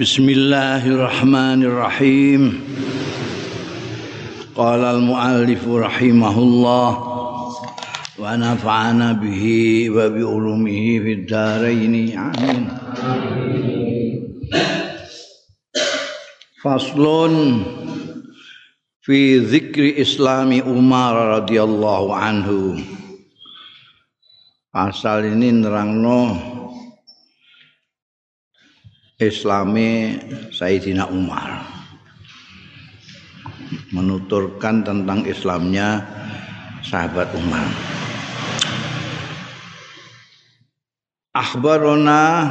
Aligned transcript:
Bismillahirrahmanirrahim. 0.00 2.64
Qala 4.56 4.96
al-muallif 4.96 5.60
rahimahullah 5.60 6.90
wa 8.16 8.24
nafa'ana 8.32 9.20
bihi 9.20 9.92
wa 9.92 10.08
bi 10.08 10.24
ulumihi 10.24 11.04
fid 11.04 11.28
dharain. 11.28 12.16
Amin. 12.16 12.72
Faslun 16.64 17.60
fi 19.04 19.44
dzikri 19.44 20.00
islami 20.00 20.64
Umar 20.64 21.44
radhiyallahu 21.44 22.08
anhu. 22.08 22.80
Pasal 24.72 25.28
ini 25.28 25.60
nerangno 25.60 26.56
Islami 29.20 30.16
Sayyidina 30.48 31.04
Umar. 31.12 31.60
Menuturkan 33.92 34.80
tentang 34.80 35.28
Islamnya 35.28 36.00
sahabat 36.80 37.28
Umar. 37.36 37.68
Akhbarona 41.36 42.48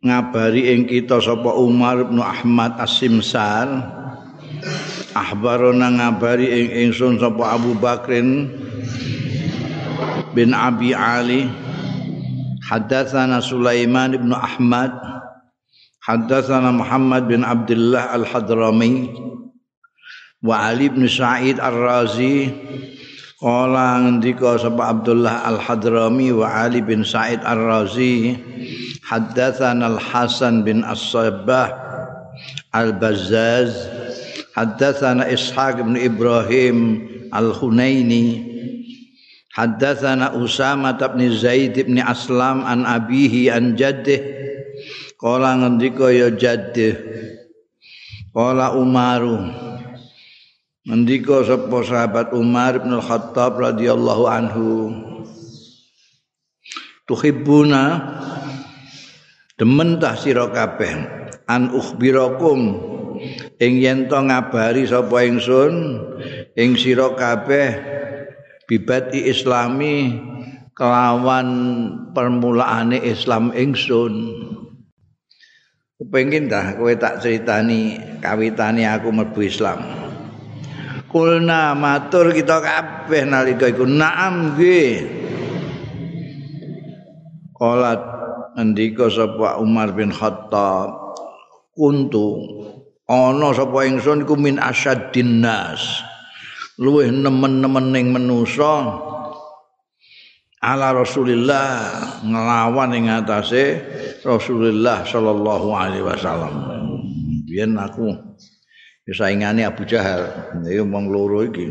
ngabari 0.00 0.72
ing 0.72 0.88
kita 0.88 1.20
sapa 1.20 1.52
Umar 1.60 2.08
bin 2.08 2.24
Ahmad 2.24 2.80
As-Simsar. 2.80 3.68
Akhbarona 5.12 5.92
ngabari 5.92 6.48
ing 6.48 6.66
ingsun 6.88 7.20
sapa 7.20 7.52
Abu 7.52 7.76
Bakrin 7.76 8.48
bin 10.32 10.56
Abi 10.56 10.96
Ali 10.96 11.63
حدثنا 12.70 13.40
سليمان 13.40 14.16
بن 14.16 14.32
أحمد 14.32 14.92
حدثنا 16.00 16.70
محمد 16.70 17.28
بن 17.28 17.44
عبد 17.44 17.70
الله 17.70 18.14
الحضرمي 18.14 19.10
وعلي 20.42 20.88
بن 20.88 21.08
سعيد 21.08 21.60
الرازي 21.60 22.50
قال 23.42 23.76
عندك 23.76 24.56
سبع 24.56 24.84
عبد 24.84 25.08
الله 25.08 25.48
الحضرمي 25.50 26.32
وعلي 26.32 26.80
بن 26.80 27.04
سعيد 27.04 27.40
الرازي 27.44 28.36
حدثنا 29.04 29.86
الحسن 29.86 30.64
بن 30.64 30.84
الصباح 30.84 31.68
البزاز 32.74 33.88
حدثنا 34.54 35.32
إسحاق 35.32 35.80
بن 35.80 35.96
إبراهيم 36.04 37.08
الخنيني 37.36 38.53
Haddatsana 39.54 40.34
Usama 40.34 40.98
bin 40.98 41.30
Zaid 41.30 41.78
bin 41.78 42.02
Aslam 42.02 42.66
an 42.66 42.82
abihi 42.82 43.54
an 43.54 43.78
jaddih. 43.78 44.18
Qala 45.14 45.54
ngendika 45.62 46.10
ya 46.10 46.34
jaddih. 46.34 46.98
Qala 48.34 48.74
Umar. 48.74 49.22
Ngendika 50.82 51.46
sapa 51.46 51.78
sahabat 51.86 52.34
Umar 52.34 52.82
bin 52.82 52.98
Khattab 52.98 53.62
radhiyallahu 53.62 54.24
anhu. 54.26 54.90
Tuhibbuna 57.06 57.84
demen 59.54 60.02
tah 60.02 60.18
sira 60.18 60.50
kabeh 60.50 60.92
an 61.46 61.70
ukhbirakum 61.70 62.60
ing 63.62 63.72
yen 63.78 64.10
to 64.10 64.18
ngabari 64.18 64.82
sapa 64.82 65.22
ingsun 65.22 66.00
ing 66.58 66.74
sira 66.74 67.14
kabeh 67.14 67.94
bibati 68.64 69.28
islami 69.28 70.16
kelawan 70.74 71.48
permulaane 72.12 72.98
Islam 73.02 73.54
ingsun. 73.54 74.14
Kepengin 75.94 76.50
dah 76.50 76.74
kowe 76.74 76.90
tak 76.98 77.22
critani 77.22 77.96
kawitane 78.18 78.82
aku 78.84 79.14
mlebu 79.14 79.40
Islam. 79.46 79.80
Kulna 81.06 81.78
matur 81.78 82.34
kita 82.34 82.58
kabeh 82.58 83.22
nalika 83.22 83.70
iku. 83.70 83.86
Naam 83.86 84.58
nggih. 84.58 85.22
Qalat 87.54 88.02
ngendika 88.58 89.06
sapa 89.06 89.62
Umar 89.62 89.94
bin 89.94 90.10
Khattab 90.10 90.90
kuntu 91.78 92.42
ana 93.06 93.54
sapa 93.54 93.86
ingsun 93.86 94.26
iku 94.26 94.34
min 94.34 94.58
asyaddin 94.58 95.38
nas 95.38 96.02
luwih 96.78 97.10
nemen-nemen 97.10 97.94
ning 97.94 98.06
manusa 98.10 98.98
ala 100.64 100.96
Rasulillah 100.96 101.68
nglawan 102.24 102.96
ing 102.96 103.12
atase 103.12 103.78
Rasulullah 104.24 105.04
sallallahu 105.04 105.68
alaihi 105.76 106.06
wasallam. 106.08 106.54
Biyen 107.44 107.76
aku 107.76 108.16
saingane 109.12 109.68
Abu 109.68 109.84
Jahal. 109.84 110.24
Iki 110.64 110.80
wong 110.88 111.12
loro 111.12 111.44
iki. 111.44 111.68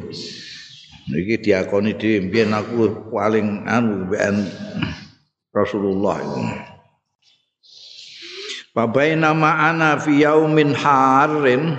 Iki 1.10 1.36
diakoni 1.42 1.98
dhewe. 1.98 2.30
Biyen 2.30 2.54
aku 2.54 3.10
paling 3.10 3.66
anu 3.66 4.06
ben 4.06 4.46
Rasulullah 5.50 6.22
itu. 6.22 6.42
Babaina 8.74 9.34
ana 9.38 9.98
fi 10.02 10.22
yaumin 10.26 10.74
harin 10.74 11.78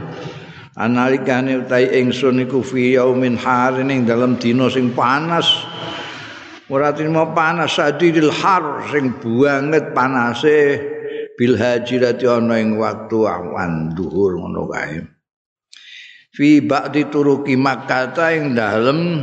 analikane 0.75 1.63
utahe 1.63 2.03
ingsun 2.03 2.43
iku 2.43 2.63
fi 2.63 2.99
yaumin 2.99 3.39
harin 3.39 3.91
ing 3.91 4.07
dalam 4.07 4.35
dina 4.39 4.67
sing 4.71 4.91
panas. 4.95 5.47
Ora 6.67 6.91
trimo 6.97 7.31
panas 7.37 7.79
sadidil 7.79 8.33
har 8.33 8.91
sing 8.91 9.15
banget 9.23 9.95
panase. 9.95 10.59
Bil 11.35 11.59
hajirati 11.59 12.31
ana 12.31 12.63
ing 12.63 12.79
waktu 12.79 13.19
awan 13.27 13.91
dhuhur 13.95 14.39
ngono 14.39 14.71
kae. 14.71 15.03
Fi 16.35 16.63
ba'di 16.63 17.11
turuki 17.11 17.55
makkah 17.59 18.15
ing 18.35 18.55
dalem 18.55 19.23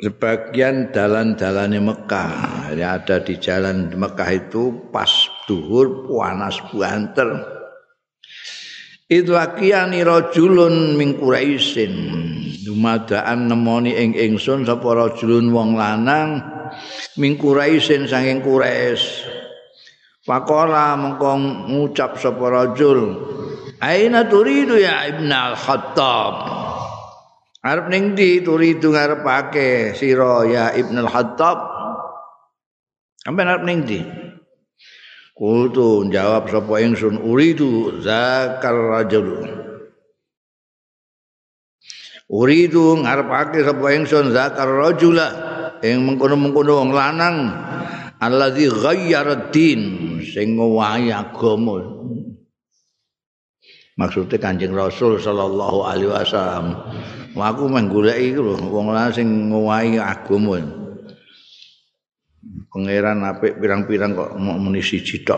sebagian 0.00 0.92
jalan-jalannya 0.92 1.80
Mekah. 1.80 2.32
Jadi 2.72 2.84
ada 2.84 3.16
di 3.20 3.34
jalan 3.36 3.92
Mekah 3.92 4.30
itu 4.32 4.88
pas 4.88 5.08
duhur 5.44 6.08
panas 6.08 6.56
banter 6.72 7.51
itu 9.12 9.36
akiani 9.36 10.00
rajulun 10.00 10.96
min 10.96 11.20
Quraisyin 11.20 11.92
dumadaan 12.64 13.52
nemoni 13.52 13.92
ing 13.92 14.16
ingsun 14.16 14.64
sapa 14.64 14.88
rajulun 14.96 15.52
wong 15.52 15.76
lanang 15.76 16.40
min 17.20 17.36
Quraisyin 17.36 18.08
saking 18.08 18.40
Quraisy 18.40 19.28
Pakola 20.24 20.96
mengko 20.96 21.34
ngucap 21.68 22.16
sapa 22.16 22.46
rajul 22.48 23.20
Aina 23.82 24.24
turidu 24.30 24.78
ya 24.78 25.04
Ibn 25.10 25.26
al-Khattab 25.28 26.34
Arep 27.62 27.86
ning 27.94 28.18
ndi 28.18 28.42
turidu 28.42 28.90
ngarepake 28.90 29.94
sira 29.94 30.42
ya 30.50 30.74
Ibnu 30.74 30.98
Al-Hattab? 31.06 31.58
Sampe 33.22 33.46
arep 33.46 33.62
ning 33.62 33.86
ndi? 33.86 34.21
Kultu 35.42 36.06
jawab 36.06 36.46
sapa 36.46 36.86
ingsun 36.86 37.18
uridu 37.18 37.98
zakar 37.98 38.78
rajul. 38.78 39.42
Uridu 42.30 43.02
ngarepake 43.02 43.66
sapa 43.66 43.86
ingsun 43.90 44.30
zakar 44.30 44.70
rajula 44.70 45.26
ing 45.82 46.06
mengkono-mengkono 46.06 46.86
wong 46.86 46.90
lanang 46.94 47.58
allazi 48.22 48.70
ghayyara 48.70 49.50
din 49.50 50.22
sing 50.22 50.54
ngowahi 50.54 51.10
agama. 51.10 51.90
Maksudnya 53.98 54.38
Kanjeng 54.38 54.78
Rasul 54.78 55.18
sallallahu 55.18 55.82
alaihi 55.82 56.06
wasallam. 56.06 56.86
aku 57.34 57.66
menggoleki 57.66 58.38
wong 58.38 58.94
lanang 58.94 59.10
sing 59.10 59.50
ngowahi 59.50 59.98
agama. 59.98 60.81
Pangeran 62.72 63.20
apik 63.20 63.60
pirang-pirang 63.60 64.16
kok 64.16 64.32
mau 64.40 64.56
muni 64.56 64.80
siji. 64.80 65.20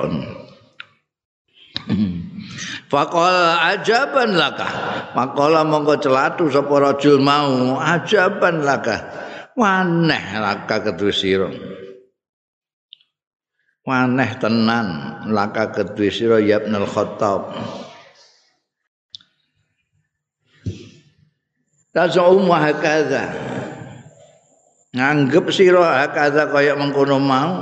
Faqala 2.90 3.74
ajaban 3.74 4.38
laka. 4.38 4.68
Maqala 5.18 5.66
monggo 5.66 5.98
celatu 5.98 6.46
sapa 6.46 6.70
rajul 6.78 7.18
mau 7.18 7.82
ajaban 7.82 8.62
laka. 8.62 9.02
Waneh 9.58 10.38
laka 10.38 10.78
kedue 10.90 11.10
sira. 11.10 11.50
Waneh 13.82 14.30
tenan 14.38 14.88
laka 15.34 15.74
kedue 15.74 16.14
sira 16.14 16.38
ya 16.38 16.62
Ibnul 16.62 16.86
Khattab. 16.86 17.50
Tazum 21.94 22.46
wa 22.46 22.58
hakadha. 22.58 23.53
Nganggep 24.94 25.50
sira 25.50 26.06
hakadha 26.06 26.54
kaya 26.54 26.78
mengkono 26.78 27.18
mau. 27.18 27.52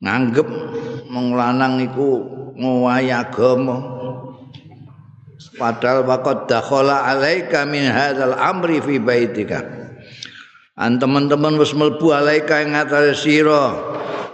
Nganggep 0.00 0.48
menglanang 1.12 1.84
iku 1.84 2.24
ngowahi 2.56 3.12
agama. 3.12 3.76
Padahal 5.60 6.08
waqad 6.08 6.48
dakhala 6.48 7.04
alaika 7.04 7.68
min 7.68 7.84
hadzal 7.84 8.32
amri 8.32 8.80
fi 8.80 8.96
baitika. 8.96 9.60
An 10.78 10.96
teman-teman 10.96 11.60
wis 11.60 11.76
mlebu 11.76 12.16
alaika 12.16 12.64
ing 12.64 12.72
ngatasé 12.72 13.12
sira 13.12 13.74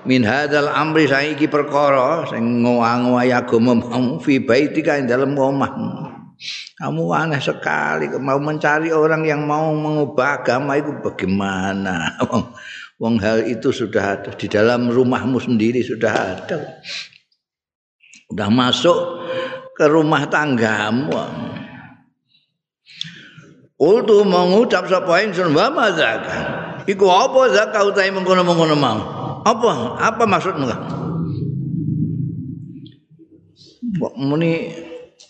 min 0.07 0.23
hadzal 0.23 0.71
amri 0.71 1.09
saiki 1.09 1.51
perkara 1.51 2.29
sing 2.31 2.63
ngowangi 2.63 3.33
agama 3.33 3.75
mau 3.75 4.21
fi 4.21 4.39
baitika 4.39 5.01
ing 5.01 5.09
dalem 5.09 5.35
omahmu 5.35 6.14
kamu 6.75 7.03
aneh 7.15 7.39
sekali 7.39 8.11
mau 8.19 8.39
mencari 8.43 8.91
orang 8.91 9.23
yang 9.23 9.47
mau 9.47 9.71
mengubah 9.71 10.43
agama 10.43 10.75
itu 10.75 10.91
bagaimana 10.99 12.19
wong 13.03 13.17
hal 13.23 13.47
itu 13.47 13.71
sudah 13.71 14.19
ada 14.19 14.31
di 14.35 14.51
dalam 14.51 14.91
rumahmu 14.91 15.39
sendiri 15.39 15.87
sudah 15.87 16.13
ada 16.13 16.83
sudah 18.27 18.49
masuk 18.51 18.99
ke 19.79 19.87
rumah 19.87 20.27
tanggamu 20.27 21.15
Ultu 23.75 24.23
mengucap 24.23 24.87
sapa 24.87 25.27
ingsun 25.27 25.51
wa 25.51 25.67
mazaka. 25.67 26.39
Iku 26.87 27.11
apa 27.11 27.51
zakat 27.51 27.83
utahe 27.83 28.09
mengkono-mengkono 28.15 28.79
mau? 28.79 29.01
Apa? 29.43 29.99
Apa 29.99 30.23
maksudmu? 30.31 30.71
Muni 34.15 34.71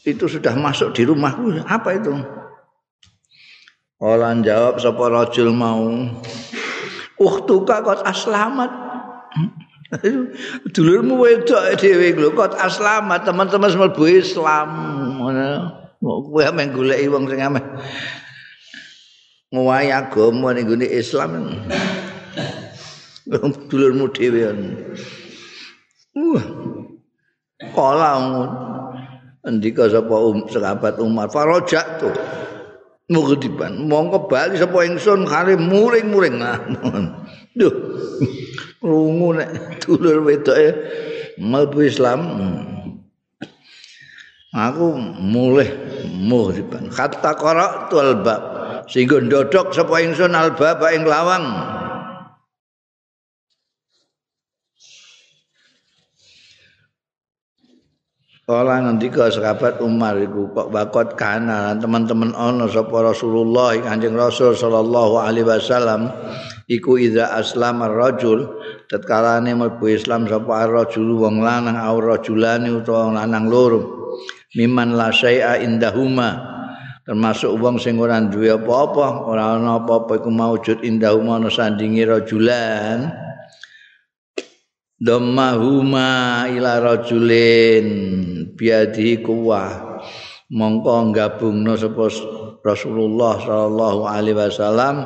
itu 0.05 0.25
sudah 0.29 0.53
masuk 0.53 0.93
di 0.93 1.09
rumahku. 1.09 1.65
Apa 1.65 1.97
itu? 1.97 2.13
Orang 4.05 4.45
jawab 4.45 4.77
sapa 4.77 5.09
rajul 5.09 5.49
mau. 5.57 6.13
Ukhtuka 7.17 7.81
kot 7.81 8.05
aslamat. 8.05 8.69
Dulurmu 10.75 11.17
wedok 11.17 11.81
dhewe 11.81 12.13
lho 12.13 12.37
kot 12.37 12.53
aslamat 12.61 13.25
teman-teman 13.25 13.73
mlebu 13.73 14.05
Islam. 14.13 14.69
Ngono. 15.21 15.49
Kowe 16.05 16.43
ameh 16.45 16.69
goleki 16.69 17.09
wong 17.09 17.25
sing 17.33 17.41
ameh 17.41 17.65
ngowahi 19.55 19.89
agama 19.95 20.51
ning 20.51 20.67
gone 20.67 20.85
Islam. 20.85 21.49
Dulurmu 23.71 24.11
dhewe. 24.13 24.53
Wah. 26.19 26.47
Kala 27.73 28.11
Andika 29.45 29.93
sapa 29.93 30.17
um, 30.17 30.49
sahabat 30.49 30.97
Umar 31.05 31.29
farajat 31.29 32.01
tu. 32.01 32.09
Mughdiban 33.13 33.85
mongko 33.85 34.25
bali 34.25 34.57
sapa 34.57 34.89
ingsun 34.89 35.29
kare 35.29 35.61
muring-muring. 35.61 36.41
Duh. 37.61 37.75
Rungu 38.81 39.37
nek 39.37 39.81
dulur 39.85 40.25
wedoke 40.25 40.69
mlebu 41.37 41.79
Islam. 41.85 42.21
Aku 44.57 44.97
mulih 45.21 45.69
mughdiban. 46.09 46.89
Kata 46.89 47.37
qara 47.37 47.93
tu 47.93 48.01
albab. 48.01 48.43
Sehingga 48.89 49.21
ndodok 49.21 49.77
sapa 49.77 50.01
ingsun 50.01 50.33
albab 50.33 50.81
ing 50.89 51.05
lawang. 51.05 51.45
Kala 58.45 58.77
ngendika 58.85 59.33
sahabat 59.33 59.81
Umar 59.81 60.21
iku 60.21 60.53
kok 60.53 60.69
bakot 60.69 61.17
kana 61.17 61.81
teman-teman 61.81 62.37
ana 62.37 62.69
sapa 62.69 63.01
Rasulullah 63.01 63.73
Kanjeng 63.81 64.13
Rasul 64.13 64.53
sallallahu 64.53 65.17
alaihi 65.17 65.49
wasallam 65.49 66.13
iku 66.69 67.01
idza 67.01 67.33
aslama 67.41 67.89
rajul 67.89 68.45
tatkalane 68.93 69.49
mlebu 69.57 69.89
Islam 69.89 70.29
sapa 70.29 70.69
rajul 70.69 71.25
wong 71.25 71.41
lanang 71.41 71.81
au 71.81 72.05
rajulane 72.05 72.69
utawa 72.69 73.17
lanang 73.17 73.49
loro 73.49 74.13
miman 74.53 74.93
la 74.93 75.09
syai'a 75.09 75.65
indahuma 75.65 76.37
termasuk 77.09 77.49
wong 77.57 77.81
sing 77.81 77.97
ora 77.97 78.21
duwe 78.21 78.61
apa-apa 78.61 79.25
ora 79.25 79.57
ana 79.57 79.81
apa-apa 79.81 80.21
iku 80.21 80.29
maujud 80.29 80.85
indahuma 80.85 81.41
ana 81.41 81.49
sandingi 81.49 82.05
rajulan 82.05 83.24
dhammahuma 85.01 86.47
ila 86.55 86.79
rajulin 86.83 87.87
biadi 88.55 89.19
kuwah 89.23 90.01
mongko 90.55 91.11
gabungno 91.11 91.75
sapa 91.75 92.07
Rasulullah 92.65 93.37
sallallahu 93.45 94.09
alaihi 94.09 94.41
wasallam 94.41 95.05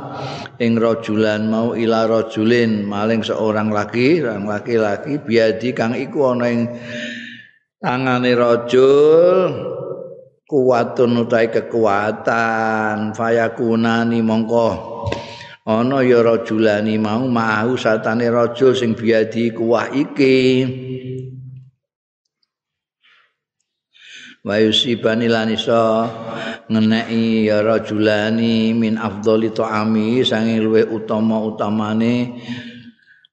ing 0.62 0.78
rajulan 0.78 1.50
mau 1.50 1.74
ila 1.74 2.06
rajulin 2.06 2.86
maling 2.86 3.26
seorang 3.26 3.74
laki 3.74 4.22
orang 4.22 4.46
laki-laki 4.46 5.18
biadi 5.18 5.74
kang 5.74 5.98
iku 5.98 6.38
ana 6.38 6.46
ing 6.46 6.70
tangane 7.82 8.30
rajul. 8.38 9.74
Kuwatun 10.48 11.28
utai 11.28 11.52
kekuatan 11.52 13.12
fayakunani 13.12 14.24
mongko 14.24 14.68
ana 15.68 16.00
ya 16.00 16.24
rajulani 16.24 16.96
mau 16.96 17.28
mau 17.28 17.76
satane 17.76 18.32
rajul 18.32 18.72
sing 18.72 18.96
biadi 18.96 19.52
kuwah 19.52 19.92
iki. 19.92 20.64
Wa 24.40 24.56
yusibani 24.64 25.28
lan 25.28 25.52
iso 25.52 26.08
ngeneki 26.72 27.52
ya 27.52 27.60
rajulani 27.60 28.72
min 28.72 28.96
afdhali 28.96 29.52
ta'ami 29.52 30.24
sange 30.24 30.56
luwe 30.56 30.88
utama-utamane 30.88 32.32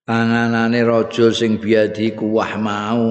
panganane 0.03 0.83
rajul 0.83 1.31
sing 1.31 1.55
biadi 1.55 2.11
kuwah 2.11 2.59
mau 2.59 3.07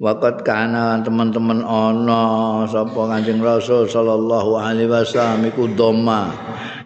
Wakat 0.00 0.48
kana 0.48 0.96
teman-teman 1.04 1.60
ana 1.60 2.64
sapa 2.64 3.04
Kanjeng 3.04 3.44
Rasul 3.44 3.84
sallallahu 3.84 4.56
alaihi 4.56 4.88
wasallam 4.88 5.44
iku 5.52 5.68
doma 5.76 6.32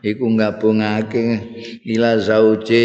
iku 0.02 0.34
gabungake 0.34 1.38
ila 1.94 2.19
zauje 2.19 2.82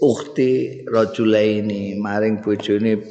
ukhti 0.00 0.80
rajulaini 0.88 2.00
maring 2.00 2.40
bojone 2.40 3.04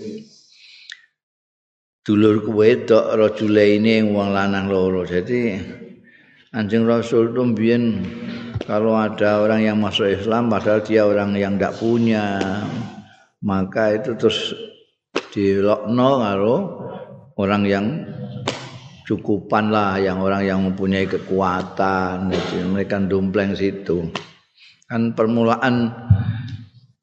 dulur 2.01 2.49
wedok 2.49 3.05
rajulaini 3.21 4.01
wong 4.01 4.33
lanang 4.33 4.73
loro. 4.73 5.05
Jadi 5.05 5.53
Kanjeng 6.49 6.89
Rasul 6.89 7.29
itu 7.29 7.45
mbiyen 7.45 8.01
kalau 8.65 8.97
ada 8.97 9.45
orang 9.45 9.69
yang 9.69 9.77
masuk 9.77 10.09
Islam 10.09 10.49
padahal 10.49 10.81
dia 10.81 11.05
orang 11.05 11.37
yang 11.37 11.61
tidak 11.61 11.77
punya 11.77 12.41
maka 13.45 14.01
itu 14.01 14.17
terus 14.17 14.70
dilokno 15.31 16.09
karo 16.19 16.55
orang 17.39 17.63
yang 17.63 17.85
cukupan 19.07 19.71
lah 19.71 19.99
yang 19.99 20.23
orang 20.23 20.43
yang 20.45 20.59
mempunyai 20.63 21.07
kekuatan. 21.07 22.31
Jadi 22.31 22.63
mereka 22.67 22.99
dompleng 22.99 23.55
situ. 23.55 24.07
Kan 24.87 25.15
permulaan 25.15 25.91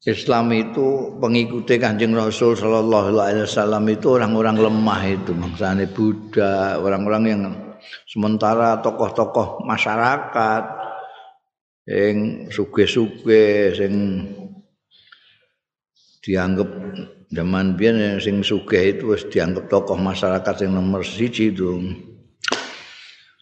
Islam 0.05 0.49
itu 0.55 1.19
pengikuti 1.19 1.75
Kanjeng 1.75 2.15
Rasul 2.15 2.55
sallallahu 2.55 3.13
alaihi 3.19 3.45
wasallam 3.45 3.83
itu 3.91 4.15
orang-orang 4.15 4.57
lemah 4.57 5.01
itu. 5.05 5.31
Maksudnya 5.35 5.85
Buddha 5.91 6.79
orang-orang 6.79 7.23
yang 7.27 7.41
sementara 8.07 8.79
tokoh-tokoh 8.79 9.67
masyarakat 9.67 10.63
yang 11.89 12.47
suge-suge 12.53 13.73
sing 13.73 13.93
dianggap 16.21 16.69
zaman 17.29 17.77
biyen 17.77 18.17
sing 18.17 18.41
sugih 18.41 18.97
itu 18.97 19.13
wis 19.13 19.25
dianggap 19.29 19.69
tokoh 19.69 19.97
masyarakat 19.97 20.65
yang 20.65 20.81
nomor 20.81 21.05
siji 21.05 21.53
itu. 21.53 21.77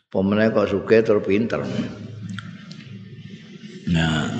Pemenang 0.07 0.55
kok 0.55 0.71
sugih 0.71 1.03
terus 1.03 1.23
pinter. 1.23 1.63
Nah. 3.91 4.31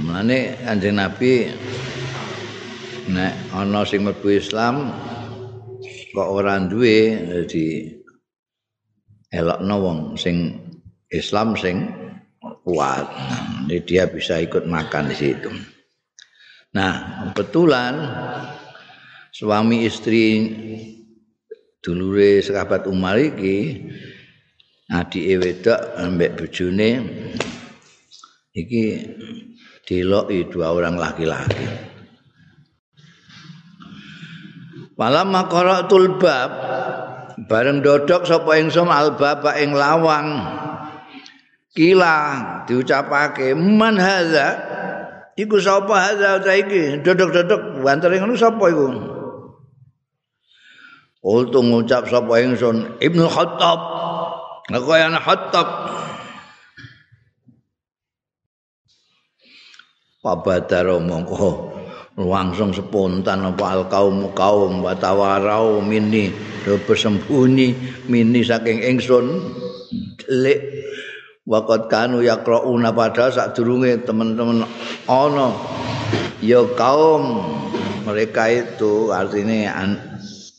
Mulane 0.00 0.56
Kanjeng 0.64 0.96
Nabi 0.96 1.52
nek 3.10 3.34
ana 3.52 3.84
sing 3.84 4.00
mlebu 4.00 4.32
Islam 4.32 4.88
kok 6.16 6.28
ora 6.30 6.56
duwe 6.62 7.20
di 7.44 7.84
elokno 9.28 9.76
wong 9.76 9.98
sing 10.16 10.56
Islam 11.10 11.54
sing 11.54 11.84
kuat. 12.64 13.06
Nah, 13.06 13.66
dia 13.66 14.08
bisa 14.08 14.40
ikut 14.40 14.64
makan 14.66 15.10
di 15.10 15.16
situ. 15.16 15.50
Nah, 16.70 17.26
kebetulan 17.34 17.98
suami 19.34 19.82
istri 19.82 20.46
dulure 21.82 22.38
sahabat 22.38 22.86
Umar 22.86 23.18
iki 23.18 23.90
adike 24.86 25.34
wedok 25.42 25.80
ambek 25.98 26.38
bojone 26.38 26.90
iki 28.54 28.84
diloki 29.82 30.46
dua 30.46 30.70
orang 30.70 30.94
laki-laki. 30.94 31.66
Malam 34.94 35.34
maqaratul 35.34 36.22
bab 36.22 36.50
bareng 37.50 37.82
dodok 37.82 38.30
sapa 38.30 38.62
ingsun 38.62 38.86
albab 38.86 39.42
ing 39.58 39.74
lawang 39.74 40.38
kila 41.74 42.16
diucapake 42.70 43.58
man 43.58 43.98
hadza 43.98 44.60
Iku 45.40 45.56
sapa 45.56 45.94
hadza 45.96 46.36
ta 46.44 46.52
iki? 46.52 47.00
Dodok-dodok 47.00 47.80
banter 47.80 48.12
ngono 48.20 48.36
sapa 48.36 48.64
iku? 48.68 48.86
Ultu 51.24 51.64
ngucap 51.64 52.12
sapa 52.12 52.44
ingsun 52.44 53.00
Ibnu 53.00 53.24
Khattab. 53.24 53.80
Aku 54.68 54.92
ana 54.92 55.16
Khattab. 55.16 55.68
pabadara 60.20 61.00
mongko 61.00 61.72
langsung 62.20 62.76
spontan 62.76 63.40
apa 63.40 63.64
al 63.64 63.82
kaum 63.88 64.28
kaum 64.36 64.84
watawarau 64.84 65.80
mini 65.80 66.28
do 66.68 66.76
bersembunyi 66.84 67.72
mini 68.04 68.44
saking 68.44 68.84
ingsun 68.84 69.40
lek 70.28 70.60
waqat 71.50 71.90
kanu 71.90 72.22
yaqrauna 72.22 72.94
padha 72.94 73.34
sadurunge 73.34 74.06
teman-teman 74.06 74.62
ana. 75.10 75.50
Ya 76.38 76.62
kaum 76.78 77.42
mereka 78.06 78.48
itu 78.48 79.10
artinya 79.10 79.74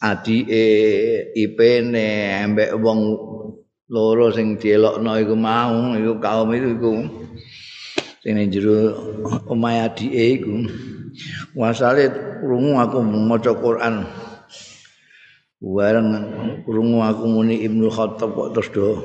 adike 0.04 0.68
ipene 1.34 2.38
embek 2.44 2.76
wong 2.78 3.00
loro 3.88 4.30
sing 4.36 4.60
dielokno 4.60 5.16
iku 5.18 5.34
mau 5.40 5.96
iku 5.96 6.20
kaum 6.20 6.52
itu 6.52 6.76
iku. 6.76 6.94
Sing 8.22 8.36
jero 8.52 8.94
omahe 9.48 9.88
adike 9.88 10.44
iku. 10.44 10.54
Wasale 11.56 12.12
krungu 12.44 12.78
aku 12.78 13.00
maca 13.02 13.52
Quran. 13.56 14.06
Bareng 15.62 16.10
krungu 16.66 17.00
aku 17.06 17.24
muni 17.26 17.64
Ibnu 17.64 17.90
Khattab 17.90 18.34
terus 18.54 18.70
do 18.74 19.02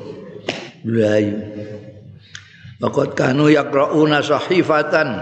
blayu 0.87 1.37
Bakot 2.77 3.17
kanu 3.17 3.49
yakrauna 3.49 4.21
sahifatan. 4.21 5.17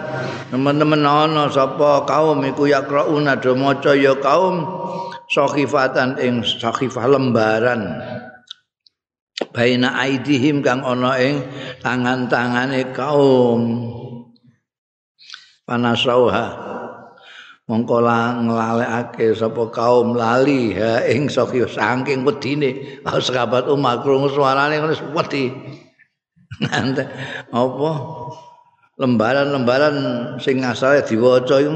Teman-teman 0.50 1.06
ana 1.06 1.46
sapa 1.46 2.02
kaum 2.02 2.42
iku 2.42 2.66
yakrauna 2.66 3.38
do 3.38 3.54
maca 3.54 3.94
ya 3.94 4.18
kaum 4.18 4.66
sahifatan 5.30 6.18
ing 6.18 6.42
sahifah 6.42 7.06
lembaran. 7.06 8.02
Baina 9.54 9.94
aidihim 10.02 10.66
kang 10.66 10.82
ana 10.82 11.14
ing 11.22 11.46
tangan-tangane 11.78 12.90
kaum. 12.90 13.86
Panasauha 15.62 16.46
mongko 17.70 18.04
nglalekake 18.44 19.32
sapa 19.32 19.70
kaum 19.70 20.18
lali 20.18 20.74
ha 20.74 21.06
ing 21.06 21.30
sakya 21.30 21.70
saking 21.70 22.26
wedine 22.26 23.00
sahabat 23.00 23.70
Umar 23.70 24.04
krungu 24.04 24.28
suarane 24.28 24.76
wedi 25.16 25.54
apa? 27.50 27.92
Lembaran-lembaran 28.94 29.96
sing 30.38 30.62
asale 30.62 31.02
diwaca 31.02 31.58
iku 31.58 31.74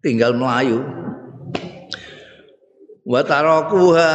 tinggal 0.00 0.32
melayu. 0.32 0.80
Wa 3.02 3.20
tarakuha 3.20 4.12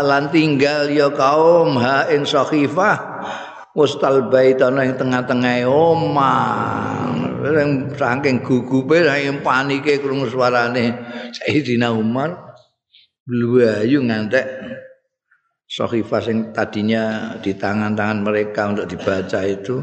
lan 0.00 0.32
tinggal 0.32 0.88
ya 0.88 1.12
kaum 1.12 1.76
ha 1.76 2.08
ing 2.08 2.24
sakhifah 2.24 2.96
mustal 3.76 4.32
baitana 4.32 4.88
ing 4.88 4.96
tengah-tengah 4.96 5.68
omah. 5.68 7.20
Yang 7.40 7.96
saking 7.96 8.44
gugupe 8.44 9.00
saking 9.00 9.40
panike 9.40 9.96
krungu 10.00 10.28
suarane 10.28 10.92
Sayyidina 11.32 11.88
Umar 11.88 12.56
bluayu 13.24 14.04
ngantek 14.04 14.44
sahifah 15.70 16.18
sing 16.18 16.50
tadinya 16.50 17.38
di 17.38 17.54
tangan-tangan 17.54 18.26
mereka 18.26 18.74
untuk 18.74 18.90
dibaca 18.90 19.46
itu 19.46 19.78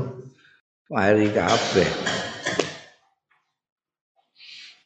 wari 0.91 1.31
kabeh 1.31 1.87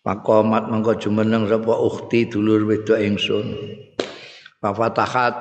Pakomat 0.01 0.65
mengko 0.65 0.97
jumeneng 0.97 1.45
sapa 1.45 1.77
ukhti 1.77 2.25
dulur 2.25 2.65
wedok 2.65 2.97
ingsun. 2.97 3.53
Fafatahat 4.57 5.33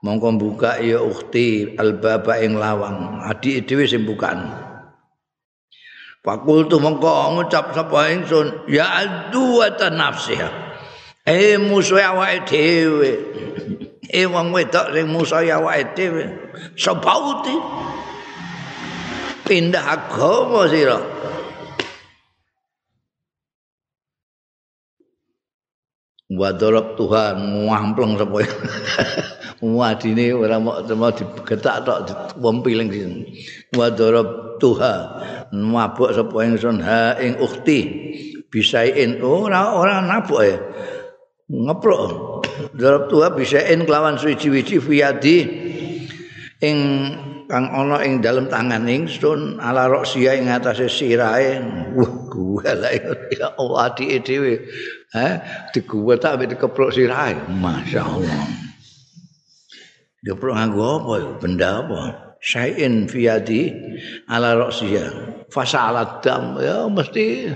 mongko 0.00 0.40
buka 0.40 0.80
ya 0.80 1.04
ukhti 1.04 1.76
albaba 1.76 2.40
ing 2.40 2.56
lawang. 2.56 3.20
Adik 3.28 3.68
dhewe 3.68 3.84
sing 3.84 4.08
bukaan. 4.08 4.48
Fakul 6.24 6.64
tu 6.64 6.80
mongko 6.80 7.36
ngucap 7.36 7.76
sapa 7.76 8.08
ingsun 8.08 8.64
ya 8.72 8.88
adu 9.04 9.60
wa 9.60 9.68
nafsiha. 9.68 10.48
Eh 11.28 11.60
musuh 11.60 12.00
awake 12.00 12.48
dhewe. 12.48 13.12
Eh 14.14 14.30
wong 14.30 14.54
wedok 14.54 14.94
sing 14.94 15.10
musuh 15.10 15.42
awake 15.42 15.98
dhewe. 15.98 16.24
Sebauti. 16.78 17.58
Pindah 19.42 19.82
agama 19.82 20.70
sira. 20.70 21.02
Wa 26.30 26.54
darab 26.54 26.94
Tuhan 26.94 27.66
ngampleng 27.66 28.14
sapa. 28.14 28.38
Wadine 29.58 30.30
ora 30.40 30.62
mau 30.62 31.10
digetak 31.10 31.82
tok 31.82 32.38
wempiling 32.38 32.88
sini. 32.94 33.22
Wa 33.74 33.90
darab 33.90 34.62
Tuhan 34.62 34.98
mabuk 35.50 36.14
sapa 36.14 36.36
ingsun 36.46 36.78
ha 36.86 37.18
ing 37.18 37.34
ukhti 37.42 37.78
bisain 38.46 39.18
ora 39.22 39.74
ora 39.74 39.98
nabuk 40.02 40.40
ya 40.46 40.58
ngeprok 41.50 42.00
darab 42.74 43.10
tua 43.10 43.32
bisain 43.34 43.86
kelawan 43.86 44.18
suci-wici 44.18 44.78
fiadi 44.82 45.38
ing 46.62 46.78
kang 47.44 47.68
ana 47.68 48.00
ing 48.02 48.24
dalem 48.24 48.48
tangan 48.48 48.88
ingsun 48.88 49.60
ala 49.60 49.86
roksia 49.86 50.36
ing 50.38 50.48
atase 50.48 50.88
sirahe. 50.88 51.60
Wah 51.92 52.12
gua 52.32 52.72
ya 53.30 53.52
Allah 53.54 53.92
di 53.94 54.16
dhewe. 54.18 54.64
Ha 55.12 55.28
diguwe 55.70 56.16
tak 56.16 56.40
ambek 56.40 56.56
dikeprok 56.56 56.90
sirahe. 56.90 57.36
Masyaallah. 57.52 58.44
Dikeprok 60.24 60.54
nganggo 60.56 60.84
apa 61.04 61.12
ya? 61.20 61.30
Benda 61.36 61.70
apa? 61.84 62.00
Syai'in 62.44 63.08
fi 63.08 63.24
yadi 63.24 63.72
ala 64.28 64.52
ra'siha 64.52 65.32
fasala 65.48 66.20
dam 66.20 66.60
ya 66.60 66.84
mesti 66.92 67.48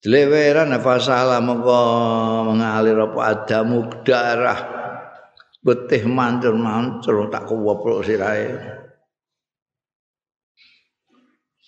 dileweran 0.00 0.72
fasala 0.80 1.38
mengko 1.44 1.80
mengalir 2.52 2.96
apa? 2.96 3.20
Adamu 3.36 3.88
darah 4.04 4.60
betih 5.60 6.08
mancur-mancur 6.08 7.28
tak 7.28 7.44
kuwoprok 7.48 8.00
sirahe. 8.04 8.48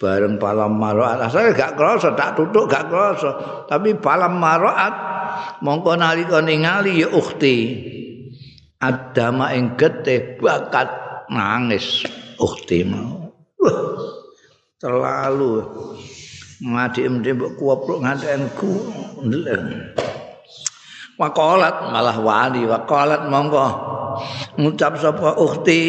Bareng 0.00 0.34
palam 0.40 0.74
maroat. 0.82 1.22
Asale 1.22 1.54
gak 1.54 1.78
krasa 1.78 2.18
tak 2.18 2.34
tutuk 2.34 2.66
gak 2.66 2.90
krasa 2.90 3.64
tapi 3.70 3.94
palam 3.94 4.34
maroat 4.34 4.90
mongko 5.62 5.94
nalika 5.94 6.42
ningali 6.42 7.06
ya 7.06 7.08
ukhti. 7.12 7.56
Adama 8.82 9.54
ing 9.54 9.78
getih 9.78 10.42
bakat 10.42 10.90
nangis. 11.30 12.02
Ukhti 12.34 12.82
mau. 12.82 13.30
Terlalu 14.82 15.62
ngadik 16.62 17.10
mesti 17.10 17.30
mbok 17.34 17.52
kuoprok 17.58 17.98
ngantenku 18.06 18.72
ndeleng. 19.26 19.98
Wakolat 21.18 21.90
malah 21.90 22.16
wali 22.22 22.62
wakolat 22.64 23.26
monggo. 23.26 23.66
Ngucap 24.56 24.96
sapa 25.00 25.34
ukhti 25.40 25.82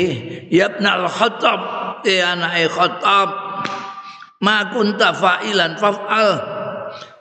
ya 0.49 0.71
ibnal 0.73 1.05
khattab 1.05 1.59
ya 2.07 2.33
anake 2.33 2.71
khattab 2.71 3.29
ma 4.39 4.71
kunta 4.71 5.11
fa'ilan 5.11 5.75
fa'al 5.75 6.29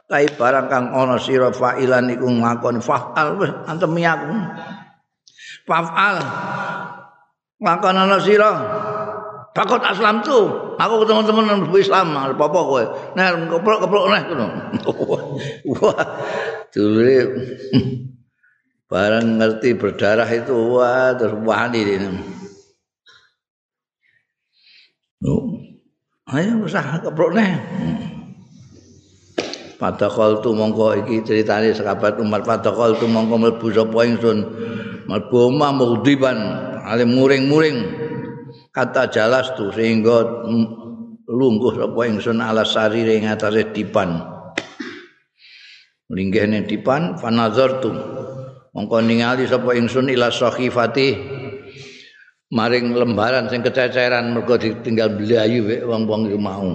kai 0.07 0.29
barang 0.29 0.67
kang 0.71 0.93
ana 0.95 1.19
sira 1.19 1.51
fa'ilan 1.51 2.13
iku 2.13 2.29
ngakon 2.31 2.79
fa'al 2.79 3.39
wis 3.39 3.51
antemi 3.67 4.07
aku. 4.07 4.31
Fa'al 5.67 6.17
Ngakon 7.63 7.95
ana 7.95 8.19
sira. 8.19 8.51
Takut 9.55 9.79
aslam 9.87 10.19
tu. 10.27 10.41
Aku 10.79 10.95
ketemu 11.05 11.21
teman 11.29 11.45
teman 11.49 11.77
Islam, 11.77 12.07
apa 12.17 12.45
apa 12.49 12.61
kowe. 12.65 12.85
Nah, 13.17 13.27
keprok 13.49 13.79
keprok 13.85 14.07
nah 14.09 14.21
ngono. 14.25 14.47
Wah, 15.77 16.05
dulure 16.73 17.19
barang 18.93 19.27
ngerti 19.41 19.69
berdarah 19.81 20.29
itu 20.29 20.53
wah 20.53 21.17
terus 21.17 21.33
wani 21.41 21.81
ini. 21.81 22.09
Ayo 26.33 26.65
usah 26.65 27.01
keprok 27.05 27.37
nah. 27.37 27.53
Padahal 29.77 30.39
tu 30.39 30.55
mongko 30.55 30.95
iki 31.03 31.27
ceritane 31.27 31.75
sahabat 31.75 32.15
Umar 32.23 32.47
padahal 32.47 32.95
tu 33.03 33.11
mongko 33.11 33.35
mlebu 33.35 33.67
sapa 33.75 34.07
ingsun 34.07 34.39
mlebu 35.11 35.51
omah 35.51 35.75
mudiban 35.75 36.39
ale 36.87 37.03
muring-muring 37.03 38.02
kata 38.73 39.13
jalas 39.13 39.53
tu 39.53 39.69
sehingga 39.69 40.49
lungguh 41.29 41.73
sapa 41.77 42.01
ingsun 42.09 42.41
ala 42.41 42.65
sarire 42.65 43.21
ing 43.21 43.29
atase 43.29 43.71
dipan. 43.71 44.19
Linggih 46.13 46.45
ning 46.45 46.69
dipan 46.69 47.17
fanazartu 47.17 47.93
mongko 48.73 49.01
ningali 49.05 49.45
sapa 49.49 49.77
ingsun 49.77 50.13
ila 50.13 50.29
sahifati 50.33 51.17
maring 52.53 52.93
lembaran 52.93 53.49
sing 53.49 53.65
kececeran 53.65 54.33
mergo 54.33 54.61
ditinggal 54.61 55.17
blayu 55.17 55.89
wong-wong 55.89 56.29
iku 56.29 56.41
mau. 56.41 56.73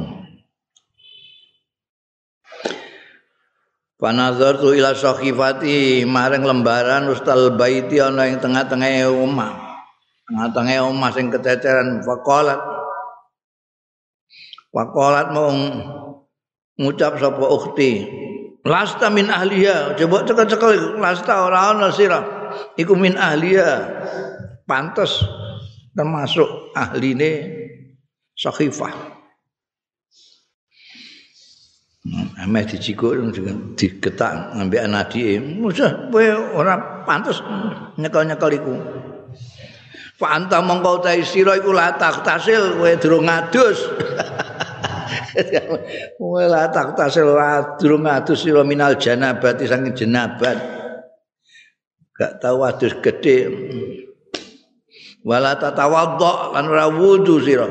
Panazartu 3.97 4.77
ila 4.77 4.93
sahifati 4.93 6.05
maring 6.05 6.45
lembaran 6.45 7.09
ustal 7.09 7.57
baiti 7.57 7.97
ana 7.97 8.29
ing 8.29 8.37
tengah-tengah 8.37 9.09
omah. 9.09 9.66
Tengah-tengah 10.27 10.83
omah 10.91 11.11
sing 11.15 11.31
kececeran 11.31 12.03
faqalat 12.03 12.77
Waqalat 14.77 15.31
mau 15.33 15.49
ngucap 16.77 17.17
sapa 17.17 17.45
ukhti 17.49 18.05
lasta 18.67 19.09
min 19.09 19.31
ahliya 19.31 19.97
coba 19.97 20.27
cekel-cekel 20.27 20.99
lasta 21.01 21.49
ora 21.49 21.73
ana 21.73 21.89
sira 21.89 22.21
iku 22.77 22.93
min 22.93 23.17
ahliya 23.17 23.89
pantes 24.69 25.23
termasuk 25.95 26.45
ahline 26.77 27.31
sahifah 28.37 29.17
Ame 32.39 32.63
dicikuk 32.63 33.19
digetak 33.75 34.55
ngambek 34.55 34.79
anadike. 34.87 35.43
Musa 35.43 36.07
kowe 36.07 36.23
ora 36.55 37.03
pantes 37.03 37.43
nyekel-nyekel 37.99 38.63
iku. 38.63 38.73
Fa 40.17 40.33
anta 40.33 40.65
mongko 40.65 41.05
ta 41.05 41.13
sira 41.21 41.61
iku 41.61 41.69
latak 41.69 42.25
tasil 42.25 42.81
kowe 42.81 42.89
durung 42.97 43.29
ngadus. 43.29 43.77
Kowe 46.17 46.45
latak 46.49 46.97
tasil 46.97 47.37
durung 47.77 48.01
ngadus 48.01 48.41
sira 48.41 48.65
minal 48.65 48.97
janabati 48.97 49.69
saking 49.69 49.93
jenabat. 49.93 50.57
Gak 52.17 52.41
tahu 52.41 52.65
adus 52.65 52.97
gede. 52.97 53.45
Wala 55.21 55.53
tatawaddo 55.61 56.57
lan 56.57 56.65
ora 56.65 56.89
wudu 56.89 57.37
sira. 57.37 57.69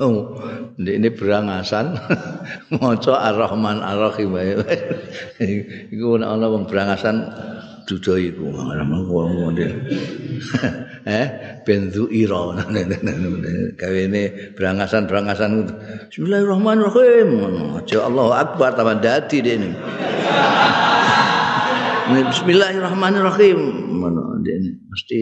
Oh, 0.00 0.40
ini 0.80 1.12
berangasan. 1.12 2.00
Maca 2.80 3.12
Ar-Rahman 3.12 3.84
Ar-Rahim. 3.84 4.32
Iku 5.92 6.16
ana 6.16 6.48
wong 6.48 6.64
berangasan 6.64 7.28
dudo 7.86 8.18
iku. 8.28 8.50
Eh, 11.06 11.26
bendu 11.62 12.10
ira. 12.10 12.58
Kawene 13.78 14.52
berangasan-berangasan. 14.58 15.70
Bismillahirrahmanirrahim. 16.10 17.30
Aja 17.78 18.10
Allahu 18.10 18.32
Akbar 18.34 18.74
tambah 18.74 18.98
dadi 18.98 19.38
dene. 19.38 19.70
Bismillahirrahmanirrahim. 22.34 23.58
Ngono 24.02 24.42
dene 24.42 24.82
mesti 24.90 25.18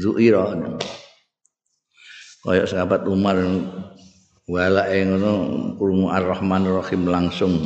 zuira. 0.00 0.56
kaya 2.44 2.68
sahabat 2.68 3.08
Umar 3.08 3.40
wala 4.44 4.84
ngono 4.92 5.32
krungu 5.80 6.12
Ar-Rahman 6.12 6.68
Rahim 6.68 7.08
langsung 7.08 7.56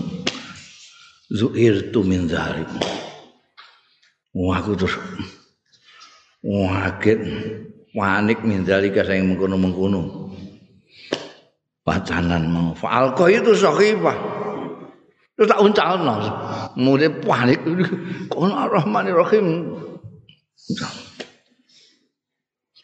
zuhirtu 1.34 2.06
min 2.06 2.30
zalik. 2.30 2.70
Wah 4.38 4.62
aku 4.62 4.78
terus 4.78 4.94
waget 6.46 7.18
panik 7.90 8.38
min 8.46 8.62
zalika 8.62 9.02
saya 9.02 9.18
mengkono-mengkono. 9.26 10.30
Wacanan 11.82 12.46
mau 12.46 12.70
falko 12.78 13.26
itu 13.26 13.58
sahifah. 13.58 14.14
Terus 15.34 15.48
tak 15.50 15.58
uncalno. 15.58 16.14
Mulai 16.78 17.10
panik. 17.18 17.66
Kono 18.30 18.54
Ar-Rahman 18.54 19.10
Rahim. 19.10 19.46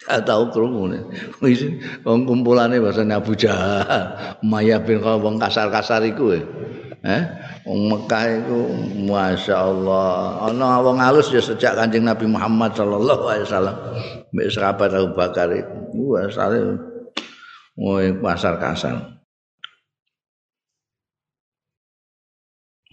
Gak 0.05 0.27
tahu 0.29 0.51
krungu 0.53 0.91
ne. 0.91 0.99
Wong 2.03 2.27
kumpulane 2.29 2.77
bahasane 2.83 3.15
Abu 3.17 3.33
Jahal, 3.39 4.37
Maya 4.45 4.77
bin 4.83 5.01
wong 5.01 5.41
kasar-kasar 5.41 6.05
iku 6.05 6.35
eh. 7.05 7.23
Wong 7.69 7.81
Mekah 7.93 8.25
iku 8.43 8.61
masyaallah. 9.09 10.49
Ana 10.49 10.81
wong 10.81 10.99
alus 11.01 11.31
ya 11.31 11.41
sejak 11.41 11.77
Kanjeng 11.77 12.09
Nabi 12.09 12.25
Muhammad 12.29 12.73
sallallahu 12.73 13.25
alaihi 13.29 13.47
wasallam. 13.47 13.77
Mbek 14.33 14.49
sahabat 14.53 14.91
Abu 14.93 15.09
Bakar 15.13 15.49
iku. 15.53 15.77
Wah, 15.95 16.27
sale 16.33 16.59
Woi 17.75 18.15
pasar 18.23 18.57
kasar. 18.63 19.15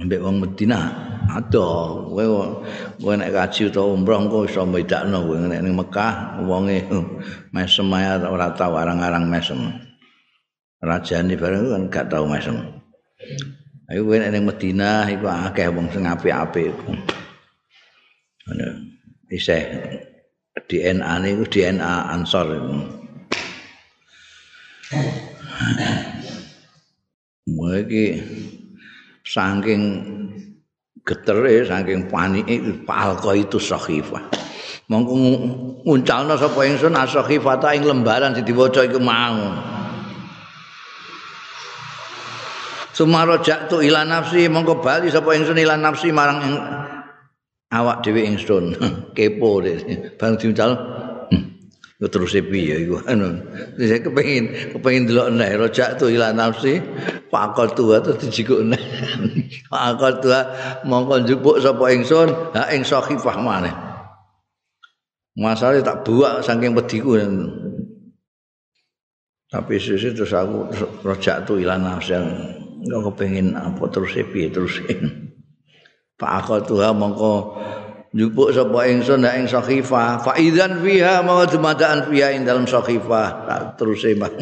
Mbek 0.01 0.17
wong 0.17 0.41
Madinah 0.41 0.85
ada 1.29 1.67
kowe 2.09 2.25
kowe 2.97 3.13
nek 3.13 3.29
kaji 3.29 3.69
utawa 3.69 3.93
umroh 3.93 4.17
engko 4.17 4.49
iso 4.49 4.65
bedakno 4.65 5.21
kowe 5.21 5.37
nek 5.37 5.61
ning 5.61 5.77
Mekah 5.77 6.41
wonge 6.43 6.89
mesem 7.53 7.87
ae 7.93 8.17
ora 8.25 8.49
tau 8.57 8.73
arang-arang 8.75 9.29
mesem 9.29 9.61
rajane 10.81 11.37
bareng 11.37 11.69
kan 11.69 11.83
gak 11.93 12.05
tau 12.09 12.25
mesem 12.25 12.57
ayo 13.91 14.07
kowe 14.07 14.15
nek 14.15 14.39
Madinah 14.39 15.11
iku 15.11 15.27
akeh 15.27 15.67
wong 15.67 15.91
sing 15.91 16.07
apik-apik 16.07 16.71
iku. 16.71 16.95
Ana 18.47 18.67
isih. 19.27 19.63
DNA 20.71 21.13
ne 21.19 21.27
iku 21.35 21.43
DNA 21.51 21.93
Ansor 22.15 22.47
iku. 22.55 22.75
Mulai 27.51 28.23
saking 29.27 29.81
getere 31.03 31.67
saking 31.67 32.07
panike 32.07 32.55
palko 32.87 33.35
itu 33.35 33.59
sahifah 33.59 34.23
mongko 34.91 35.13
nguncalno 35.87 36.35
sapa 36.35 36.67
ingsun 36.67 36.93
asahifata 36.99 37.71
ing 37.73 37.87
lembaran 37.87 38.35
sing 38.35 38.43
diwaca 38.43 38.83
iku 38.83 38.99
mau 38.99 39.70
Sumarojak 42.91 43.71
tu 43.71 43.79
ila 43.79 44.03
nafsi 44.03 44.51
mongko 44.51 44.83
bali 44.83 45.07
sapa 45.07 45.31
ingsun 45.31 45.55
ila 45.55 45.79
nafsi 45.79 46.11
marang 46.11 46.39
ing 46.43 46.55
awak 47.71 48.03
dhewe 48.03 48.27
ingsun. 48.27 48.75
Kepo 49.15 49.63
bang 50.19 50.33
diuncal 50.35 50.75
hmm. 51.31 52.03
terus 52.11 52.35
piye 52.35 52.83
iku? 52.83 52.99
Anu. 53.11 53.39
Saya 53.79 54.03
kepengin 54.03 54.75
kepengin 54.75 55.07
delok 55.07 55.31
nek 55.31 55.55
rojak 55.55 55.95
tu 55.95 56.11
ila 56.11 56.35
nafsi 56.35 56.83
pakal 57.31 57.71
tua 57.71 58.03
tu 58.03 58.11
dijikuk 58.11 58.59
nek 58.75 58.83
pakal 59.71 60.19
tua 60.19 60.39
mongko 60.83 61.23
njupuk 61.23 61.57
sapa 61.63 61.95
ingsun 61.95 62.27
ha 62.51 62.67
ing 62.75 62.83
sakhifah 62.83 63.39
maneh. 63.39 63.75
Masalah 65.39 65.79
tak 65.79 66.03
buak 66.03 66.43
saking 66.43 66.75
pediku. 66.75 67.15
Tapi 69.47 69.79
sisi 69.79 70.11
terus 70.11 70.35
aku 70.35 70.67
rojak 71.07 71.47
tu 71.47 71.55
ila 71.55 71.79
nafsi 71.79 72.19
enggak 72.81 73.01
kepengin 73.13 73.53
apa 73.53 73.83
terus 73.93 74.17
piye 74.17 74.49
terus 74.49 74.81
pakal 76.21 76.61
tua 76.61 76.93
mongko 76.93 77.57
njupuk 78.11 78.51
sapa 78.51 78.91
ingsun 78.91 79.23
ing 79.23 79.47
sakhifah. 79.47 80.19
Fa 80.21 80.35
idzan 80.35 80.83
fiha 80.83 81.23
ma 81.23 81.47
dumadaan 81.47 82.05
fiha 82.11 82.35
ing 82.35 82.43
dalam 82.43 82.67
sakhifah. 82.67 83.47
Tak 83.47 83.79
terus 83.79 84.03
bang. 84.03 84.35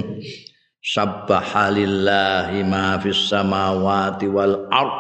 Sabbahalillahi 0.80 2.64
ma 2.64 2.96
fis 3.04 3.28
samawati 3.30 4.32
wal 4.32 4.68
ard 4.72 4.96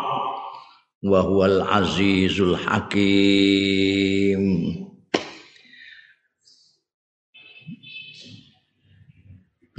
wa 0.99 1.23
huwal 1.23 1.63
azizul 1.63 2.59
hakim 2.59 4.43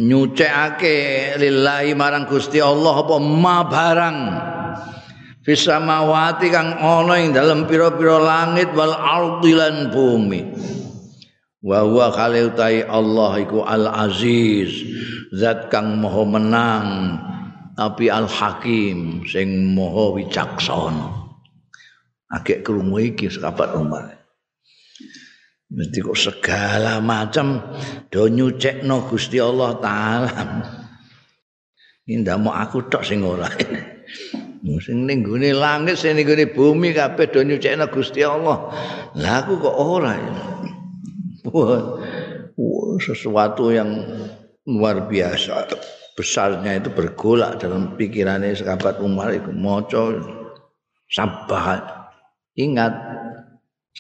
nyucekake 0.00 1.36
lillahi 1.36 1.92
marang 1.92 2.24
Gusti 2.24 2.58
Allah 2.64 3.04
apa 3.04 3.16
ma 3.20 3.56
barang. 3.68 4.18
Fisamawati 5.40 6.48
kang 6.52 6.76
ana 6.80 7.16
ing 7.16 7.32
dalem 7.32 7.64
pira-pira 7.64 8.20
langit 8.20 8.72
wal 8.76 8.92
ardi 8.92 9.52
lan 9.56 9.88
bumi. 9.92 10.40
Wa 11.60 11.84
huwa 11.84 12.12
khaliutai 12.12 12.88
Allah 12.88 13.32
iku 13.40 13.64
al 13.64 13.88
aziz 13.88 14.72
zat 15.36 15.68
kang 15.68 16.00
maha 16.00 16.24
menang 16.24 16.88
tapi 17.76 18.08
al 18.12 18.28
hakim 18.28 19.24
sing 19.28 19.76
maha 19.76 20.16
wicaksana. 20.16 21.08
Agek 22.30 22.62
krungu 22.62 23.00
iki 23.00 23.26
sahabat 23.26 23.74
Umar 23.74 24.19
Mesti 25.70 26.02
kok 26.02 26.18
segala 26.18 26.98
macam 26.98 27.62
do 28.10 28.26
nyucekno 28.26 29.06
Gusti 29.06 29.38
Allah 29.38 29.78
taala. 29.78 30.34
Ini 32.10 32.26
ndak 32.26 32.38
mau 32.42 32.58
aku 32.58 32.90
tok 32.90 33.06
sing 33.06 33.22
ora. 33.22 33.46
sing 34.82 35.06
ning 35.06 35.22
gone 35.22 35.50
langit 35.54 35.94
sing 35.94 36.18
ning 36.18 36.26
gone 36.26 36.50
bumi 36.50 36.90
kabeh 36.90 37.30
do 37.30 37.46
nyucikna 37.46 37.86
Gusti 37.86 38.26
Allah. 38.26 38.66
Lah 39.14 39.46
aku 39.46 39.62
kok 39.62 39.76
ora 39.78 40.12
ya. 40.18 40.32
Wah, 41.50 42.02
sesuatu 42.98 43.70
yang 43.70 43.88
luar 44.66 45.06
biasa 45.06 45.70
besarnya 46.18 46.76
itu 46.76 46.92
bergolak 46.92 47.62
dalam 47.62 47.96
pikirannya 47.96 48.52
sahabat 48.52 49.00
Umar 49.00 49.32
itu 49.32 49.48
moco 49.56 50.20
sabah 51.08 51.80
ingat 52.60 52.92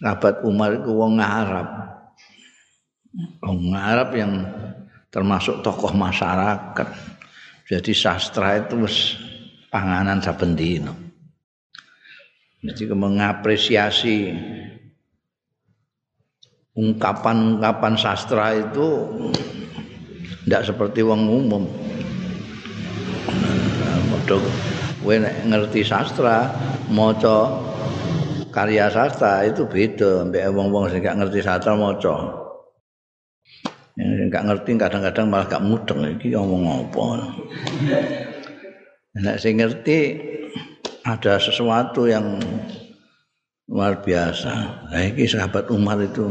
sahabat 0.00 0.42
Umar 0.48 0.80
itu 0.80 0.90
wong 0.96 1.20
Arab 1.20 1.68
wong 3.44 3.76
Arab 3.76 4.16
yang 4.16 4.32
termasuk 5.12 5.60
tokoh 5.60 5.92
masyarakat 5.92 6.88
jadi 7.70 7.94
sastra 7.94 8.66
itu 8.66 8.82
panganan 9.70 10.18
saben 10.18 10.58
dina. 10.58 10.90
Mesti 12.66 12.90
mengapresiasi 12.90 14.34
ungkapan-ungkapan 16.74 17.94
sastra 17.94 18.58
itu 18.58 19.06
tidak 20.42 20.66
seperti 20.66 21.06
wong 21.06 21.30
umum. 21.30 21.64
Modok 24.10 24.42
kowe 25.06 25.14
ngerti 25.46 25.86
sastra, 25.86 26.50
maca 26.90 27.69
karya 28.50 28.90
sastra 28.90 29.46
itu 29.46 29.66
beda 29.66 30.26
mbek 30.28 30.50
wong-wong 30.52 30.90
sing 30.90 31.00
gak 31.00 31.18
ngerti 31.18 31.40
sastra 31.40 31.78
maca. 31.78 32.14
Yang 33.98 34.30
gak 34.30 34.44
ngerti 34.46 34.70
kadang-kadang 34.78 35.26
malah 35.30 35.46
gak 35.46 35.64
mudeng 35.64 36.04
iki 36.18 36.34
ngomong 36.34 36.90
apa. 36.90 37.06
Nek 39.18 39.36
sing 39.42 39.58
ngerti 39.58 39.98
ada 41.02 41.40
sesuatu 41.40 42.06
yang 42.06 42.38
luar 43.70 44.02
biasa. 44.02 44.52
Nah, 44.90 45.02
ini 45.02 45.24
sahabat 45.30 45.70
Umar 45.70 46.02
itu 46.02 46.26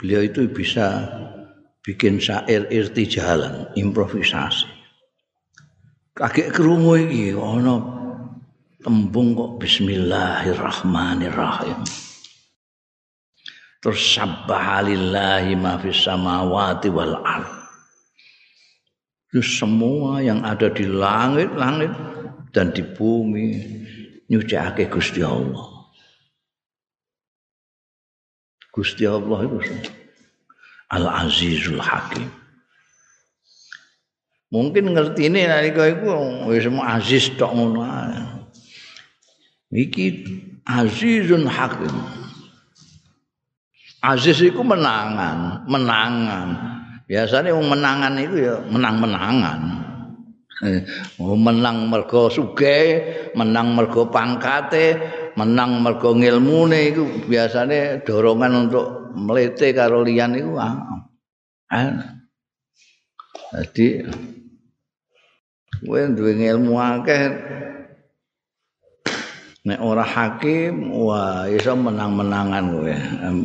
beliau 0.00 0.24
itu 0.24 0.48
bisa 0.48 1.04
bikin 1.84 2.16
syair 2.16 2.64
irtijalan, 2.72 3.68
improvisasi. 3.76 4.66
Kakek 6.16 6.54
kerungu 6.54 6.96
iki 6.96 7.34
ana 7.36 7.93
tembung 8.84 9.32
kok 9.32 9.64
bismillahirrahmanirrahim. 9.64 11.80
Terus 13.80 14.00
sabbahalillahi 14.12 15.56
ma 15.56 15.80
fis 15.80 16.04
samawati 16.04 16.92
wal 16.92 17.16
itu 19.34 19.42
semua 19.42 20.22
yang 20.22 20.46
ada 20.46 20.70
di 20.70 20.86
langit-langit 20.86 21.90
dan 22.54 22.70
di 22.70 22.86
bumi 22.86 23.58
nyucake 24.30 24.86
Gusti 24.86 25.26
Allah. 25.26 25.90
Gusti 28.70 29.10
Allah 29.10 29.42
itu 29.42 29.58
Al-Azizul 30.94 31.82
Hakim. 31.82 32.30
Mungkin 34.54 34.94
ngerti 34.94 35.26
ini 35.26 35.50
nalika 35.50 35.90
iku 35.90 36.14
wis 36.46 36.70
aziz 36.70 37.34
tok 37.34 37.58
ngono 37.58 37.82
Iki 39.74 40.06
Azizun 40.62 41.50
Hakim. 41.50 41.90
Aziz 44.04 44.38
iku 44.44 44.62
menangan, 44.62 45.64
menangan. 45.66 46.48
biasanya 47.04 47.52
wong 47.52 47.68
menangan 47.68 48.16
itu 48.16 48.48
ya 48.48 48.56
menang-menangan. 48.68 49.60
Oh, 51.20 51.36
menang 51.36 51.92
mergo 51.92 52.32
sugih, 52.32 53.04
menang 53.36 53.76
mergo 53.76 54.08
pangkate, 54.08 54.96
menang 55.36 55.84
mergo 55.84 56.16
ngilmune 56.16 56.94
iku 56.94 57.04
biasanya 57.28 58.00
dorongan 58.06 58.68
untuk 58.68 59.12
melete 59.12 59.76
karo 59.76 60.00
liyan 60.00 60.32
iku 60.40 60.52
ah. 60.56 60.76
Jadi 63.52 64.08
kowe 65.84 66.00
duwe 66.16 66.32
ilmu 66.38 66.80
akeh 66.80 67.22
nek 69.64 69.80
ora 69.80 70.04
hakim 70.04 70.92
wah 70.92 71.48
iso 71.48 71.72
menang-menangan 71.72 72.64
kowe 72.68 72.96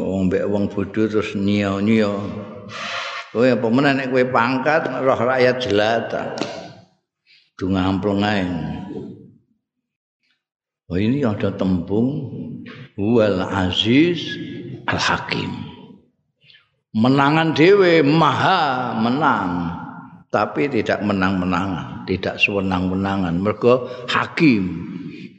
wong 0.03 0.21
mbek 0.27 0.45
wong 0.51 0.67
bodho 0.67 1.07
terus 1.07 1.31
nyiyo-nyiyo 1.35 2.13
Kowe 3.29 3.45
apa 3.45 3.67
meneh 3.69 3.93
nek 3.93 4.09
kowe 4.09 4.25
pangkat 4.33 4.89
roh 4.89 5.19
rakyat 5.21 5.61
jelata. 5.61 6.33
Dunga 7.61 7.85
ampleng 7.85 8.25
ae. 8.25 8.45
Oh 10.89 10.97
ini 10.97 11.21
ada 11.21 11.53
tembung 11.53 12.33
wal 12.97 13.45
aziz 13.45 14.25
al 14.89 14.97
hakim. 14.97 15.69
Menangan 16.97 17.53
dewe 17.53 18.01
maha 18.01 18.97
menang 18.97 19.77
tapi 20.33 20.65
tidak 20.65 21.05
menang-menangan, 21.05 22.09
tidak 22.09 22.41
sewenang-wenangan. 22.41 23.37
Mergo 23.37 23.85
hakim 24.09 24.89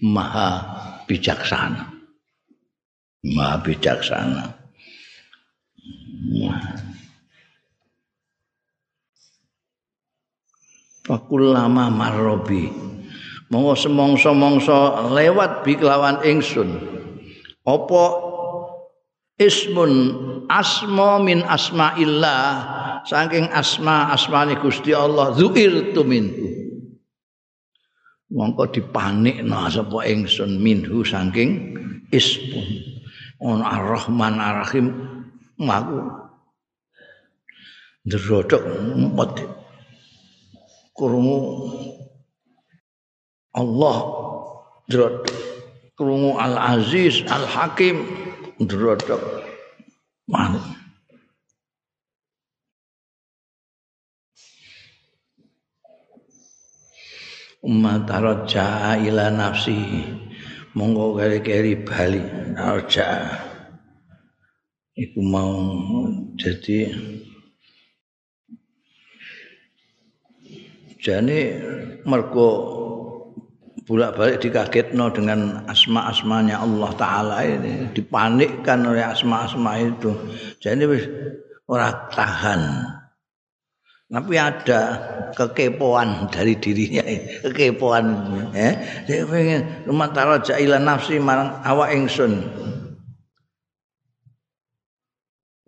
maha 0.02 0.50
bijaksana. 1.06 1.88
Maha 3.24 3.56
bijaksana. 3.64 4.44
Maha. 6.40 6.90
fakullama 11.10 11.90
marrobi 11.90 12.70
monggo 13.50 13.74
semongso-mongso 13.74 15.10
lewat 15.10 15.66
bi 15.66 15.74
kelawan 15.74 16.22
ingsun 16.22 16.78
apa 17.66 18.04
ismun 19.42 19.92
asma 20.46 21.18
min 21.18 21.42
asmaillah 21.42 22.42
saking 23.10 23.50
asma 23.50 24.14
asmane 24.14 24.54
Gusti 24.62 24.94
Allah 24.94 25.34
zuir 25.34 25.90
tu 25.90 26.06
minhu 26.06 26.46
mongko 28.30 28.70
dipanikno 28.70 29.66
sapa 29.70 30.06
ingsun 30.06 30.62
minhu 30.62 31.02
saking 31.02 31.74
ismun. 32.14 32.68
On 33.40 33.64
ar-rahman 33.64 34.36
ar-rahim 34.36 34.86
ngaku 35.56 36.00
ndrodok 38.04 38.64
empet 38.96 39.48
krungu 40.92 41.38
Allah 43.56 43.96
drot 44.86 45.26
krungu 45.96 46.36
Al 46.36 46.56
Aziz 46.78 47.24
Al 47.26 47.48
Hakim 47.48 48.04
umat 57.64 58.09
raja 58.09 58.96
ila 59.01 59.33
nafsi. 59.33 60.05
Monggo 60.70 61.18
keri-keri 61.18 61.83
bali 61.83 62.23
raja 62.55 63.27
iku 64.94 65.20
mau 65.25 65.57
jadi 66.37 66.92
jane 71.01 71.38
mergo 72.05 72.49
bolak-balik 73.88 74.44
dikagetno 74.44 75.11
dengan 75.11 75.66
asma-asmanya 75.66 76.62
Allah 76.62 76.90
taala 76.94 77.42
ini 77.42 77.90
dipanikkan 77.90 78.85
oleh 78.87 79.03
asma-asma 79.03 79.81
itu. 79.83 80.14
Jadi 80.62 80.85
wis 80.87 81.05
ora 81.66 81.90
tahan 82.12 82.99
tapi 84.11 84.35
ada 84.35 84.99
kekepoan 85.38 86.27
dari 86.35 86.59
dirinya 86.59 87.07
kekepoan 87.46 88.07
eh. 88.59 88.75
Dia 89.07 89.23
pengen 89.23 89.87
rumah 89.87 90.11
taraja 90.11 90.59
ila 90.59 90.83
nafsi 90.83 91.23
marang 91.23 91.62
awak 91.62 91.94
ingsun. 91.94 92.42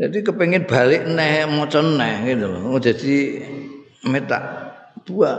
Jadi 0.02 0.26
kepengen 0.26 0.66
balik 0.66 1.06
neh 1.06 1.46
maca 1.46 1.78
neh 1.78 2.14
gitu 2.26 2.50
loh. 2.50 2.74
Jadi 2.82 3.46
meta 4.10 4.38
dua 5.06 5.38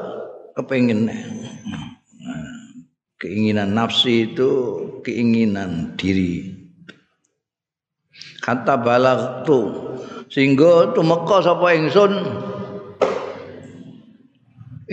kepengen 0.56 1.12
neh. 1.12 1.22
Keinginan 3.20 3.76
nafsi 3.76 4.32
itu 4.32 4.52
keinginan 5.04 6.00
diri. 6.00 6.56
Kata 8.39 8.80
balak 8.80 9.44
tu 9.44 9.92
sehingga 10.32 10.96
tumeka 10.96 11.44
sapa 11.44 11.76
ingsun 11.76 12.13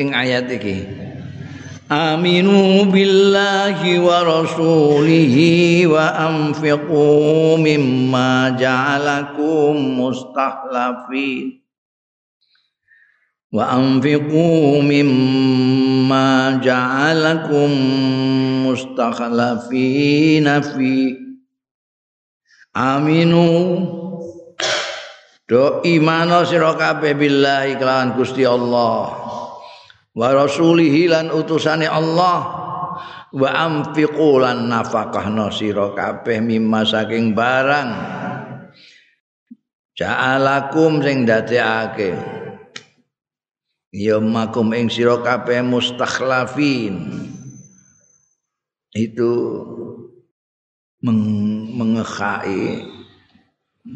ing 0.01 0.17
ayat 0.17 0.49
iki. 0.49 0.89
Aminu 1.91 2.87
billahi 2.89 4.01
wa 4.01 4.23
rasulihi 4.25 5.85
wa 5.91 6.07
anfiqu 6.17 7.59
mimma 7.61 8.55
ja'alakum 8.57 9.99
mustakhlafin 9.99 11.61
wa 13.51 13.75
anfiqu 13.75 14.81
mimma 14.81 16.63
ja'alakum 16.63 17.71
mustakhlafin 18.71 20.47
fi. 20.73 20.95
Aminu. 22.71 23.51
Do 25.51 25.83
imano 25.83 26.47
sira 26.47 26.79
kabeh 26.79 27.19
billahi 27.19 27.75
kelawan 27.75 28.15
Gusti 28.15 28.47
Allah 28.47 29.20
wa 30.15 30.29
rasulihi 30.35 31.11
lan 31.11 31.31
utusane 31.31 31.87
Allah. 31.87 32.69
Wa 33.31 33.47
anfiqu 33.47 34.43
lan 34.43 34.67
nafaqahna 34.67 35.55
sira 35.55 35.95
kabeh 35.95 36.43
mimma 36.43 36.83
saking 36.83 37.31
barang. 37.31 37.91
Ja'alakum 39.95 40.99
sing 40.99 41.23
dadekake. 41.23 42.19
Ya 43.95 44.19
makum 44.19 44.75
ing 44.75 44.91
sira 44.91 45.23
kabeh 45.23 45.63
mustakhlafin. 45.63 47.27
Itu 48.91 49.33
meng 51.07 51.23
mengekai 51.79 52.83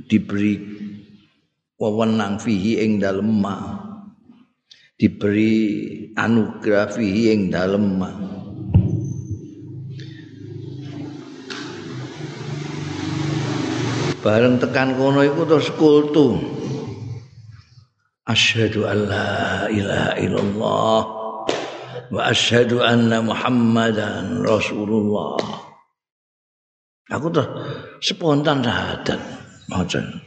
diberi 0.06 0.56
wewenang 1.76 2.38
fihi 2.38 2.80
ing 2.86 3.02
dalem 3.02 3.42
diberi 4.94 5.54
anugerah 6.14 6.88
fihi 6.94 7.34
ing 7.34 7.40
dalem 7.50 8.00
bareng 14.24 14.56
tekan 14.56 14.96
kono 14.96 15.20
iku 15.20 15.44
terus 15.44 15.68
kultu. 15.76 16.40
Asyhadu 18.24 18.88
alla 18.88 19.68
ilaha 19.68 20.16
illallah 20.16 21.00
wa 22.08 22.20
asyhadu 22.24 22.80
anna 22.80 23.20
muhammadan 23.20 24.40
rasulullah. 24.40 25.36
Aku 27.12 27.28
tuh 27.28 27.44
spontan 28.00 28.64
syahadat 28.64 29.20
macan 29.68 30.23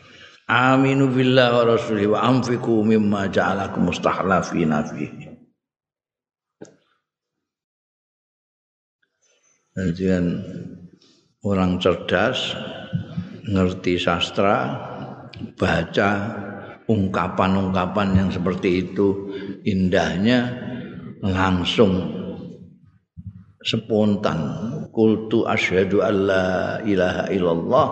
Aminu 0.48 1.12
billah 1.12 1.60
wa 1.60 1.64
rasuli 1.76 2.08
wa 2.08 2.24
anfiqu 2.24 2.80
mimma 2.88 3.28
ja'alakum 3.28 3.92
mustahlafina 3.92 4.80
fihi. 4.88 5.28
Dan 9.76 10.26
orang 11.44 11.84
cerdas 11.84 12.56
ngerti 13.44 14.00
sastra 14.00 14.72
baca 15.60 16.12
ungkapan-ungkapan 16.88 18.10
yang 18.16 18.30
seperti 18.32 18.88
itu 18.88 19.30
indahnya 19.68 20.50
langsung 21.22 22.24
spontan. 23.68 24.40
Kultu 24.96 25.44
asyhadu 25.44 26.00
alla 26.00 26.80
ilaha 26.88 27.28
illallah 27.28 27.88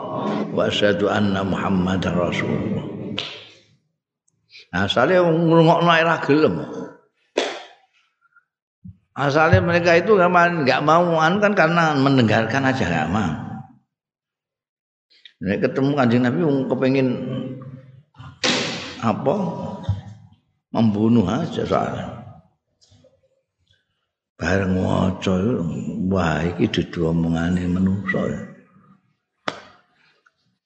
wa 0.56 0.62
asyhadu 0.64 1.12
anna 1.12 1.44
muhammadar 1.44 2.16
rasulullah. 2.16 2.88
Asale 4.72 5.20
ngrungokno 5.20 5.88
ora 5.88 6.20
gelem 6.24 6.56
asale 9.16 9.64
mereka 9.64 9.96
itu 9.96 10.20
enggak 10.20 10.84
mau 10.84 11.16
anu 11.16 11.40
kan 11.40 11.56
karena 11.56 11.96
mendengarkan 11.96 12.68
aja 12.68 12.84
enggak 12.84 13.12
mau. 13.12 13.34
Nek 15.40 15.60
ketemu 15.64 15.92
kanjeng 15.96 16.24
Nabi 16.24 16.40
kepengin 16.68 17.08
apa? 19.00 19.36
Membunuh 20.76 21.24
aja 21.24 21.64
soalnya 21.64 22.25
bareng 24.36 24.76
waca 24.76 25.36
wah 26.12 26.44
iki 26.44 26.68
dudu 26.68 27.16
omongane 27.16 27.64
menungso 27.72 28.20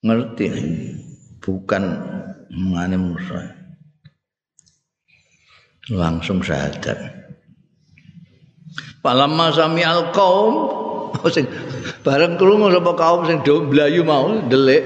ngerti? 0.01 0.47
Bukan 1.39 1.83
omongane 2.49 2.95
menungso 2.97 3.37
langsung 5.89 6.41
sadar 6.45 6.97
Palamma 9.01 9.49
sami 9.55 9.81
al 9.81 10.11
kaum 10.13 10.53
sing 11.33 11.45
bareng 12.05 12.37
krungu 12.37 12.69
sapa 12.69 12.93
kaum 12.93 13.25
sing 13.25 13.41
do 13.41 13.65
blayu 13.65 14.05
mau 14.05 14.29
delik 14.45 14.83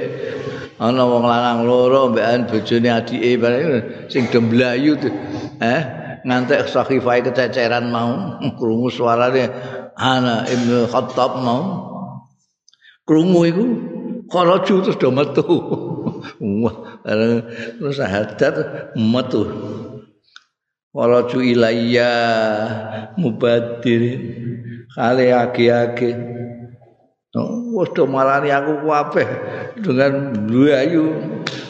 ana 0.80 1.04
wong 1.04 1.24
lanang 1.28 1.68
loro 1.68 2.12
mbekan 2.12 2.48
bojone 2.48 2.90
adike 2.94 3.36
bareng 3.42 3.84
sing 4.08 4.30
do 4.32 4.40
blayu 4.40 4.96
eh 5.60 6.03
ngantek 6.24 6.68
sahifai 6.72 7.24
kececeran 7.24 7.92
mau 7.92 8.40
krungu 8.56 8.90
suarane 8.90 9.52
ana 9.96 10.48
ibnu 10.48 10.88
khattab 10.88 11.44
mau. 11.44 11.92
Krungu 13.04 13.42
iku 13.44 13.66
kharaju 14.32 14.74
terus 14.88 14.98
do 15.00 15.10
metu. 15.12 15.44
Wah 16.64 16.76
terus 17.04 18.00
sahadat 18.00 18.56
metu. 18.96 19.44
Kharaju 20.96 21.40
ilayya 21.44 22.12
mubadir 23.20 24.04
kale 24.94 25.26
age-age 25.34 26.10
wis 27.34 27.90
do 27.98 28.06
marani 28.06 28.54
aku 28.54 28.86
kabeh 28.86 29.26
dengan 29.82 30.38
ayu 30.54 31.18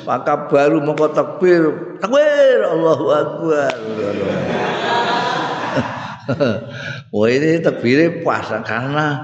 Maka 0.04 0.52
baru 0.52 0.84
mongko 0.84 1.16
takbir. 1.16 1.64
Takbir 2.04 2.60
Allahu 2.68 3.06
Akbar. 3.08 3.72
Wah 7.08 7.28
ini 7.36 7.64
takbirnya 7.64 8.20
pas 8.20 8.52
karena 8.68 9.24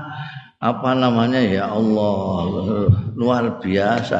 apa 0.59 0.91
namanya 0.95 1.43
ya 1.43 1.67
Allah 1.67 2.47
luar 3.19 3.59
biasa. 3.59 4.19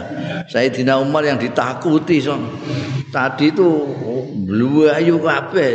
Sayyidina 0.51 0.99
Umar 0.99 1.23
yang 1.23 1.39
ditakuti 1.39 2.19
so. 2.19 2.35
tadi 3.15 3.55
itu 3.55 3.67
ayu 4.91 5.15
kabeh. 5.23 5.71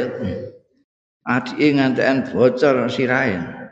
Adike 1.25 1.81
ngantekan 1.81 2.29
bocor 2.29 2.85
sirahnya. 2.93 3.64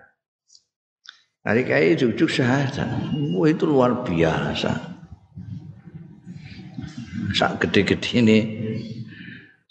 Hari 1.42 1.66
kaya 1.66 1.98
jujuk 1.98 2.30
syahadat. 2.30 2.86
Wah 3.34 3.48
itu 3.50 3.66
luar 3.66 4.06
biasa. 4.06 4.94
sak 7.32 7.64
gede-gede 7.64 8.20
ini 8.20 8.38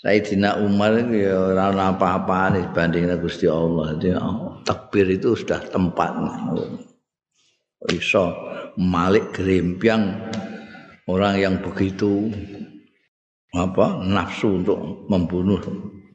Sayyidina 0.02 0.58
Umar 0.66 0.98
ya 1.14 1.54
ora 1.54 1.70
apa-apa 1.70 2.58
dibanding 2.58 3.06
Gusti 3.22 3.46
Allah. 3.46 3.94
Jadi 3.96 4.18
takbir 4.66 5.06
itu 5.08 5.38
sudah 5.38 5.62
tempatnya. 5.70 6.58
Iso 7.94 8.34
malik 8.82 9.38
gerimpiang 9.38 10.26
orang 11.06 11.38
yang 11.38 11.56
begitu 11.62 12.34
apa 13.54 14.02
nafsu 14.02 14.66
untuk 14.66 15.06
membunuh 15.06 15.62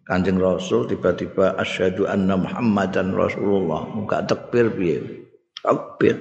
Kanjeng 0.06 0.38
Rasul 0.38 0.86
tiba-tiba 0.86 1.58
asyhadu 1.58 2.06
anna 2.10 2.38
Muhammadan 2.38 3.14
Rasulullah. 3.14 3.86
Muka 3.90 4.22
takbir 4.26 4.70
piye? 4.74 5.25
Takbir. 5.66 6.14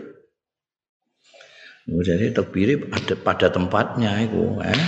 Jadi 1.86 2.34
takbir 2.34 2.89
ada 2.89 3.13
pada 3.13 3.45
tempatnya 3.53 4.17
itu, 4.25 4.58
eh. 4.65 4.81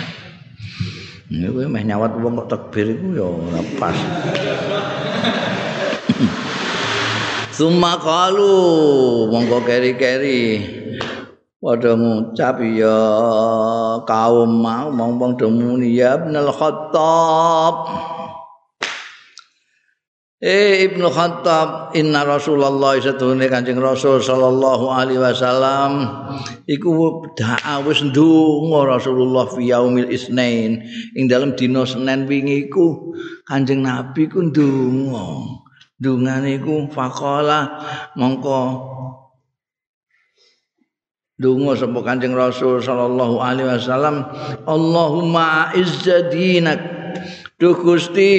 Ini 1.30 1.46
gue 1.54 1.70
meh 1.70 1.84
nyawat 1.86 2.18
wong 2.18 2.42
kok 2.42 2.50
takbir 2.50 2.98
itu 2.98 3.22
ya 3.22 3.28
pas. 3.78 3.94
Summa 7.54 8.02
qalu 8.02 9.28
monggo 9.30 9.60
keri-keri 9.62 10.64
padha 11.60 12.00
ngucap 12.00 12.64
ya 12.64 12.98
kaum 14.08 14.52
mau 14.56 14.88
mong-mong 14.88 15.36
demuni 15.36 16.00
ya 16.00 16.16
Ibnul 16.16 16.50
Khattab. 16.50 17.76
Eh 20.38 20.86
Ibnu 20.86 21.10
Khattab 21.10 21.98
inna 21.98 22.22
Rasulullah 22.22 22.94
satune 23.02 23.50
Kanjeng 23.50 23.82
Rasul 23.82 24.22
sallallahu 24.22 24.86
alaihi 24.86 25.18
wasallam. 25.18 26.14
Iku 26.70 27.26
da'a 27.34 27.82
wis 27.82 28.06
ndonga 28.06 28.86
Rasulullah 28.86 29.50
fi 29.50 29.74
yaumil 29.74 30.14
isnain. 30.14 30.86
Ing 31.18 31.26
dalam 31.26 31.58
dina 31.58 31.90
Senin 31.90 32.30
wingi 32.30 32.70
iku 32.70 33.18
Kanjeng 33.50 33.82
Nabi 33.82 34.30
ku 34.30 34.46
ndonga. 34.46 35.58
Dungane 35.98 36.62
iku 36.62 36.86
faqala 36.94 37.82
mongko 38.14 38.62
donga 41.42 41.74
sapa 41.74 42.00
Kanjeng 42.06 42.38
Rasul 42.38 42.78
sallallahu 42.78 43.42
alaihi 43.42 43.74
wasallam 43.74 44.30
Allahumma 44.70 45.74
izzadinak 45.74 46.78
Duh 47.58 47.74
Gusti 47.74 48.34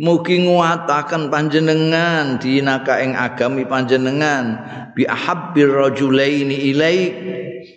mugi 0.00 0.44
nguataken 0.44 1.28
panjenengan 1.32 2.40
dinaka 2.40 3.00
ing 3.00 3.12
agami 3.16 3.64
panjenengan. 3.64 4.44
Bi 4.96 5.04
ahabbir 5.08 5.72
rajulaini 5.72 6.72
ilaik. 6.72 7.12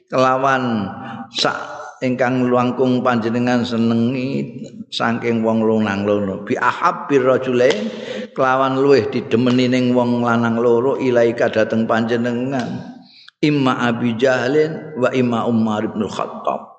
Kelawan 0.09 0.89
sak 1.33 1.57
ingkang 2.01 2.49
langkung 2.49 3.05
panjenengan 3.05 3.61
senengi 3.61 4.61
saking 4.89 5.45
wong 5.45 5.63
lanang 5.65 6.07
loro. 6.07 6.43
Bi 6.43 6.55
ahabbir 6.55 7.23
rajulain. 7.23 7.91
Kelawan 8.33 8.79
luweh 8.79 9.09
didemeni 9.11 9.67
ning 9.67 9.91
wong 9.91 10.23
lanang 10.23 10.59
loro 10.59 10.95
ilaika 10.95 11.51
dateng 11.51 11.89
panjenengan. 11.89 12.97
Imma 13.39 13.87
abi 13.87 14.19
jahlin 14.19 14.99
wa 14.99 15.09
imma 15.15 15.47
umar 15.47 15.87
bin 15.91 16.03
khattab. 16.07 16.75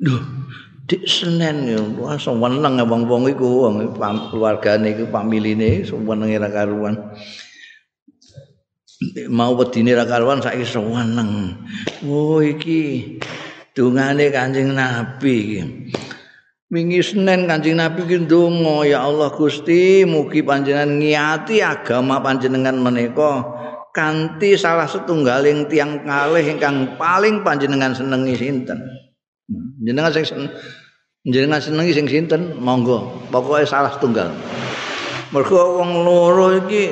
Duh 0.00 0.22
dik 0.90 1.06
senen 1.06 1.70
wah 2.02 2.18
seneng 2.18 2.82
wong-wong 2.82 3.30
iku 3.30 3.70
wong 3.70 3.94
keluargane 4.34 4.98
iku 4.98 5.06
pamiline 5.06 5.86
seneng 5.86 6.34
ra 6.34 6.50
karuan. 6.50 7.14
Mau 9.30 9.54
wedine 9.54 9.94
ra 9.94 10.02
karuan 10.10 10.42
saiki 10.42 10.66
seneng 10.66 11.54
oh 12.10 12.42
iki 12.42 13.14
dungane 13.70 14.34
Kanjeng 14.34 14.74
Nabi 14.74 15.34
iki. 15.38 15.62
Wingi 16.74 17.02
Senin 17.02 17.46
Kanjeng 17.46 17.78
Nabi 17.78 18.10
ki 18.10 18.26
ndonga 18.26 18.86
ya 18.90 19.06
Allah 19.06 19.30
Gusti 19.30 20.02
mugi 20.02 20.42
panjenengan 20.42 20.98
ngiati 20.98 21.62
agama 21.62 22.18
panjenengan 22.18 22.74
menika 22.78 23.46
kanthi 23.94 24.58
salah 24.58 24.86
setunggaling 24.86 25.66
tiang 25.66 26.02
kalih 26.02 26.46
ingkang 26.46 26.98
paling 26.98 27.46
panjenengan 27.46 27.94
senengi 27.94 28.34
sinten. 28.34 28.78
Jenengan 29.82 30.14
sing 30.14 30.46
jenengan 31.24 31.60
senengi 31.60 31.92
sing 31.92 32.06
sinten? 32.08 32.56
Monggo. 32.56 33.28
Pokoke 33.28 33.64
salah 33.68 33.96
tunggal. 34.00 34.32
Mergo 35.30 35.78
wong 35.78 36.02
loro 36.02 36.58
iki 36.58 36.90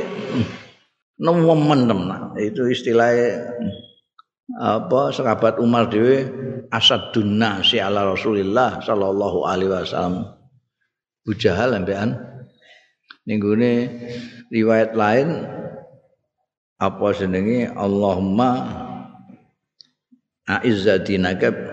nemen 1.19 1.91
temen 1.91 2.39
itu 2.39 2.71
istilahnya 2.71 3.51
apa 4.55 5.11
sahabat 5.11 5.59
Umar 5.59 5.91
dhewe 5.91 6.31
asadun 6.71 7.43
nasi 7.43 7.83
ala 7.83 8.07
Rasulillah 8.07 8.79
sallallahu 8.79 9.43
alaihi 9.43 9.75
wasallam. 9.75 10.39
Bujahal 11.27 11.75
ambekan 11.75 12.17
ninggune 13.27 13.91
riwayat 14.49 14.95
lain 14.95 15.45
apa 16.79 17.07
jenenge? 17.19 17.67
Allahumma 17.75 18.51
a'izzadinaka 20.47 21.68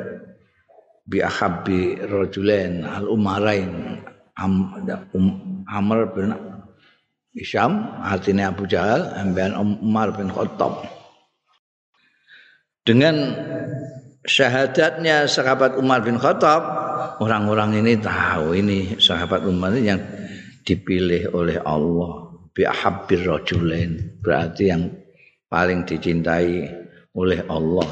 bi 1.06 1.22
ahabbi 1.22 2.02
rajulain 2.02 2.82
al 2.82 3.06
umarain 3.06 4.02
am, 4.36 4.54
um, 5.14 5.26
Amr 5.70 6.10
bin 6.12 6.34
Isyam 7.36 8.02
artinya 8.02 8.50
Abu 8.50 8.66
Jahal 8.66 9.12
ambian 9.16 9.54
Umar 9.56 10.16
bin 10.16 10.32
Khattab. 10.32 10.88
Dengan 12.86 13.16
syahadatnya 14.26 15.26
sahabat 15.30 15.78
Umar 15.78 16.02
bin 16.06 16.18
Khattab 16.18 16.64
orang-orang 17.22 17.82
ini 17.82 17.98
tahu 17.98 18.58
ini 18.58 18.98
sahabat 18.98 19.46
Umar 19.46 19.74
ini 19.78 19.84
yang 19.90 20.02
dipilih 20.66 21.34
oleh 21.34 21.62
Allah 21.62 22.34
bi 22.56 22.66
ahabbir 22.66 23.26
rajulain 23.26 24.22
berarti 24.24 24.64
yang 24.72 24.90
paling 25.52 25.86
dicintai 25.86 26.72
oleh 27.14 27.40
Allah 27.52 27.90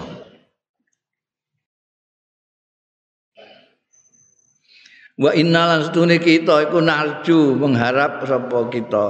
Wa 5.14 5.30
innalan 5.38 5.86
setune 5.86 6.18
kita 6.18 6.70
iku 6.70 6.82
narju 6.82 7.54
mengharap 7.60 8.26
sapa 8.26 8.66
kita. 8.74 9.08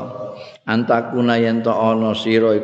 Antakuna 0.68 1.40
yen 1.40 1.64
to 1.64 1.72
ana 1.72 2.12
sira 2.12 2.60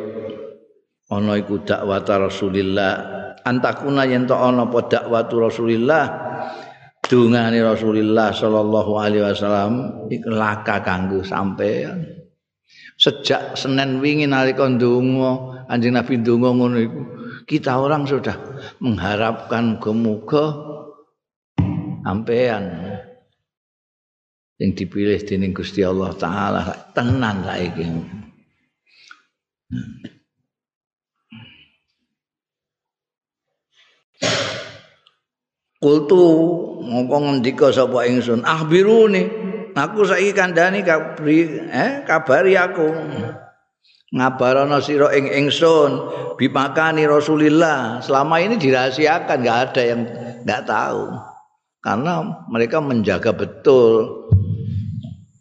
ana 1.08 1.32
iku 1.40 1.64
dakwah 1.64 2.04
Rasulillah. 2.04 2.92
Antakuna 3.40 4.04
yen 4.04 4.28
to 4.28 4.36
ana 4.36 4.68
apa 4.68 4.78
dakwah 4.92 5.24
Rasulillah 5.24 6.04
dungane 7.10 7.58
Rasulillah 7.58 8.30
sallallahu 8.30 8.92
alaihi 8.94 9.26
wasallam 9.26 10.06
iku 10.06 10.30
laka 10.30 10.78
kanggo 10.78 11.26
sampean 11.26 12.06
sejak 12.94 13.58
Senin 13.58 13.98
wingi 13.98 14.30
nalika 14.30 14.70
ndonga 14.70 15.64
Anjing 15.66 15.98
Nabi 15.98 16.22
ndonga 16.22 16.50
ngono 16.54 16.78
iku 16.78 17.00
kita 17.50 17.82
orang 17.82 18.06
sudah 18.06 18.38
mengharapkan 18.78 19.82
gemuga 19.82 20.54
sampean 22.06 22.89
yang 24.60 24.76
dipilih 24.76 25.16
dening 25.24 25.56
Gusti 25.56 25.80
Allah 25.80 26.12
taala 26.20 26.92
tenan 26.92 27.40
saiki. 27.40 27.88
Kultu 35.80 36.24
mongko 36.84 37.16
ngendika 37.24 37.72
sapa 37.72 38.04
ingsun, 38.04 38.44
ahbiruni. 38.44 39.48
Aku 39.72 40.04
saiki 40.04 40.36
kandhani 40.36 40.84
kabri 40.84 41.48
eh 41.72 42.04
kabari 42.04 42.52
aku. 42.52 42.84
Ngabarana 44.12 44.84
sira 44.84 45.08
ing 45.16 45.24
ingsun 45.24 45.90
bimakani 46.36 47.08
Rasulillah. 47.08 48.04
Selama 48.04 48.44
ini 48.44 48.60
dirahasiakan, 48.60 49.40
enggak 49.40 49.58
ada 49.72 49.82
yang 49.86 50.00
enggak 50.44 50.62
tahu. 50.68 51.16
Karena 51.80 52.44
mereka 52.52 52.84
menjaga 52.84 53.32
betul 53.32 54.28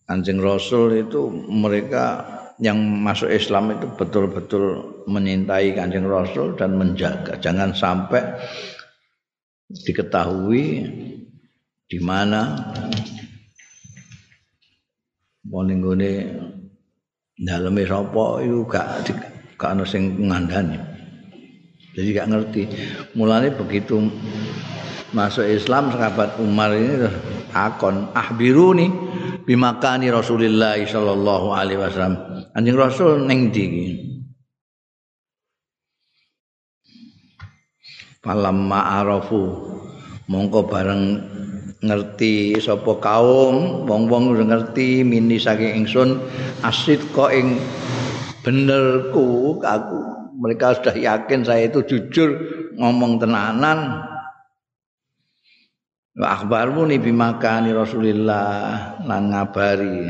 Kanjeng 0.10 0.42
Rasul 0.42 1.06
itu 1.06 1.30
mereka 1.54 2.26
yang 2.58 2.82
masuk 2.82 3.30
Islam 3.30 3.78
itu 3.78 3.86
betul-betul 3.94 4.82
menyintai 5.06 5.78
Kanjeng 5.78 6.10
Rasul 6.10 6.58
dan 6.58 6.82
menjaga 6.82 7.38
jangan 7.38 7.78
sampai 7.78 8.26
diketahui 9.70 10.66
di 11.86 12.00
mana 12.02 12.58
moninggone 15.46 16.12
daleme 17.38 17.86
sapa 17.86 18.42
iku 18.42 18.60
gak 18.66 18.88
gak 19.62 19.72
ana 19.78 19.86
ngandani. 19.86 20.78
Jadi 21.94 22.10
gak 22.18 22.30
ngerti. 22.34 22.64
Mulane 23.14 23.54
begitu 23.54 24.10
masuk 25.14 25.46
Islam 25.46 25.90
sahabat 25.90 26.38
Umar 26.38 26.74
ini 26.78 27.10
akon 27.54 28.14
ahbiruni 28.14 29.09
bimakani 29.50 30.14
Rasulillah 30.14 30.78
sallallahu 30.86 31.50
alaihi 31.50 31.82
wasallam. 31.82 32.46
Anjing 32.54 32.78
Rasul 32.78 33.26
ning 33.26 33.50
ndi 33.50 33.64
iki? 33.66 33.88
Falamma 38.22 39.02
arafu 39.02 39.58
mongko 40.30 40.70
bareng 40.70 41.04
ngerti 41.82 42.60
sapa 42.62 43.00
kaum 43.02 43.88
wong-wong 43.90 44.38
ngerti 44.38 45.02
mini 45.02 45.42
saking 45.42 45.82
ingsun 45.82 46.22
asid 46.62 47.00
kok 47.16 47.32
ing 47.32 47.58
benerku 48.44 49.58
aku 49.64 50.00
mereka 50.36 50.76
sudah 50.76 50.96
yakin 51.00 51.48
saya 51.48 51.72
itu 51.72 51.80
jujur 51.88 52.36
ngomong 52.76 53.24
tenanan 53.24 54.04
akhbarmu 56.18 56.90
ni 56.90 56.98
bimakani 56.98 57.70
Rasulillah 57.76 58.98
lan 59.06 59.30
ngabari. 59.30 60.10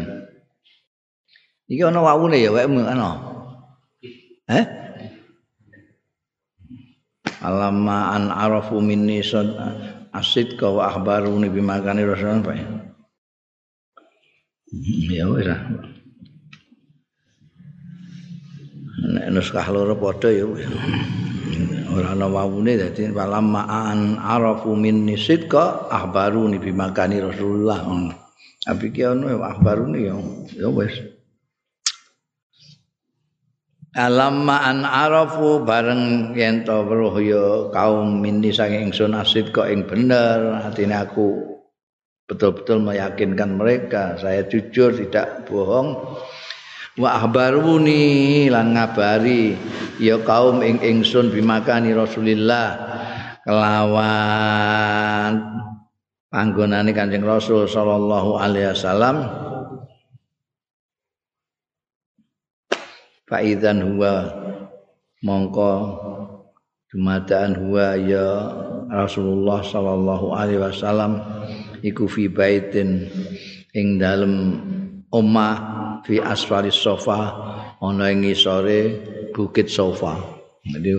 Iki 1.70 1.84
ana 1.86 2.00
wawune 2.00 2.40
ya 2.40 2.54
wae 2.56 2.66
ana? 2.66 3.10
Eh? 4.50 4.66
Alamma 7.40 8.16
an 8.16 8.24
arafu 8.32 8.80
minni 8.84 9.24
sad 9.24 9.48
asid 10.16 10.56
ka 10.56 10.72
wa 10.72 10.92
akhbaru 10.92 11.36
ni 11.42 11.52
bimakani 11.52 12.08
Rasulillah 12.08 12.46
Pak 12.46 12.56
ya? 12.56 12.68
Wis 15.30 15.50
nek 19.10 19.26
nuskah 19.34 19.66
loro 19.74 19.98
padha 19.98 20.30
ya 20.30 20.46
ora 22.00 22.16
ana 22.16 22.32
wawune 22.32 22.80
dadi 22.80 23.12
walam 23.12 23.52
ma'an 23.52 24.16
arafu 24.16 24.74
min 24.74 25.04
nisidka 25.04 25.92
ahbaruni 25.92 26.56
bi 26.56 26.72
makani 26.72 27.20
Rasulullah. 27.20 27.84
Tapi 28.64 28.92
ki 28.92 29.04
ono 29.04 29.40
ahbaruni 29.44 30.00
ya 30.08 30.16
ya 30.56 30.68
wis. 30.72 30.96
Alam 34.00 34.48
ma'an 34.48 34.86
arafu 34.86 35.66
bareng 35.66 36.32
yen 36.38 36.64
to 36.64 36.88
weruh 36.88 37.16
ya 37.20 37.46
kaum 37.76 38.24
mini 38.24 38.54
saking 38.54 38.94
ingsun 38.94 39.18
asid 39.18 39.52
kok 39.52 39.68
ing 39.68 39.84
bener. 39.84 40.62
Atine 40.64 40.96
aku 40.96 41.60
betul-betul 42.30 42.86
meyakinkan 42.86 43.58
mereka 43.58 44.14
saya 44.22 44.46
jujur 44.46 44.94
tidak 44.94 45.50
bohong 45.50 45.98
wa 47.00 47.16
ahbaruni 47.16 48.52
lan 48.52 48.76
ngabari 48.76 49.56
ya 50.04 50.20
kaum 50.20 50.60
ing 50.60 50.84
ingsun 50.84 51.32
bimakani 51.32 51.96
Rasulillah. 51.96 52.92
Kelawan 53.48 55.34
panggonane 56.28 56.92
Kanjeng 56.92 57.24
Rasul 57.24 57.66
sallallahu 57.72 58.36
alaihi 58.36 58.76
wasallam. 58.76 59.16
Faidan 63.26 63.80
huwa 63.86 64.26
mongko 65.24 65.72
dumadaan 66.92 67.54
huwa 67.58 67.94
ya 67.96 68.28
Rasulullah 68.90 69.62
sallallahu 69.62 70.34
alaihi 70.34 70.62
wasallam 70.66 71.22
iku 71.86 72.10
fi 72.10 72.26
baitin 72.26 73.06
ing 73.78 74.02
dalem 74.02 74.58
omah 75.14 75.69
fi 76.06 76.22
asfalis 76.24 76.78
sofa 76.78 77.20
ana 77.80 78.12
ing 78.12 78.24
ngisore 78.24 78.80
bukit 79.32 79.68
sofa. 79.72 80.20
Jadi 80.66 80.92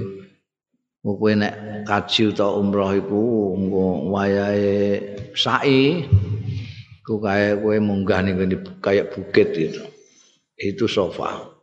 kowe 1.00 1.32
nek 1.32 1.84
kaji 1.88 2.32
utawa 2.32 2.60
umroh 2.60 2.92
iku 2.92 3.20
wayahe 4.12 5.00
sa'i 5.32 6.04
ku 7.00 7.16
kaya 7.18 7.56
kowe 7.56 7.76
munggah 7.80 8.20
ning 8.20 8.36
kayak 8.84 9.12
bukit 9.12 9.48
itu 9.56 9.82
itu 10.60 10.84
sofa. 10.84 11.56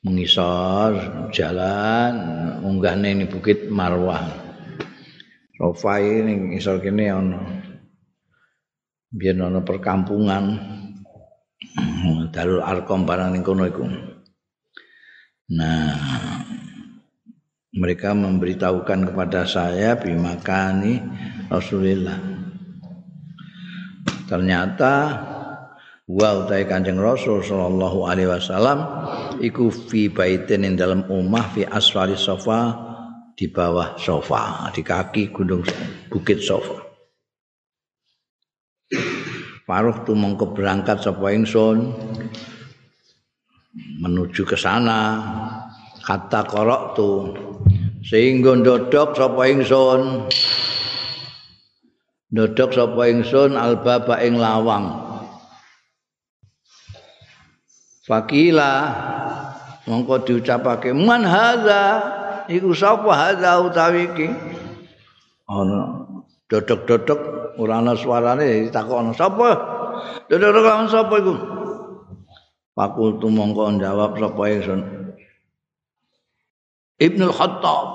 Mengisor 0.00 1.28
jalan 1.30 2.12
munggah 2.64 2.96
ning 2.98 3.28
bukit 3.30 3.70
marwah. 3.70 4.26
Sofa 5.60 6.00
ini 6.00 6.56
ngisor 6.56 6.80
kene 6.80 7.04
ana 7.12 7.40
biar 9.10 9.36
ana 9.42 9.60
perkampungan 9.60 10.44
Darul 12.30 12.62
Arkom 12.62 13.06
barang 13.06 13.34
ning 13.34 13.42
kono 13.42 13.66
iku. 13.66 13.84
Nah, 15.50 15.98
mereka 17.74 18.14
memberitahukan 18.14 19.10
kepada 19.10 19.46
saya 19.46 19.98
bimakani 19.98 21.02
Rasulullah. 21.50 22.18
Ternyata 24.30 24.94
wa 26.10 26.30
utai 26.42 26.66
Kanjeng 26.66 26.98
Rasul 26.98 27.42
sallallahu 27.42 28.06
alaihi 28.06 28.30
wasallam 28.30 28.78
iku 29.42 29.70
fi 29.70 30.10
baitin 30.10 30.66
ing 30.66 30.74
dalam 30.78 31.06
omah 31.06 31.50
fi 31.54 31.66
asfali 31.66 32.14
sofa 32.14 32.74
di 33.34 33.50
bawah 33.50 33.98
sofa, 33.98 34.70
di 34.70 34.82
kaki 34.82 35.34
gunung 35.34 35.66
bukit 36.10 36.42
sofa. 36.42 36.89
Faruh 39.70 40.02
tu 40.02 40.18
mongko 40.18 40.50
berangkat 40.50 40.98
sapa 40.98 41.30
ingsun 41.30 41.94
menuju 44.02 44.42
ke 44.42 44.58
sana. 44.58 45.22
Kata 46.02 46.42
korok 46.42 46.98
tu 46.98 47.10
sehingga 48.02 48.58
ndodok 48.58 49.14
sapa 49.14 49.46
ingsun. 49.46 50.26
Ndodok 52.34 52.70
sapa 52.74 53.02
ingsun 53.14 53.54
albaba 53.54 54.18
ing 54.26 54.42
lawang. 54.42 54.90
Fakila 58.10 58.74
mongko 59.86 60.26
diucapake 60.26 60.90
man 60.90 61.22
hadza? 61.22 61.82
Iku 62.50 62.74
sapa 62.74 63.06
hadza 63.14 63.62
utawi 63.62 64.10
iki? 64.10 64.34
Ana 65.46 66.10
dodok-dodok 66.50 67.39
ora 67.58 67.82
ana 67.82 67.98
suarane 67.98 68.68
ditakokno 68.68 69.16
sapa? 69.16 69.50
Dodok 70.30 70.50
lawan 70.54 70.86
sapa 70.86 71.14
iku? 71.18 71.34
Fakultu 72.76 73.26
mongko 73.26 73.80
jawab 73.82 74.14
sapa 74.16 74.42
ingsun. 74.46 74.80
Ibnu 77.00 77.26
Khattab. 77.32 77.86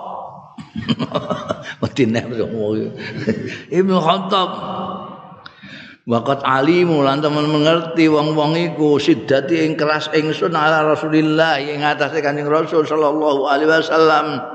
Madinah 1.82 2.26
Ibnu 3.70 3.98
Khattab. 4.02 4.50
Waqat 6.06 6.46
alimu 6.46 7.02
lan 7.02 7.18
teman 7.18 7.50
mengerti 7.50 8.06
wong-wong 8.06 8.54
iku 8.54 9.02
siddati 9.02 9.66
ing 9.66 9.74
keras 9.74 10.06
ingsun 10.14 10.54
ala 10.54 10.86
Rasulillah 10.86 11.58
ing 11.58 11.82
atase 11.82 12.22
Kanjeng 12.22 12.46
Rasul 12.46 12.86
sallallahu 12.86 13.50
alaihi 13.50 13.74
wasallam. 13.74 14.55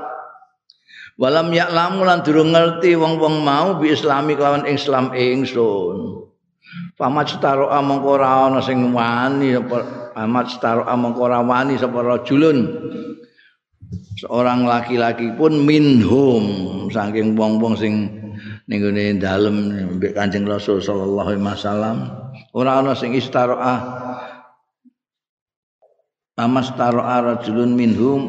Walam 1.21 1.53
ya'lamu 1.53 2.01
lan 2.01 2.25
durung 2.25 2.49
ngerti 2.49 2.97
wong-wong 2.97 3.45
mau 3.45 3.77
bi 3.77 3.93
islami 3.93 4.33
kelawan 4.33 4.65
Islam 4.65 5.13
ingsun. 5.13 6.25
Pamat 6.97 7.37
setaro 7.37 7.69
amangka 7.69 8.17
ora 8.17 8.49
ana 8.49 8.57
sing 8.57 8.89
wani 8.89 9.53
apa 9.53 10.09
pamat 10.17 10.49
setaro 10.49 10.81
amangka 10.89 11.21
ora 11.21 11.45
wani 11.45 11.77
sapa 11.77 12.01
rajulun. 12.01 12.65
Seorang 14.17 14.65
laki-laki 14.65 15.29
pun 15.37 15.61
minhum 15.61 16.41
saking 16.89 17.37
wong-wong 17.37 17.77
sing 17.77 18.09
ning 18.65 18.81
gone 18.81 19.21
dalem 19.21 19.55
mbek 20.01 20.17
Kanjeng 20.17 20.49
Rasul 20.49 20.81
sallallahu 20.81 21.37
alaihi 21.37 21.45
wasallam 21.45 21.97
ora 22.57 22.81
ana 22.81 22.97
sing 22.97 23.13
istaroah 23.13 23.77
Pamas 26.33 26.73
taroa 26.73 27.21
rajulun 27.21 27.77
minhum 27.77 28.21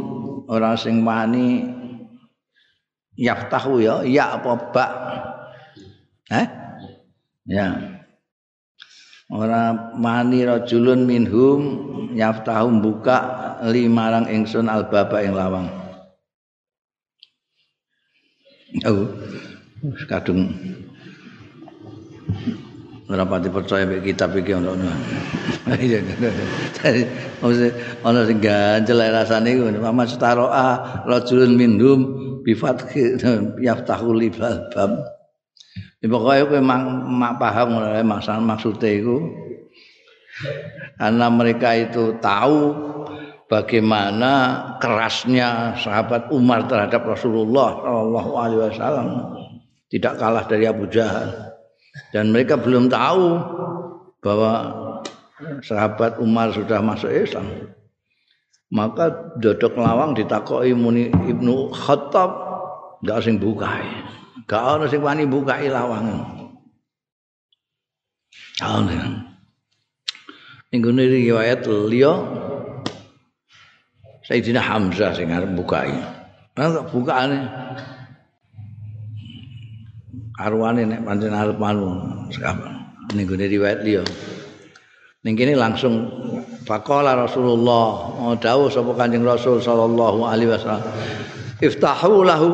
ora 0.50 0.76
sing 0.76 1.06
wani 1.06 1.80
yaftahu 3.16 3.82
ya 3.82 3.94
ya 4.04 4.36
apa 4.40 4.50
ba? 4.72 4.86
Eh 6.32 6.46
ya. 7.48 7.66
Ora 9.32 9.92
mani 9.96 10.44
rajulun 10.44 11.08
minhum 11.08 11.60
yaftahu 12.12 12.68
buka 12.84 13.18
limarang 13.64 14.28
ingsun 14.28 14.68
albaba 14.68 15.24
ing 15.24 15.32
lawang. 15.32 15.68
Oh 18.84 19.08
kadung. 20.08 20.52
Ora 23.08 23.28
pati 23.28 23.52
percaya 23.52 23.84
mek 23.84 24.08
kitab 24.08 24.32
iki 24.36 24.56
ono 24.56 24.72
ono 24.72 24.88
ono 28.04 28.20
sing 28.24 28.38
ganjel 28.40 29.00
rasane 29.12 29.52
iku 29.52 29.68
mama 29.80 30.08
setaroa 30.08 31.04
rajulun 31.04 31.52
minhum 31.56 32.00
bifat 32.42 32.92
yaftahu 33.66 34.10
li 34.14 34.28
bab. 34.30 34.74
Ya 36.02 36.06
pokoknya 36.10 36.42
kowe 36.50 36.60
mak 36.60 37.38
paham 37.38 37.78
maksud 38.04 38.42
maksudnya 38.42 38.90
itu 38.92 39.16
karena 40.98 41.26
mereka 41.30 41.68
itu 41.78 42.18
tahu 42.18 42.74
bagaimana 43.46 44.32
kerasnya 44.82 45.78
sahabat 45.78 46.28
Umar 46.34 46.66
terhadap 46.66 47.06
Rasulullah 47.06 47.78
Shallallahu 47.80 48.30
Alaihi 48.36 48.60
Wasallam. 48.68 49.08
Tidak 49.92 50.14
kalah 50.16 50.44
dari 50.48 50.64
Abu 50.64 50.88
Jahal. 50.88 51.52
Dan 52.10 52.32
mereka 52.32 52.56
belum 52.56 52.88
tahu 52.88 53.24
bahwa 54.24 54.52
sahabat 55.60 56.16
Umar 56.16 56.48
sudah 56.56 56.80
masuk 56.80 57.12
Islam 57.12 57.44
maka 58.72 59.36
dodok 59.36 59.76
lawang 59.76 60.16
ditakoi 60.16 60.72
muni 60.72 61.12
Ibnu 61.12 61.68
Khattab 61.76 62.30
gak 63.04 63.20
sing 63.20 63.36
bukae. 63.36 63.84
Gak 64.48 64.62
ana 64.64 64.88
sing 64.88 65.04
wani 65.04 65.28
bukae 65.28 65.68
lawang. 65.68 66.08
Ana 68.64 69.28
ning 70.72 70.80
ngene 70.80 71.04
riwayat 71.04 71.68
liya 71.68 72.16
Sayyidina 74.24 74.64
Hamzah 74.64 75.12
sing 75.12 75.28
arep 75.28 75.52
bukae 75.52 75.92
ana 76.56 76.80
bukaane? 76.88 77.38
Arwane 80.40 80.88
nek 80.88 81.04
pancen 81.04 81.36
arep 81.36 81.60
manu. 81.60 81.92
Ning 83.12 83.28
gone 83.28 83.44
riwayat 83.44 83.84
liya. 83.84 84.00
Ning 85.22 85.36
kene 85.36 85.60
langsung 85.60 86.08
faqala 86.72 87.28
Rasulullah 87.28 88.16
oh, 88.16 88.32
dawuh 88.32 88.72
sapa 88.72 88.96
Kanjeng 88.96 89.28
Rasul 89.28 89.60
sallallahu 89.60 90.24
alaihi 90.24 90.56
wasallam 90.56 90.88
iftahu 91.60 92.24
lahu 92.24 92.50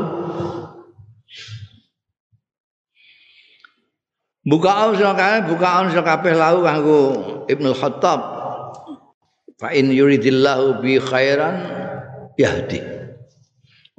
Bukaan 4.49 4.97
sira 4.97 5.13
kabeh, 5.13 5.45
bukaan 5.53 5.93
sira 5.93 6.01
kabeh 6.01 6.33
lahu 6.33 6.65
kanggo 6.65 7.01
Ibnu 7.53 7.69
Khattab. 7.77 8.21
Fa 9.61 9.69
in 9.77 9.93
yuridillahu 9.93 10.81
bi 10.81 10.97
khairan 10.97 11.69
yahdi. 12.41 12.81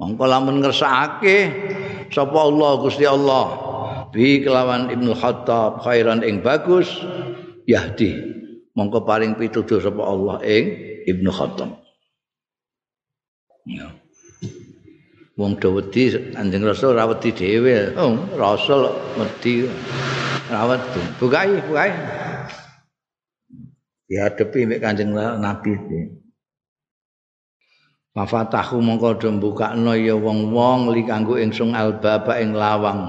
Mongko 0.02 0.26
lamun 0.26 0.58
ngersakake 0.58 1.38
sapa 2.10 2.34
Allah 2.34 2.70
Gusti 2.82 3.06
Allah 3.06 3.46
bi 4.10 4.42
kelawan 4.42 4.90
Ibnu 4.90 5.14
Khattab 5.14 5.86
khairan 5.86 6.26
ing 6.26 6.42
bagus 6.42 6.98
yahdi. 7.70 8.39
Mongko 8.80 9.04
paring 9.04 9.36
pituduh 9.36 9.76
sapa 9.76 10.00
Allah 10.00 10.40
ing 10.40 10.64
Ibnu 11.04 11.28
Khattab. 11.28 11.76
Ya. 13.68 13.92
Wong 15.36 15.60
do 15.60 15.76
wedi 15.76 16.08
Kanjeng 16.32 16.64
Rasul 16.64 16.96
ra 16.96 17.04
wedi 17.04 17.28
dhewe. 17.36 17.92
Oh, 18.00 18.16
Rasul 18.40 18.88
wedi. 19.20 19.68
rawat 20.50 20.82
tuh 20.90 21.06
bukai 21.22 21.54
bukai 21.62 21.90
ya 24.10 24.26
depi 24.34 24.66
mek 24.66 24.82
kanjeng 24.82 25.14
nabi 25.14 25.78
Mafatahu 28.10 28.82
mongko 28.82 29.22
do 29.22 29.30
mbukakno 29.38 29.94
ya 29.94 30.18
wong-wong 30.18 30.90
li 30.90 31.06
kanggo 31.06 31.38
ingsun 31.38 31.78
albaba 31.78 32.42
ing 32.42 32.58
lawang. 32.58 33.06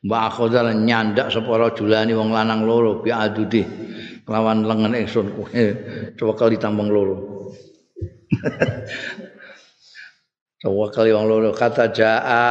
Mbak 0.00 0.26
Khodzal 0.32 0.72
nyandak 0.80 1.28
separa 1.28 1.76
julani 1.76 2.16
wong 2.16 2.32
lanang 2.32 2.64
loro 2.64 3.04
bi 3.04 3.12
adudi 3.12 3.60
kelawan 4.24 4.64
lengan 4.64 4.96
ingsun 4.96 5.28
coba 6.16 6.32
kali 6.38 6.56
tambang 6.56 6.88
loro. 6.88 7.16
Kali 10.60 11.08
wong 11.16 11.24
loro 11.24 11.56
kata 11.56 11.88
jaa 11.88 12.44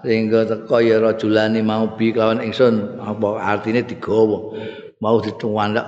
sehingga 0.00 0.48
teko 0.48 0.80
ya 0.80 0.96
rajulani 0.96 1.60
mau 1.60 1.92
bi 1.92 2.08
kawan 2.08 2.40
ingsun 2.40 3.04
apa 3.04 3.36
artine 3.36 3.84
digawa 3.84 4.56
mau 4.96 5.20
dituwandak 5.20 5.84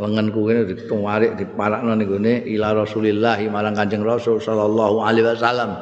lenganku 0.00 0.48
kene 0.48 0.64
dituwarik 0.64 1.36
diparakno 1.36 1.92
ning 1.92 2.08
gone 2.08 2.34
ila 2.48 2.72
Rasulillah 2.72 3.36
marang 3.52 3.76
Kanjeng 3.76 4.00
Rasul 4.00 4.40
sallallahu 4.40 5.04
alaihi 5.04 5.28
wasallam. 5.28 5.76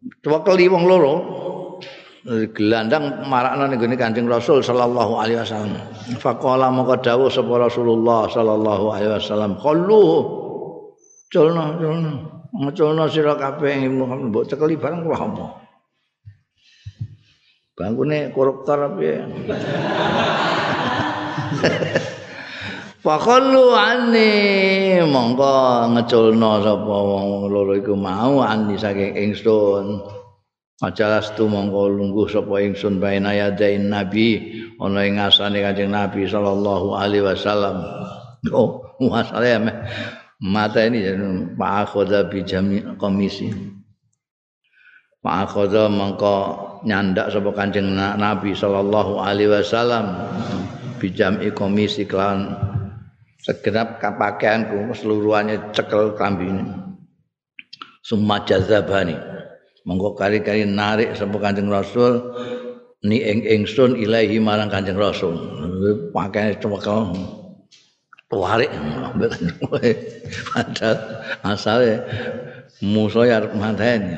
Tawakali 0.00 0.64
wong 0.68 0.84
loro 0.88 1.14
gelandang 2.56 3.24
marakno 3.28 3.68
ning 3.68 3.80
gone 3.80 3.96
Kanjeng 3.96 4.28
Rasul 4.28 4.64
sallallahu 4.64 5.20
alaihi 5.20 5.40
wasallam. 5.40 5.76
Faqala 6.20 6.72
maka 6.72 7.00
dawuh 7.00 7.28
sapa 7.28 7.52
Rasulullah 7.60 8.28
sallallahu 8.28 8.84
alaihi 8.92 9.12
wasallam, 9.16 9.56
"Qallu 9.60 10.04
culno 11.30 11.78
culno 11.78 12.12
ngeculno 12.50 13.06
sira 13.06 13.38
kabeh 13.38 13.86
Muhammad 13.86 14.34
mbok 14.34 14.44
cekeli 14.50 14.74
bareng 14.74 15.06
kuwi 15.06 15.14
apa 15.14 15.46
bangkune 17.78 18.34
koruptor 18.34 18.98
piye 18.98 19.22
Fakhallu 23.00 23.72
anni 23.72 25.00
mongko 25.08 25.88
ngeculno 25.96 26.60
sapa 26.60 26.96
wong 27.00 27.48
loro 27.48 27.72
iku 27.72 27.96
mau 27.96 28.44
anni 28.44 28.76
saking 28.76 29.16
ingsun. 29.16 30.04
Ajalas 30.84 31.32
tu 31.32 31.48
mongko 31.48 31.96
lungguh 31.96 32.28
sapa 32.28 32.60
ingsun 32.60 33.00
baina 33.00 33.32
yadain 33.32 33.88
nabi 33.88 34.52
ana 34.76 35.00
ing 35.08 35.16
ngasane 35.16 35.64
Kanjeng 35.64 35.96
Nabi 35.96 36.28
sallallahu 36.28 36.92
alaihi 36.92 37.24
wasallam. 37.24 37.80
Oh, 38.52 38.84
masalah 39.00 39.64
mata 40.44 40.84
ini 40.84 41.00
Pak 41.56 41.72
Akhoda 41.88 42.28
bijami 42.28 42.84
komisi 43.00 43.48
Pak 45.24 45.36
Akhoda 45.48 45.88
mengko 45.88 46.36
nyandak 46.84 47.32
sapa 47.32 47.48
Kanjeng 47.56 47.96
Nabi 47.96 48.52
sallallahu 48.52 49.24
alaihi 49.24 49.56
wasallam. 49.56 50.20
Bijami 51.00 51.48
komisi 51.56 52.04
kelawan 52.04 52.69
segenap 53.40 54.00
pakaianku 54.00 54.92
seluruhannya 54.92 55.72
cekel 55.72 56.16
kambing 56.16 56.68
summa 58.04 58.44
jazabani. 58.44 59.16
Monggo 59.88 60.12
kari-kari 60.12 60.68
narik 60.68 61.16
sapa 61.16 61.40
Kanjeng 61.40 61.72
Rasul 61.72 62.20
ni 63.00 63.24
ing 63.24 63.40
ingsun 63.40 63.96
ilahi 63.96 64.36
marang 64.36 64.68
Kanjeng 64.68 65.00
Rasul. 65.00 65.36
Pakaian 66.12 66.56
cekel. 66.60 67.16
Warik 68.30 68.70
padahal 70.54 70.96
asale 71.42 71.98
musuh 72.78 73.26
ya 73.26 73.42
arep 73.42 73.58
mateni 73.58 74.14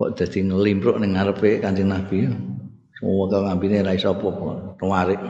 kok 0.00 0.16
dadi 0.16 0.48
ngelimpruk 0.48 0.96
ning 0.96 1.12
ngarepe 1.12 1.60
Kanjeng 1.60 1.92
Nabi? 1.92 2.24
Semua 2.96 3.28
kang 3.28 3.52
ambine 3.52 3.84
ra 3.84 3.92
iso 3.92 4.16
apa-apa. 4.16 4.80
Warik 4.80 5.20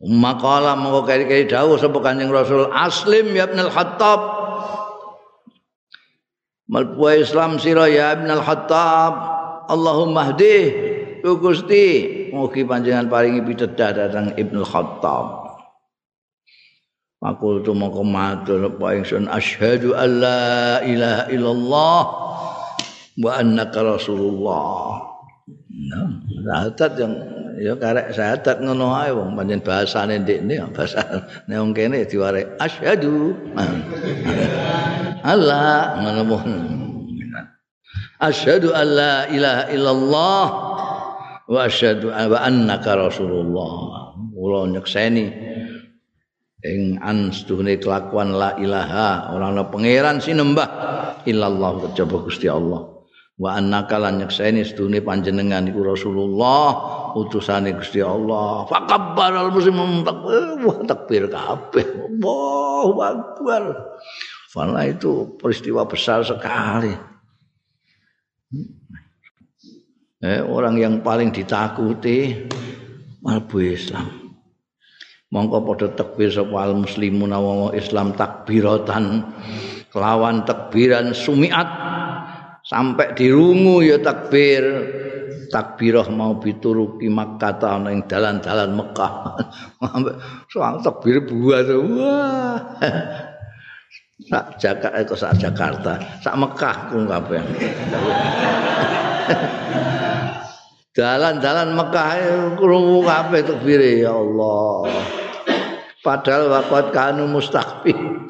Maqala 0.00 0.80
mongko 0.80 1.04
kari-kari 1.04 1.44
dawuh 1.44 1.76
sapa 1.76 2.00
Kanjeng 2.00 2.32
Rasul. 2.32 2.72
Aslim 2.72 3.36
ya 3.36 3.44
Ibnu 3.44 3.68
Al-Khattab 3.68 4.20
Malbu 6.72 7.04
Islam 7.20 7.60
sira 7.60 7.84
ya 7.84 8.16
Ibnu 8.16 8.32
Al-Khattab 8.40 9.12
Allahumma 9.68 10.32
hdi 10.32 10.56
Gusti 11.20 11.86
mugi 12.32 12.64
panjenengan 12.64 13.12
paringi 13.12 13.44
pitedah 13.44 13.90
dhateng 13.92 14.32
Ibnu 14.40 14.64
Khattab. 14.64 15.40
Makul 17.20 17.60
tu 17.60 17.76
mongko 17.76 18.00
matur 18.00 18.72
apa 18.72 18.96
ingsun. 18.96 19.28
Asyhadu 19.28 19.92
alla 19.92 20.80
ilaha 20.80 21.28
illallah 21.28 22.02
wa 23.20 23.30
annaka 23.36 23.84
rasulullah. 23.84 25.04
Nah, 25.68 26.72
yang 26.96 27.12
ya 27.58 27.74
karek 27.74 28.14
syahadat 28.14 28.62
ngono 28.62 28.94
ae 28.94 29.10
wong 29.10 29.34
pancen 29.34 29.60
bahasane 29.64 30.22
ndekne 30.22 30.62
bahasa 30.70 31.02
nek 31.48 31.56
wong 31.58 31.72
kene 31.74 32.06
diware 32.06 32.54
asyhadu. 32.62 33.34
Allah 35.32 35.98
ngono 35.98 36.38
Asyhadu 38.20 38.76
alla 38.76 39.24
ilaha 39.32 39.64
illallah 39.72 40.44
wa 41.48 41.60
asyhadu 41.64 42.12
wa 42.12 42.38
annaka 42.44 42.92
rasulullah. 42.92 44.12
Kula 44.36 44.68
nyekseni 44.68 45.24
ing 46.60 47.00
an 47.00 47.32
kelakuan 47.32 48.36
la 48.36 48.56
ilaha 48.60 49.32
ora 49.32 49.48
ana 49.48 49.64
pangeran 49.72 50.20
sinembah 50.20 50.68
illallah 51.24 51.88
kejaba 51.88 52.16
Gusti 52.28 52.52
Allah 52.52 52.89
wa 53.40 53.56
annaka 53.56 53.96
lan 53.96 54.20
nyekseni 54.20 54.68
sedune 54.68 55.00
panjenengan 55.00 55.64
iku 55.64 55.80
rasulullah 55.96 56.76
utusane 57.16 57.72
Gusti 57.72 58.04
Allah. 58.04 58.68
Faqabbaral 58.68 59.48
muslimun 59.48 60.04
takbir 60.04 60.84
takbir 60.84 61.24
kabeh. 61.32 61.86
Allahu 62.12 62.94
akbar. 63.00 63.62
Fala 64.52 64.84
itu 64.84 65.40
peristiwa 65.40 65.88
besar 65.88 66.20
sekali. 66.20 66.92
eh, 70.20 70.44
orang 70.44 70.76
yang 70.76 70.94
paling 71.00 71.32
ditakuti 71.32 72.44
malbu 73.24 73.56
Islam. 73.64 74.36
Mongko 75.30 75.62
padha 75.62 75.88
takbir 75.94 76.28
sapa 76.28 76.66
al 76.66 76.74
muslimun 76.76 77.30
wa 77.30 77.70
Islam 77.72 78.12
takbiratan 78.18 79.22
kelawan 79.94 80.42
takbiran 80.42 81.14
sumiat 81.14 81.79
sampai 82.70 83.18
dirungu 83.18 83.82
ya 83.82 83.98
takbir 83.98 84.62
takbirah 85.50 86.06
mau 86.14 86.38
bituruki 86.38 87.10
Makkah 87.10 87.58
ana 87.66 87.90
ing 87.90 88.06
dalan-dalan 88.06 88.78
Mekah. 88.78 89.34
Soal 90.54 90.78
takbir 90.80 91.26
buat 91.26 91.66
wah. 91.66 92.62
Sak 94.30 94.62
Jakarta, 94.62 95.16
sak 95.16 95.32
Jakarta, 95.42 95.96
sak 96.22 96.36
Mekah 96.38 96.92
ku 96.92 97.02
kabeh. 97.08 97.40
Dalan-dalan 100.94 101.74
Mekah 101.74 102.10
krungu 102.54 103.00
kabeh 103.02 103.40
takbire 103.42 104.04
ya 104.06 104.12
Allah. 104.14 104.86
Padahal 106.04 106.52
waqat 106.52 106.92
kanu 106.92 107.26
mustaqbil. 107.32 108.29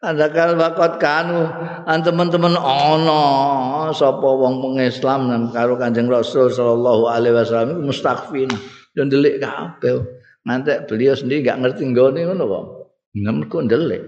Andakal 0.00 0.56
waqat 0.56 0.96
kanu 0.96 1.44
an 1.84 2.00
teman-teman 2.00 2.56
ana 2.56 3.92
sapa 3.92 4.24
wong 4.24 4.64
pengislam 4.64 5.28
nang 5.28 5.52
karo 5.52 5.76
Kanjeng 5.76 6.08
Rasul 6.08 6.48
sallallahu 6.48 7.04
alaihi 7.04 7.36
wasallam 7.36 7.84
mustaqfin. 7.84 8.48
Yo 8.96 9.04
ndelik 9.04 9.44
kabeh. 9.44 10.00
Nanti 10.48 10.72
beliau 10.88 11.12
sendiri 11.12 11.44
enggak 11.44 11.60
ngerti 11.60 11.82
nggone 11.92 12.20
ngono 12.32 12.44
kok. 12.48 12.64
Ngemku 13.12 13.56
ndelik. 13.68 14.02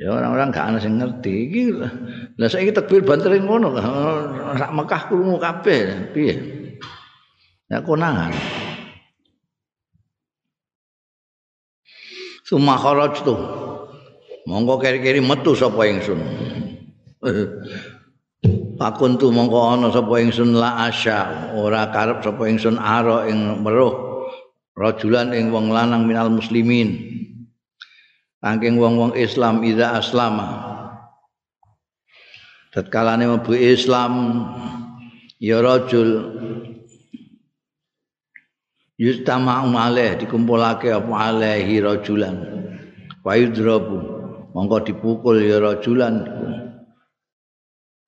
Ya 0.00 0.08
orang-orang 0.16 0.48
gak 0.48 0.66
ana 0.72 0.78
sing 0.80 0.96
ngerti 0.96 1.34
iki. 1.52 1.62
Lah 2.40 2.48
saiki 2.48 2.72
takbir 2.72 3.04
banter 3.04 3.36
ngono 3.36 3.76
sak 4.56 4.72
Mekah 4.72 5.02
krungu 5.12 5.36
kabeh 5.36 6.16
piye? 6.16 6.34
Ya 7.68 7.84
konangan. 7.84 8.32
Suma 12.48 12.80
kharaj 12.80 13.20
Monggo 14.50 14.82
keri-keri 14.82 15.22
metu 15.22 15.54
sapa 15.54 15.86
ingsun. 15.86 16.18
Pakun 18.74 19.14
tu 19.14 19.30
mongko 19.30 19.78
ana 19.78 19.94
sapa 19.94 20.18
ingsun 20.18 20.58
la 20.58 20.90
asya, 20.90 21.54
ora 21.54 21.86
karep 21.94 22.18
sapa 22.18 22.50
ingsun 22.50 22.74
ara 22.74 23.30
ing 23.30 23.62
meruh 23.62 23.94
rajulan 24.74 25.30
ing 25.38 25.54
wong 25.54 25.70
lanang 25.70 26.02
minal 26.02 26.34
muslimin. 26.34 26.98
Angking 28.42 28.80
wong-wong 28.80 29.14
Islam 29.14 29.62
ida 29.62 29.94
aslama. 29.94 30.66
Tatkalane 32.74 33.30
mlebu 33.30 33.54
Islam 33.54 34.12
ya 35.38 35.62
rajul 35.62 36.40
yustama'u 38.98 39.70
alaih 39.76 40.18
dikumpulake 40.18 40.90
apa 40.90 41.12
alaihi 41.30 41.84
rajulan. 41.84 42.34
Wa 43.20 43.36
yudrabu 43.36 44.19
mongko 44.54 44.76
dipukul 44.86 45.42
ya 45.42 45.58
rajulan. 45.62 46.26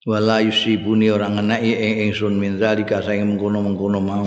Wala 0.02 0.42
yusibuni 0.42 1.14
orang 1.14 1.38
ngenai 1.38 1.72
ing 1.78 2.10
ingsun 2.10 2.34
min 2.34 2.58
zalika 2.58 2.98
sing 3.06 3.22
mengkono-mengkono 3.22 4.02
mau. 4.02 4.26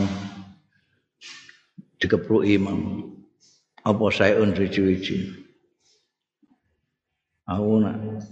Dikepruki 1.99 2.55
mau. 2.55 2.79
Apa 3.83 4.07
saeun 4.09 4.55
suci-suci 4.55 5.45
aku 7.45 7.77
nak 7.77 8.25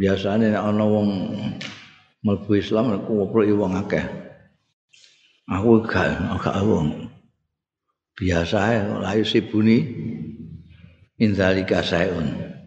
biasane 0.00 0.48
nek 0.48 0.64
ana 0.64 0.84
wong 0.88 1.08
mlebu 2.24 2.56
Islam 2.56 2.96
aku 2.96 3.10
ngopruki 3.12 3.52
wong 3.52 3.72
akeh. 3.76 4.04
Aku 5.48 5.80
gak 5.84 6.16
gak 6.40 6.60
wong. 6.64 7.08
Biasa 8.16 8.56
ae 8.72 8.78
la 9.00 9.12
yusibuni 9.16 9.78
min 11.20 11.30
zalika 11.36 11.84
saeun 11.84 12.57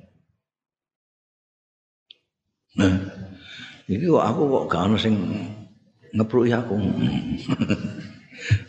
nah 2.80 3.22
Iki 3.92 4.08
kok 4.08 4.24
aku 4.24 4.42
kok 4.48 4.66
gak 4.72 4.84
ono 4.88 4.96
sing 4.96 5.20
ngepruki 6.16 6.56
aku. 6.56 6.80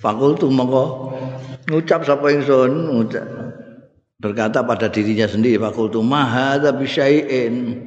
Fakultu 0.03 0.51
mongko 0.51 1.15
ngucap 1.71 2.03
sapa 2.03 2.35
ingsun 2.35 3.07
berkata 4.19 4.67
pada 4.67 4.91
dirinya 4.91 5.31
sendiri 5.31 5.63
fakultu 5.63 6.03
mahadza 6.03 6.75
bisyai'in 6.75 7.87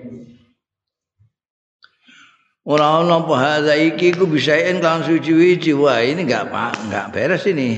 Ora 2.66 2.97
ono 3.03 3.22
apa 3.22 3.36
hadza 3.38 3.78
iki 3.78 4.16
ku 4.16 4.26
bisain 4.26 4.82
kan 4.82 5.05
suci-suci 5.05 5.78
wah 5.78 6.01
ini 6.01 6.26
enggak 6.26 6.49
Pak 6.49 6.89
enggak 6.89 7.05
beres 7.13 7.45
ini. 7.45 7.78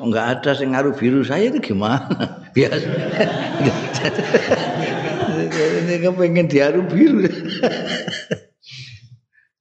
Enggak 0.00 0.40
ada 0.40 0.50
sing 0.56 0.72
ngaruh 0.72 0.96
biru 0.96 1.20
saya 1.20 1.52
itu 1.52 1.60
gimana? 1.60 2.08
Biasa. 2.56 2.88
Ini 5.92 6.00
kepengen 6.00 6.48
diaru 6.48 6.80
biru. 6.88 7.28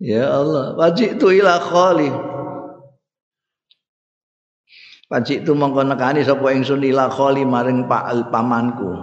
Ya 0.02 0.32
Allah, 0.32 0.74
wajib 0.80 1.20
tu 1.22 1.30
ila 1.30 1.60
khali. 1.62 2.10
Wajib 5.12 5.44
tu 5.44 5.52
mongko 5.54 5.84
nekani 5.84 6.24
sapa 6.24 6.56
ingsun 6.56 6.82
ila 6.88 7.12
khali 7.12 7.44
maring 7.44 7.86
pak 7.86 8.32
pamanku. 8.32 8.96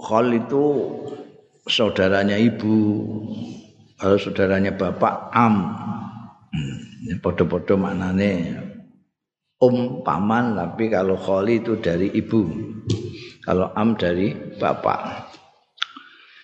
Khal 0.00 0.32
itu 0.32 0.64
saudaranya 1.68 2.40
ibu, 2.40 3.04
kalau 4.00 4.16
saudaranya 4.16 4.72
bapak 4.72 5.30
am. 5.36 5.54
Hmm, 6.48 7.20
podo-podo 7.20 7.76
maknane 7.76 8.56
um 9.58 10.06
paman 10.06 10.54
tapi 10.54 10.90
kalau 10.90 11.18
khali 11.18 11.62
itu 11.62 11.78
dari 11.78 12.10
ibu. 12.14 12.46
Kalau 13.42 13.72
am 13.72 13.96
dari 13.96 14.34
bapak. 14.60 15.32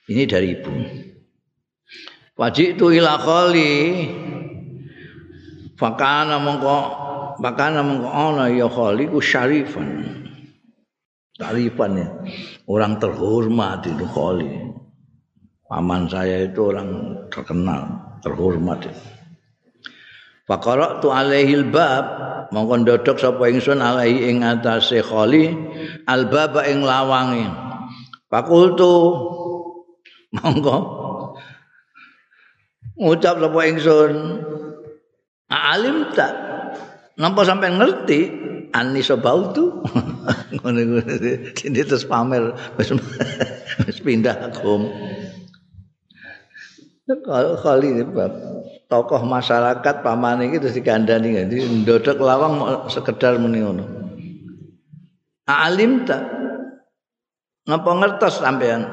Ini 0.08 0.24
dari 0.24 0.48
ibu. 0.56 0.74
Wajib 2.34 2.80
tu 2.80 2.90
ila 2.90 3.20
khali. 3.20 3.72
Fakana 5.74 6.40
mongko 6.40 6.76
fakana 7.38 7.82
mongko 7.84 8.08
ana 8.08 8.44
ya 8.50 8.66
khali 8.66 9.04
ku 9.06 9.20
syarifan. 9.20 9.88
Tarifan 11.34 11.92
ya. 11.98 12.08
Orang 12.64 12.96
terhormat 13.02 13.84
itu 13.84 14.06
khali. 14.08 14.64
Paman 15.64 16.06
saya 16.06 16.46
itu 16.46 16.70
orang 16.70 16.88
terkenal, 17.32 17.82
terhormat. 18.22 18.86
Fakara 20.44 21.00
tu 21.00 21.08
alaihil 21.08 21.72
bab. 21.72 22.04
Mongko 22.52 22.84
ndodok 22.84 23.16
sapa 23.18 23.48
ingsun 23.48 23.80
alaihi 23.80 24.30
ing 24.30 24.44
atase 24.44 25.00
khali 25.00 25.50
albaba 26.04 26.68
ing 26.68 26.84
lawange. 26.84 27.48
Fakultu 28.28 28.94
monggo 30.36 30.76
ngucap 33.00 33.40
sapa 33.40 33.60
ingsun 33.64 34.12
alim 35.48 36.12
tak 36.12 36.32
nampa 37.16 37.42
sampai 37.42 37.74
ngerti? 37.74 38.20
Ani 38.74 39.06
sobau 39.06 39.54
tu 39.54 39.70
ngono 40.58 40.98
ini 41.62 41.80
terus 41.86 42.02
pamer 42.10 42.58
wis 42.74 42.90
pindah 44.04 44.50
agama. 44.50 44.90
Ini 47.06 48.02
tokoh 48.94 49.26
masyarakat 49.26 50.06
paman 50.06 50.46
ini 50.46 50.62
terus 50.62 50.78
digandani 50.78 51.34
jadi 51.34 51.66
ndodok 51.82 52.22
lawang 52.22 52.86
sekedar 52.86 53.42
muni 53.42 53.58
alim 55.50 56.06
tak 56.06 56.22
napa 57.66 57.90
ngertos 57.90 58.38
sampean 58.38 58.86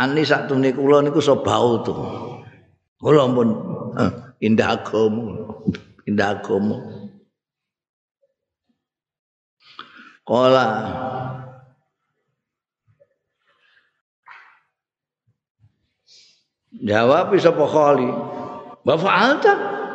ani 0.00 0.22
temne 0.24 0.70
kula 0.72 1.04
niku 1.04 1.20
so 1.20 1.44
bau 1.44 1.84
to. 1.84 1.92
Kula 3.00 3.28
pun 3.32 3.48
eh, 3.96 4.12
indah 4.44 4.76
agama, 4.76 5.56
indah 6.08 6.36
agama. 6.36 6.76
Kala 10.24 10.68
Jawab 16.80 17.36
sapa 17.36 17.66
khali? 17.68 18.08
Wa 18.90 18.98
fa'alta? 18.98 19.52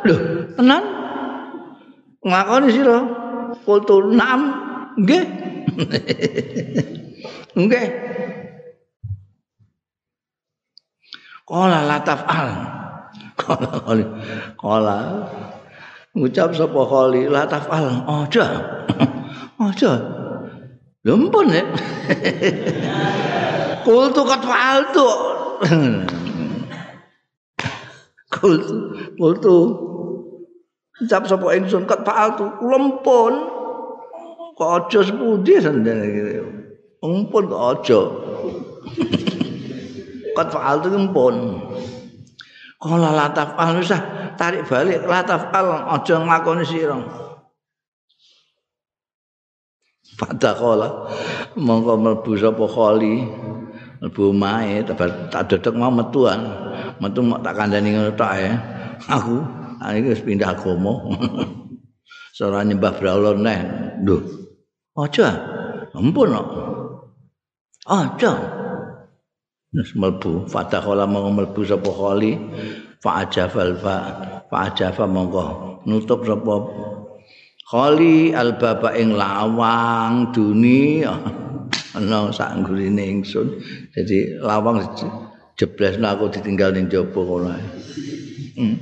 Loh, 0.08 0.20
tenan? 0.56 0.84
Ngakoni 2.24 2.68
sira. 2.72 2.98
Kultu 3.60 4.00
enam 4.08 4.40
Nggih. 4.96 5.24
Nggih. 7.60 7.88
Qala 11.44 11.84
la 11.84 12.00
taf'al. 12.00 12.48
Qala 13.44 13.68
qali. 13.84 14.04
Qala 14.56 14.98
ngucap 16.16 16.56
sapa 16.56 16.80
qali 16.88 17.28
la 17.28 17.44
taf'al. 17.44 18.08
Aja. 18.08 18.46
Aja. 19.68 19.92
Lempon 21.04 21.52
ya. 21.52 21.68
Kultu 23.84 24.24
kat 24.24 24.40
fa'al. 24.40 24.80
Kultu. 28.36 28.76
Kultu. 29.16 29.56
Ngucap 30.96 31.22
sapa 31.28 31.46
ingsun 31.56 31.84
kat 31.88 32.04
fal 32.04 32.36
tu. 32.36 32.46
Lumpun. 32.64 33.34
Kok 34.56 34.70
aja 34.72 35.00
sepudi 35.04 35.60
sendiri. 35.60 36.40
Lumpun 37.04 37.48
kok 37.48 37.62
aja. 37.76 38.00
Qad 40.36 40.48
fa'altu 40.52 40.92
pun. 41.12 41.34
Kala 42.76 43.08
lataf 43.08 43.56
al 43.56 43.80
usah 43.80 44.00
tarik 44.36 44.68
balik 44.68 45.00
lataf 45.08 45.48
al 45.48 45.96
aja 45.96 46.20
nglakoni 46.20 46.64
sira. 46.64 46.96
Pada 50.16 50.56
kala 50.56 51.08
mongko 51.56 51.92
mlebu 52.00 52.32
sapa 52.40 52.64
khali 52.68 53.24
mlebu 54.00 54.32
mae 54.32 54.84
tak 54.84 55.48
dedek 55.48 55.72
mau 55.76 55.92
metuan. 55.92 56.65
Metu 57.00 57.20
mau 57.20 57.40
tak 57.40 57.54
kandhani 57.58 57.92
ngono 57.92 58.12
tok 58.16 58.32
ya. 58.36 58.52
Aku 59.06 59.36
iki 59.92 60.08
wis 60.12 60.22
pindah 60.24 60.56
agama. 60.56 60.92
Sora 62.36 62.64
nyembah 62.64 62.92
brahala 62.96 63.32
neh. 63.36 63.60
Lho. 64.04 64.18
Aja. 64.96 65.28
Ampun 65.96 66.32
kok. 66.32 66.48
Aja. 67.88 68.32
Terus 69.76 69.92
melbu 69.92 70.48
fatah 70.48 70.80
kala 70.80 71.04
mongko 71.04 71.30
melbu 71.36 71.60
sapa 71.68 71.90
khali 71.92 72.32
fa 73.04 73.20
ajafal 73.20 73.76
fa 73.76 73.96
fa 74.48 74.56
ajafa 74.72 75.04
mongko 75.04 75.44
nutup 75.84 76.24
sapa 76.24 76.54
khali 77.68 78.32
al 78.32 78.56
baba 78.56 78.96
ing 78.96 79.12
lawang 79.12 80.32
dunia 80.32 81.12
ana 81.98 82.32
sak 82.32 82.56
nggurine 82.56 83.20
ingsun 83.20 83.60
jadi 83.92 84.40
lawang 84.40 84.80
jeblesno 85.56 86.06
aku 86.06 86.28
ditinggal 86.32 86.76
ning 86.76 86.86
jaba 86.92 87.20
kono 87.20 87.56
hmm. 88.60 88.76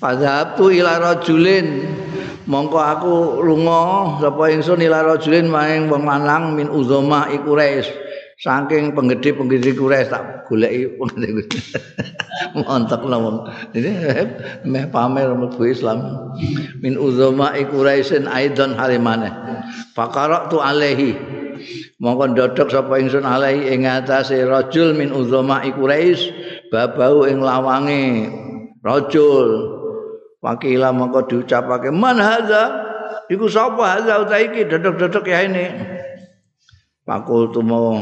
Padahal 0.00 0.56
ila 0.72 0.94
rajulin. 0.98 1.84
Mongko 2.48 2.78
aku 2.82 3.14
lunga 3.46 4.16
sapa 4.18 4.50
ingsun 4.50 4.82
ila 4.82 5.06
rajulin 5.06 5.46
maing 5.46 5.86
wong 5.86 6.02
lanang 6.02 6.56
min 6.56 6.66
uzama 6.66 7.30
iku 7.30 7.54
saking 8.40 8.96
penggede-penggede 8.96 9.76
kures 9.76 10.08
tak 10.08 10.48
goleki 10.48 10.88
montok 12.56 13.04
wong. 13.06 13.44
Ini 13.76 13.92
meh 14.66 14.88
pamer 14.88 15.30
mlebu 15.36 15.62
Islam. 15.68 16.32
Min 16.80 16.96
uzama 16.96 17.54
iku 17.54 17.84
resin 17.84 18.24
aidan 18.26 18.74
halimane 18.80 19.30
fakara 19.92 20.48
tu 20.48 20.58
alaihi 20.58 21.14
mongko 22.00 22.24
ndodok 22.32 22.68
sapa 22.68 23.00
ingsun 23.00 23.24
alaihi 23.24 23.72
ing 23.72 23.88
atase 23.88 24.44
rajul 24.44 24.96
min 24.96 25.12
uzama 25.12 25.62
iku 25.64 25.88
babau 26.72 27.26
ing 27.26 27.42
lawange 27.42 28.30
rajul. 28.84 29.78
Wakila 30.40 30.88
mongko 30.96 31.28
diucapake 31.28 31.92
man 31.92 32.16
hadza? 32.16 32.88
Iku 33.28 33.44
sapa 33.46 34.00
hadza 34.00 34.24
utahe 34.24 34.48
iki? 34.48 34.64
Dodok-dodok 34.64 35.24
ya 35.28 35.44
ini. 35.44 35.66
Pakul 37.04 37.52
tu 37.52 37.60
mau 37.60 37.92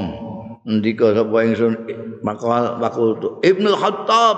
ndika 0.62 1.18
sapa 1.18 1.36
ingsun 1.42 1.74
makal 2.22 2.78
wakul 2.78 3.18
tu 3.18 3.28
Ibnu 3.42 3.74
Khattab. 3.74 4.36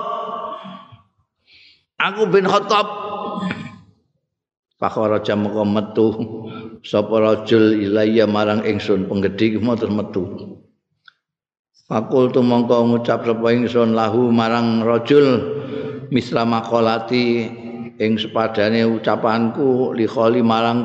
Aku 2.01 2.25
bin 2.25 2.49
Khattab. 2.49 2.87
Pakara 4.81 5.21
jam 5.21 5.45
metu 5.45 6.09
sapa 6.81 7.15
rajul 7.21 7.77
ilayya 7.77 8.25
marang 8.25 8.65
ingsun 8.65 9.05
penggede 9.05 9.61
mau 9.61 9.77
terus 9.77 9.93
metu. 9.93 10.23
Pakul 11.85 12.31
tu 12.31 12.41
mongko 12.41 12.87
ngucap 12.87 13.25
sapa 13.25 13.47
ingsun 13.53 13.93
lahu 13.93 14.33
marang 14.33 14.81
rajul 14.81 15.25
misla 16.09 16.43
makolati 16.43 17.45
ing 18.01 18.17
sepadane 18.17 18.81
ucapanku 18.87 19.93
li 19.93 20.09
kholi 20.09 20.41
marang 20.41 20.81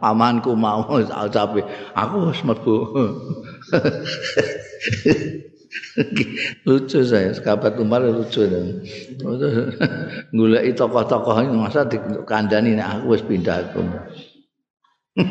pamanku 0.00 0.56
mau. 0.56 0.88
Ucape 1.00 1.60
aku 1.92 2.16
wis 2.32 2.40
mlebu. 2.44 2.76
Lucu 6.66 7.06
saya 7.06 7.34
sekabat 7.34 7.78
umar 7.78 8.02
lucu 8.02 8.46
dan 8.46 8.82
gulai 10.36 10.74
tokoh-tokoh 10.74 11.42
ini 11.42 11.54
masa 11.54 11.86
di 11.86 11.98
kandani 12.26 12.78
aku 12.78 13.14
wis 13.14 13.22
pindah 13.22 13.70
aku 13.70 13.82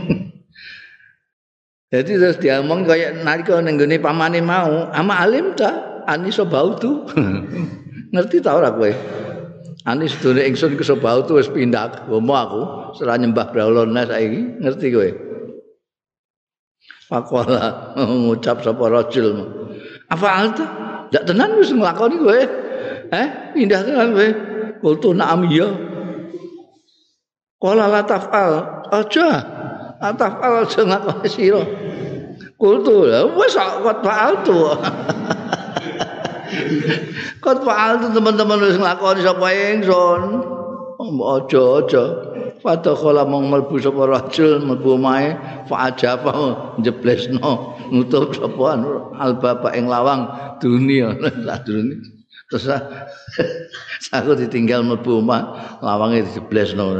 jadi 1.93 2.11
terus 2.17 2.37
dia 2.39 2.59
ngomong 2.63 2.87
kayak 2.87 3.21
nari 3.21 3.43
kau 3.43 3.59
nengguni 3.59 3.99
pamane 3.99 4.39
mau 4.39 4.89
ama 4.91 5.13
alim 5.19 5.53
ta 5.53 6.03
sobau 6.31 6.79
tu 6.79 7.03
ngerti 8.13 8.39
tau 8.39 8.59
ora 8.63 8.71
kowe 8.71 8.91
ani 9.83 10.07
ingsun 10.47 10.79
ke 10.79 10.83
sobau 10.83 11.27
tu 11.27 11.35
wis 11.37 11.51
pindah 11.51 12.07
ngomong 12.07 12.37
aku 12.37 12.61
serah 12.99 13.19
nyembah 13.19 13.51
braulona 13.51 14.07
saiki 14.07 14.63
ngerti 14.63 14.87
kowe 14.93 15.09
Pakola 17.13 17.93
ngucap 18.25 18.65
sapa 18.65 18.85
rajul. 18.89 19.37
Apa 20.09 20.27
alta? 20.33 20.65
Ndak 21.13 21.23
tenan 21.29 21.61
wis 21.61 21.69
nglakoni 21.69 22.17
kowe. 22.17 22.41
Eh, 23.13 23.27
pindah 23.53 23.81
tenan 23.85 24.17
kowe. 24.17 24.29
Kultu 24.81 25.13
na'am 25.13 25.45
iya. 25.45 25.69
Qala 27.61 27.85
la 27.85 28.01
tafal. 28.01 28.51
Aja. 28.89 29.29
Tafal 30.11 30.67
aja 30.67 30.81
nglakoni 30.83 31.29
sira. 31.31 31.63
Kultu 32.59 33.07
wis 33.39 33.55
kok 33.55 33.99
faal 34.03 34.33
tu. 34.43 34.59
Kok 37.39 37.57
faal 37.63 38.03
teman-teman 38.11 38.59
wis 38.67 38.75
nglakoni 38.75 39.23
sapa 39.23 39.47
ingsun. 39.55 40.21
Mbok 40.99 41.29
aja 41.39 41.63
aja. 41.79 42.03
Fadakhala 42.63 43.27
mong 43.27 43.51
mlebu 43.51 43.75
sapa 43.79 44.07
rajul 44.07 44.63
mlebu 44.63 44.95
mae 44.95 45.35
fa 45.67 45.91
ajaba 45.91 46.31
njeblesno 46.79 47.75
nutup 47.91 48.31
sapa 48.39 48.79
al 49.19 49.35
bapa 49.35 49.75
ing 49.75 49.91
lawang 49.91 50.31
dunia 50.63 51.11
lah 51.47 51.59
terus 51.59 52.63
aku 54.15 54.31
ditinggal 54.39 54.79
mlebu 54.87 55.19
omah 55.19 55.75
lawange 55.83 56.23
dijeblesno 56.23 56.95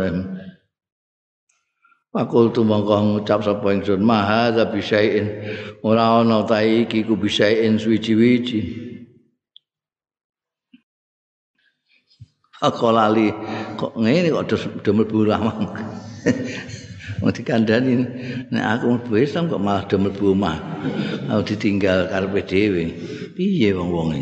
Pakul 2.13 2.53
tu 2.53 2.61
mongko 2.61 2.93
ngucap 3.25 3.41
sapa 3.41 3.73
ingsun 3.73 4.05
maha 4.05 4.53
tapi 4.53 4.85
syai'in 4.85 5.27
ora 5.81 6.21
ana 6.21 6.45
ta 6.45 6.61
iki 6.61 7.01
ku 7.01 7.17
bisain 7.17 7.81
suwi-wiji 7.81 8.83
aku 12.63 12.87
lali 12.95 13.33
kok 13.75 13.97
ngene 13.99 14.31
kok 14.31 14.45
do 14.85 14.91
mlebu 14.95 15.27
omah? 15.27 15.57
Mau 17.19 17.31
dikandani 17.31 17.93
nek 18.53 18.65
aku 18.79 18.85
mlebu 18.95 19.13
Islam 19.19 19.51
kok 19.51 19.59
malah 19.59 19.83
do 19.89 19.99
mlebu 19.99 20.37
omah? 20.37 20.57
Aku 21.33 21.41
ditinggal 21.49 22.07
karepe 22.07 22.45
dhewe. 22.47 22.83
Piye 23.35 23.73
wong-wonge? 23.75 24.21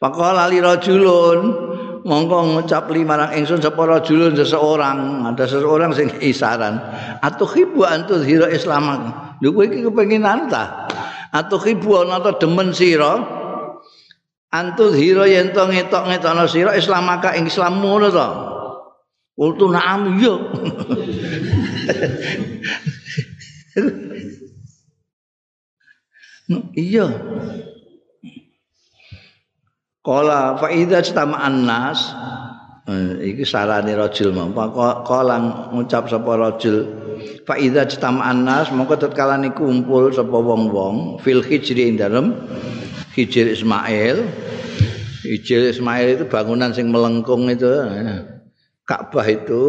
Pakola 0.00 0.48
li 0.48 0.62
rajulun 0.62 1.73
mongko 2.04 2.36
ngucap 2.54 2.92
limarang 2.92 3.32
ingsun 3.34 3.64
sapa 3.64 3.82
rajulun 3.88 4.36
seseorang 4.36 5.24
ada 5.24 5.44
seseorang 5.48 5.96
sing 5.96 6.12
isaran 6.20 6.76
atau 7.24 7.48
khibu 7.48 7.88
antu 7.88 8.20
hira 8.20 8.52
islam 8.52 9.08
lho 9.40 9.50
kowe 9.50 9.64
iki 9.64 9.88
kepengin 9.88 10.28
ta 10.52 10.86
atau 11.32 11.58
khibu 11.58 12.04
ana 12.04 12.20
demen 12.36 12.76
sira 12.76 13.44
antu 14.54 14.94
hira 14.94 15.26
yen 15.26 15.50
to 15.50 15.66
ngetok-ngetokno 15.66 16.46
sira 16.46 16.78
Islam 16.78 17.10
maka 17.10 17.34
ing 17.34 17.50
Islam 17.50 17.82
ngono 17.82 18.06
to. 18.14 18.54
Kultu 19.34 19.66
na'am 19.66 20.14
yo. 20.22 20.38
iya. 26.78 27.10
Kala 30.04 30.60
fa 30.60 30.68
idza 30.68 31.00
istama'an 31.00 31.64
nas 31.64 32.12
eh, 32.84 33.32
iki 33.32 33.48
sarane 33.48 33.96
rajul 33.96 34.36
mampa 34.36 34.68
kala 35.08 35.40
ngucap 35.72 36.12
sapa 36.12 36.36
rajul 36.36 36.84
fa 37.48 37.56
idza 37.56 37.88
istama'an 37.88 38.44
nas 38.44 38.68
mongko 38.68 39.00
tatkala 39.00 39.40
niku 39.40 39.64
kumpul 39.64 40.12
sapa 40.12 40.36
wong-wong 40.36 41.16
fil 41.24 41.40
hijri 41.40 41.88
ing 41.88 41.96
dalem 41.96 42.36
Hijir 43.14 43.46
Ismail. 43.46 44.26
Hijir 45.22 45.70
Ismail 45.70 46.18
itu 46.18 46.24
bangunan 46.26 46.74
sing 46.74 46.90
melengkung 46.90 47.46
itu. 47.46 47.70
Ka'bah 48.84 49.24
itu 49.24 49.64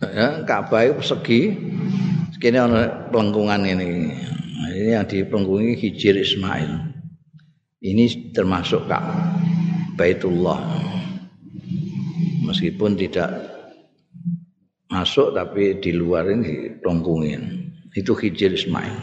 ya, 0.00 0.42
Ka'bah 0.48 0.88
itu 0.88 0.94
persegi. 0.98 1.40
Sekini 2.32 2.58
ada 2.58 3.12
pelengkungan 3.12 3.60
ini. 3.68 4.08
Ini 4.72 4.98
yang 4.98 5.06
dipelengkungi 5.06 5.76
Hijir 5.76 6.16
Ismail. 6.16 6.95
Ini 7.76 8.32
termasuk 8.32 8.88
Kak 8.88 9.04
Baitullah. 10.00 10.64
Meskipun 12.46 12.96
tidak 12.96 13.36
masuk 14.88 15.36
tapi 15.36 15.76
di 15.76 15.92
luar 15.92 16.30
ini 16.32 16.72
pelengkungin. 16.80 17.68
Itu 17.92 18.16
Hijir 18.16 18.56
Ismail. 18.56 18.96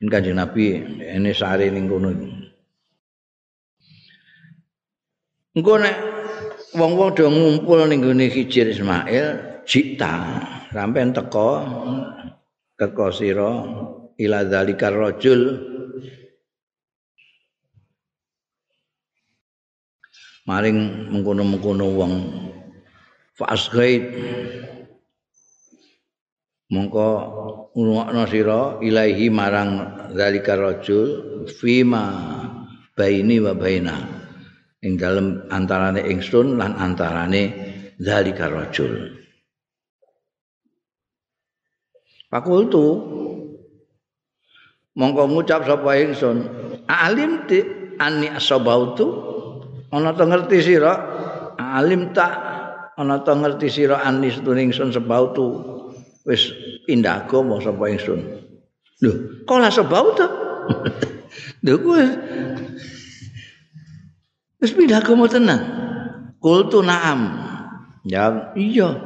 Ini 0.00 0.08
kanjeng 0.08 0.36
Nabi 0.40 0.84
ini 1.00 1.30
sehari 1.36 1.68
ning 1.68 1.88
kono. 1.88 2.12
Engko 5.54 5.74
nek 5.78 5.96
wong-wong 6.74 7.10
do 7.12 7.28
ngumpul 7.28 7.84
ning 7.86 8.00
gone 8.00 8.26
Hijir 8.26 8.72
Ismail, 8.72 9.60
cita 9.68 10.40
sampean 10.72 11.12
teko 11.12 13.06
sira 13.12 13.52
ila 14.18 14.40
zalikar 14.48 14.92
rajul 14.96 15.73
maring 20.44 21.08
mengkono-mengkono 21.08 21.86
wong 21.96 22.14
fasghait 23.32 24.04
mongko 26.68 27.08
ngrungokno 27.74 28.22
sira 28.28 28.60
ilahi 28.84 29.26
marang 29.32 29.70
zalika 30.14 30.54
rajul 30.54 31.08
fima 31.48 32.04
baini 32.94 33.42
wa 33.42 33.52
baina. 33.54 33.96
Ing 34.84 35.00
dalem 35.00 35.48
antarane 35.48 36.04
ingsun 36.04 36.60
lan 36.60 36.76
antarane 36.76 37.42
zalika 37.96 38.52
rajul. 38.52 39.16
Fakultu. 42.28 42.86
Mongko 44.94 45.26
ngucap 45.26 45.66
sapa 45.66 45.98
ingsun 45.98 46.46
alim 46.86 47.50
ti 47.50 47.64
ani 47.98 48.30
asabautu 48.30 49.06
ana 49.94 50.10
to 50.10 50.26
ngerti 50.26 50.58
sira 50.58 50.92
alim 51.54 52.10
tak 52.10 52.32
ana 52.98 53.22
to 53.22 53.30
ngerti 53.30 53.70
sira 53.70 54.02
ani 54.02 54.34
setuning 54.34 54.74
ingsun 54.74 54.90
sebautu 54.90 55.62
wis 56.26 56.50
pindah 56.88 57.24
agama 57.24 57.62
sapa 57.62 57.84
ingsun. 57.92 58.20
Lho, 59.04 59.44
kok 59.44 59.58
lah 59.60 59.70
sebau 59.70 60.06
to? 60.16 60.26
Lho 61.62 61.74
kuwi 61.84 62.04
wis 64.58 64.72
pindah 64.74 64.98
agama 64.98 65.30
tenan. 65.30 65.60
Kultu 66.42 66.84
na'am. 66.84 67.20
Ya 68.04 68.52
iya. 68.58 69.00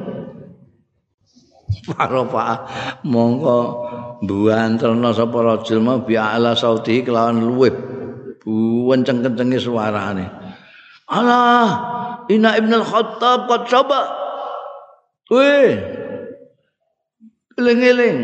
Para 1.87 2.25
Pak 2.25 2.49
mongko 3.07 3.57
buantelna 4.25 5.15
sapa 5.15 5.37
rajul 5.39 5.79
mau 5.79 6.03
bi'ala 6.03 6.57
sauti 6.57 7.05
kelawan 7.05 7.39
luwih 7.39 7.71
buwenceng-kencenge 8.43 9.59
suarane. 9.61 10.38
Allah, 11.09 11.65
Ina 12.29 12.53
Ibn 12.61 12.71
Al-Khattab 12.85 13.49
qad 13.49 13.61
coba. 13.65 14.01
Weh. 15.33 15.73
Eling-eling. 17.57 18.19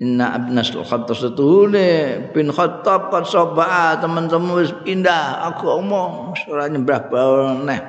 Inna 0.00 0.40
Ibn 0.40 0.56
Al-Khattab 0.56 1.12
setune 1.12 1.88
bin 2.32 2.48
Khattab 2.48 3.12
qad 3.12 3.28
coba 3.28 4.00
teman-teman 4.00 4.64
pindah 4.82 5.44
aku 5.52 5.84
omong 5.84 6.32
ora 6.48 6.64
nyembah 6.66 7.00
bae 7.12 7.60
neh. 7.68 7.80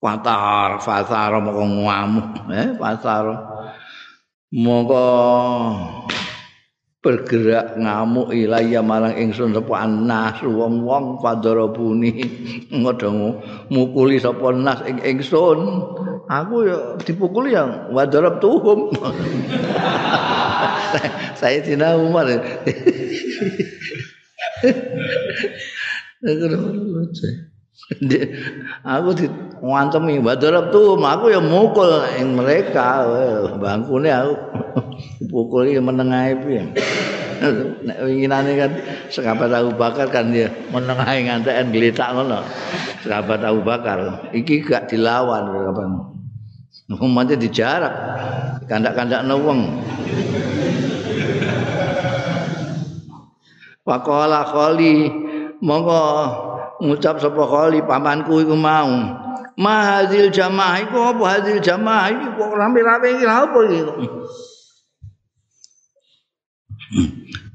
Fatar, 0.00 0.80
fatar 0.80 1.32
moko 1.44 1.60
ngamuk, 1.60 2.48
eh 2.56 2.72
fatar. 2.80 3.36
Moko 4.52 5.04
bergerak 7.00 7.80
ngamuk 7.80 8.28
ilaya 8.28 8.84
marang 8.84 9.16
ingsun 9.16 9.56
sapa 9.56 9.88
anas 9.88 10.36
wong-wong 10.44 11.16
padarabuni 11.24 12.20
ngodong 12.80 13.40
mukuli 13.72 14.20
sapa 14.20 14.52
nas 14.52 14.84
ing 14.84 15.00
ingsun. 15.00 15.58
Aku 16.30 16.62
ya 16.62 16.94
dipukuli 17.02 17.58
yang 17.58 17.90
wadarab 17.90 18.38
tuhum. 18.38 18.94
Saya 21.40 21.58
Cina 21.64 21.98
Umar 21.98 22.30
aku 28.86 29.08
di 29.18 29.26
ngantemi 29.60 30.22
wadarab 30.22 30.70
tuhum 30.70 31.02
aku 31.02 31.34
ya 31.34 31.42
mukul 31.42 32.06
ing 32.16 32.38
mereka 32.38 33.02
bangkune 33.58 34.08
aku 34.08 34.34
pukul 35.30 35.68
iki 35.68 35.80
menengahe 35.82 36.32
piye. 36.40 36.62
Nek 37.88 37.98
winginane 38.04 38.52
kan 38.52 38.70
sahabat 39.08 39.48
Abu 39.48 39.72
Bakar 39.72 40.12
kan 40.12 40.28
dia 40.28 40.52
menengahe 40.68 41.24
nganteken 41.24 41.72
gletak 41.72 42.12
ngono. 42.12 42.44
Sahabat 43.04 43.40
Abu 43.44 43.64
Bakar 43.64 44.28
iki 44.36 44.60
gak 44.60 44.92
dilawan 44.92 45.48
kapan. 45.48 45.90
Umatnya 46.90 47.38
dijarak 47.38 47.94
kandak-kandak 48.66 49.22
wong. 49.30 49.80
Pakola 53.86 54.44
kholi 54.44 55.08
monggo 55.64 56.02
ngucap 56.80 57.20
sapa 57.20 57.42
kholi 57.44 57.84
pamanku 57.84 58.40
iku 58.42 58.56
mau. 58.56 58.90
Mahadil 59.60 60.32
jamaah 60.32 60.80
iku 60.80 60.98
apa 61.12 61.24
hadil 61.36 61.60
jamaah 61.60 62.08
iki 62.08 62.26
kok 62.32 62.52
rame-rame 62.56 63.08
iki 63.12 63.26
apa 63.28 63.58
iki? 63.68 63.80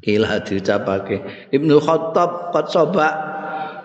Kila 0.05 0.37
diucapake 0.45 1.49
Ibnu 1.49 1.81
Khattab 1.81 2.53
qad 2.53 2.69
soba 2.69 3.09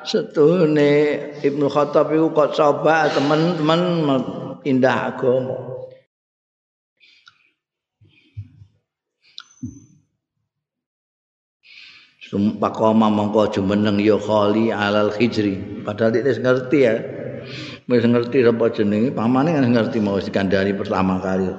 setune 0.04 0.92
Ibnu 1.40 1.66
Khattab 1.72 2.12
iku 2.12 2.28
qad 2.36 2.52
soba 2.52 3.08
teman-teman 3.08 3.80
pindah 4.60 5.16
agama. 5.16 5.69
Sumpah 12.30 12.70
koma 12.70 13.10
mongko 13.10 13.50
jumeneng 13.50 13.98
ya 13.98 14.14
khali 14.14 14.70
alal 14.70 15.10
hijri. 15.10 15.82
Padahal 15.82 16.14
dia 16.14 16.30
ngerti 16.30 16.78
ya. 16.78 16.94
Wis 17.90 18.06
ngerti 18.06 18.46
apa 18.46 18.70
jenenge, 18.70 19.10
pamane 19.10 19.50
kan 19.50 19.66
ngerti 19.66 19.98
mau 19.98 20.14
dikandani 20.14 20.70
pertama 20.78 21.18
kali. 21.18 21.50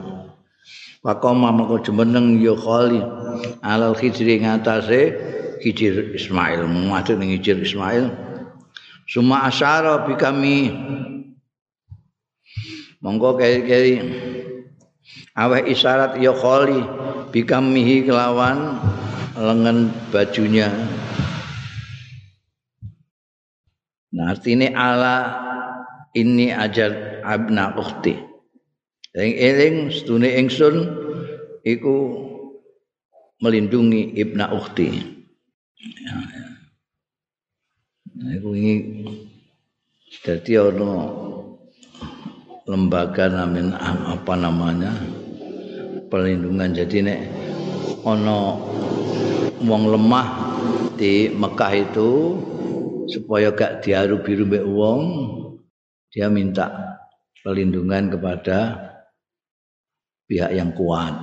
Pakoma 1.04 1.52
mongko 1.52 1.84
jumeneng 1.84 2.40
ya 2.40 2.56
khali 2.56 3.04
alal 3.60 4.00
hijri 4.00 4.40
ngatasé 4.40 5.02
hijir 5.62 6.16
Ismail 6.18 6.66
muat 6.66 7.08
ning 7.14 7.38
hijir 7.38 7.62
Ismail 7.62 8.10
suma 9.06 9.46
asyara 9.46 10.10
bi 10.10 10.18
kami 10.18 10.74
monggo 13.04 13.38
keri-keri 13.38 14.02
aweh 15.38 15.62
isyarat 15.70 16.18
ya 16.18 16.34
khali 16.34 16.82
bi 17.30 17.46
kamihi 17.46 18.10
kelawan 18.10 18.82
lengan 19.36 19.92
bajunya. 20.12 20.68
Nah 24.12 24.36
artinya 24.36 24.68
ala 24.76 25.18
ini 26.12 26.52
ajar 26.52 27.24
abna 27.24 27.72
ukhti. 27.80 28.20
Ing 29.16 29.34
eling 29.36 29.76
sedune 29.92 30.32
ingsun 30.40 30.76
iku 31.68 31.96
melindungi 33.44 34.16
ibna 34.16 34.48
ya. 34.52 34.96
Nah, 38.22 38.32
iku 38.38 38.54
ini 38.54 39.04
dadi 40.22 40.54
ana 40.60 41.10
lembaga 42.70 43.26
namin 43.28 43.74
apa 43.74 44.38
namanya 44.38 44.94
perlindungan 46.08 46.78
jadi 46.78 46.98
nek 47.02 47.20
ana 48.06 48.62
wong 49.66 49.94
lemah 49.94 50.28
di 50.98 51.30
Mekah 51.32 51.74
itu 51.78 52.10
supaya 53.10 53.52
gak 53.52 53.86
diaru 53.86 54.22
biru 54.22 54.46
mbek 54.48 54.66
wong 54.66 55.02
dia 56.12 56.28
minta 56.28 56.98
perlindungan 57.42 58.12
kepada 58.12 58.78
pihak 60.28 60.52
yang 60.54 60.72
kuat. 60.76 61.14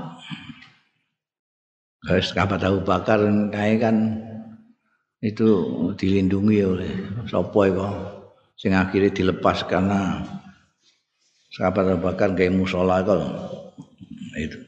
Guys, 2.04 2.32
kapan 2.32 2.58
tahu 2.62 2.76
bakar 2.82 3.20
kayak 3.52 3.78
kan 3.84 3.96
itu 5.18 5.48
dilindungi 5.98 6.58
oleh 6.62 6.92
sopo 7.26 7.66
itu 7.66 7.82
sing 8.54 8.74
akhirnya 8.74 9.10
dilepas 9.10 9.66
karena 9.66 10.22
sahabat 11.54 11.94
Abu 11.94 12.06
Bakar 12.06 12.34
kayak 12.38 12.54
musola 12.54 13.02
itu 13.02 13.14
itu. 14.38 14.58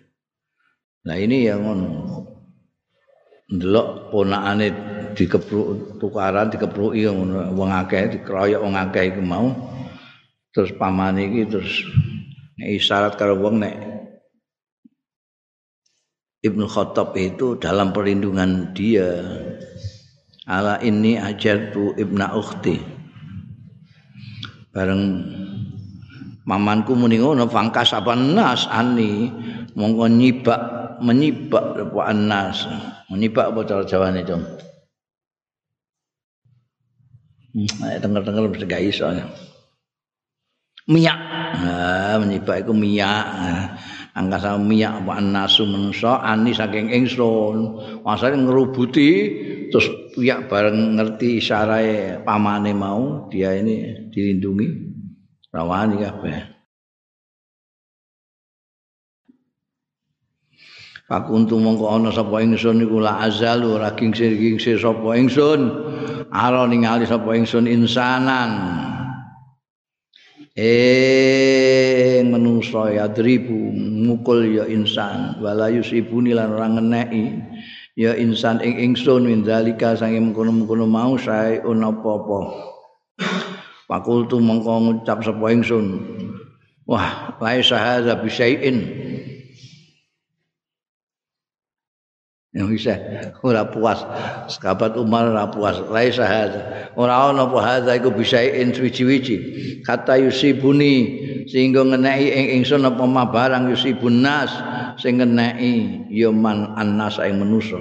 Nah 1.06 1.16
ini 1.18 1.46
yang 1.46 1.62
ndelok 3.50 4.14
ponakane 4.14 4.70
dikepruk 5.18 5.98
tukaran 5.98 6.54
dikepruki 6.54 7.10
wong 7.50 7.70
akeh 7.74 8.14
dikeroyok 8.14 8.62
wong 8.62 8.74
akeh 8.78 9.10
iku 9.10 9.22
mau. 9.22 9.50
Terus 10.50 10.74
pamane 10.74 11.30
iki 11.30 11.42
terus 11.46 11.72
isyarat 12.58 13.14
karo 13.14 13.38
wong 13.38 13.62
nek 13.62 13.74
Ibnu 16.40 16.64
Khattab 16.64 17.12
itu 17.20 17.60
dalam 17.60 17.92
perlindungan 17.92 18.72
dia 18.72 19.12
ala 20.48 20.80
ini 20.80 21.20
ajartu 21.20 22.00
ibna 22.00 22.32
ukhti. 22.32 22.80
Bareng 24.72 25.20
mamanku 26.48 26.96
muni 26.96 27.20
ngono 27.20 27.44
fangkas 27.44 27.92
apa 27.92 28.16
nas 28.16 28.64
ani? 28.72 29.28
Monggo 29.76 30.08
nyibak 30.08 30.79
menyibak 31.00 31.76
apa 31.76 32.00
anas 32.08 32.68
menyibak 33.08 33.50
apa 33.50 33.60
cara 33.66 33.82
jawane 33.84 34.22
dong 34.22 34.44
hmm, 37.56 38.00
denger-denger 38.00 38.44
mesti 38.48 38.66
gak 38.68 38.84
iso 38.84 39.04
minyak 40.86 41.18
nah, 41.60 42.16
menyibak 42.20 42.62
itu 42.62 42.72
minyak 42.72 43.24
nah. 43.26 43.66
angkasa 44.14 44.58
miyak 44.58 45.06
apa 45.06 45.22
nasu 45.22 45.66
menungso 45.66 46.10
ani 46.10 46.50
saking 46.50 46.90
ingsun. 46.90 47.78
Masane 48.02 48.42
ngerubuti 48.42 49.10
terus 49.70 49.86
piyak 50.14 50.50
bareng 50.50 50.98
ngerti 50.98 51.38
isyarae 51.38 52.20
pamane 52.26 52.72
mau 52.74 53.30
dia 53.30 53.54
ini 53.54 54.10
dilindungi. 54.10 54.68
Rawani 55.50 55.98
kabeh 55.98 56.59
Pakuntu 61.10 61.58
mongko 61.58 61.90
ana 61.90 62.14
sapa 62.14 62.38
ingsun 62.38 62.86
iku 62.86 63.02
la 63.02 63.26
azalu 63.26 63.82
ora 63.82 63.90
kingsir-kingsir 63.98 64.78
sapa 64.78 65.18
ingsun? 65.18 65.58
Ara 66.30 66.70
ningali 66.70 67.02
sapa 67.02 67.34
ingsun 67.34 67.66
insanan. 67.66 68.78
Eh 70.54 72.22
menungso 72.22 72.86
ya 72.94 73.10
dribu 73.10 73.74
mukul 73.74 74.54
ya 74.54 74.70
insan. 74.70 75.34
Wala 75.42 75.66
yusibuni 75.74 76.30
lan 76.30 76.54
ora 76.54 76.78
ngeneki 76.78 77.42
ya 77.98 78.14
insan 78.14 78.62
ing 78.62 78.94
ingsun. 78.94 79.26
Min 79.26 79.42
zalika 79.42 79.98
sange 79.98 80.22
mengkono-mengkono 80.22 80.86
mau 80.86 81.18
sae 81.18 81.58
ana 81.58 81.90
apa-apa. 81.90 82.40
Pakultu 83.90 84.38
mengko 84.38 84.78
ngucap 84.78 85.26
sapa 85.26 85.50
ingsun 85.50 86.06
wah 86.90 87.34
laisa 87.42 87.78
hadza 87.78 88.14
bisyai'in 88.18 88.99
yang 92.50 92.66
bisa. 92.66 92.98
Ora 93.46 93.70
puas. 93.70 94.02
Sahabat 94.50 94.98
Umar 94.98 95.30
ora 95.30 95.46
puas. 95.50 95.78
Lai 95.86 96.10
sahada 96.10 96.90
ora 96.98 97.30
ana 97.30 97.46
apa 97.46 97.58
hadza 97.62 97.94
iku 97.94 98.10
bisa 98.10 98.42
in 98.42 98.74
suci-wici 98.74 99.36
kata 99.86 100.18
yusibuni 100.18 100.94
sehingga 101.46 101.86
ngeneki 101.86 102.26
ing 102.34 102.46
ingsun 102.62 102.82
apa 102.86 103.04
ma 103.06 103.30
barang 103.30 103.70
yusibun 103.70 104.26
nas 104.26 104.50
sing 104.98 105.22
ngeneki 105.22 106.06
ya 106.10 106.34
man 106.34 106.74
annas 106.74 107.22
ing 107.22 107.38
manusa. 107.38 107.78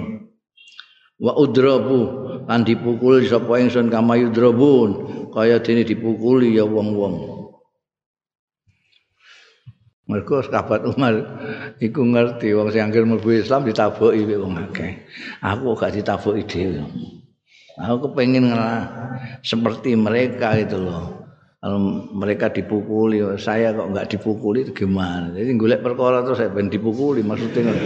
Wa 1.20 1.36
udrabu 1.36 2.30
lan 2.46 2.62
dipukul 2.62 3.26
sapa 3.26 3.58
ingsun 3.58 3.90
kama 3.90 4.16
yudrabun. 4.22 5.18
Kaya 5.30 5.62
dene 5.62 5.86
dipukuli 5.86 6.58
ya 6.58 6.66
wong-wong 6.66 7.39
Mergo 10.10 10.42
sahabat 10.42 10.82
Umar 10.90 11.14
iku 11.78 12.02
ngerti 12.02 12.50
wong 12.50 12.74
sing 12.74 12.82
anggere 12.82 13.06
mlebu 13.06 13.30
Islam 13.30 13.62
ditaboki 13.62 14.26
wong 14.26 14.58
akeh. 14.58 15.06
Aku 15.38 15.78
gak 15.78 15.94
ditaboki 15.94 16.42
dhewe. 16.50 16.82
Aku 17.78 18.10
kepengin 18.10 18.50
seperti 19.46 19.94
mereka 19.94 20.58
itu 20.58 20.74
loh. 20.74 21.30
Kalau 21.60 21.78
mereka 22.16 22.48
dipukuli, 22.48 23.20
saya 23.36 23.76
kok 23.76 23.92
nggak 23.92 24.16
dipukuli 24.16 24.64
itu 24.64 24.72
gimana? 24.72 25.28
Jadi 25.36 25.60
golek 25.60 25.84
perkara 25.84 26.24
terus 26.24 26.40
saya 26.40 26.48
ben 26.48 26.72
dipukuli 26.72 27.20
maksudnya. 27.20 27.76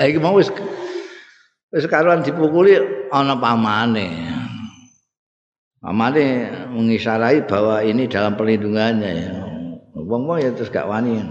Saya 0.00 0.16
mau 0.18 0.40
wis 0.40 0.48
wis 1.70 1.84
karuan 1.84 2.24
dipukuli 2.24 2.80
ana 3.12 3.36
pamane. 3.36 4.08
Pamane 5.84 6.24
mengisarai 6.72 7.44
bahwa 7.44 7.84
ini 7.84 8.08
dalam 8.08 8.34
perlindungannya 8.34 9.10
ya. 9.14 9.45
Wong-wong 9.96 10.44
ya 10.44 10.52
terus 10.52 10.68
gak 10.68 10.84
wani. 10.84 11.24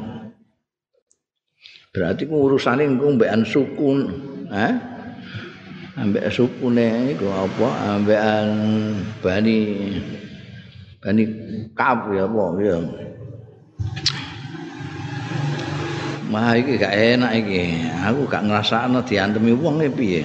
Berarti 1.93 2.25
ku 2.25 2.49
urusane 2.49 2.83
engko 2.83 3.13
mbekan 3.13 3.45
sukun, 3.45 4.09
eh? 4.49 4.73
Ambek 5.95 6.27
sukune 6.27 7.15
iku 7.15 7.31
apa? 7.31 7.67
Ambekan 7.95 8.47
bani 9.23 9.57
bani 10.99 11.23
kap 11.71 12.11
ya 12.11 12.27
apa 12.27 12.43
ya. 12.59 12.77
Mah 16.27 16.57
iki 16.57 16.81
gak 16.81 16.91
enak 16.91 17.31
iki. 17.37 17.85
Aku 18.11 18.27
gak 18.27 18.43
ngrasakno 18.43 19.05
diantemi 19.07 19.55
wong 19.55 19.79
e 19.85 19.89
piye. 19.93 20.21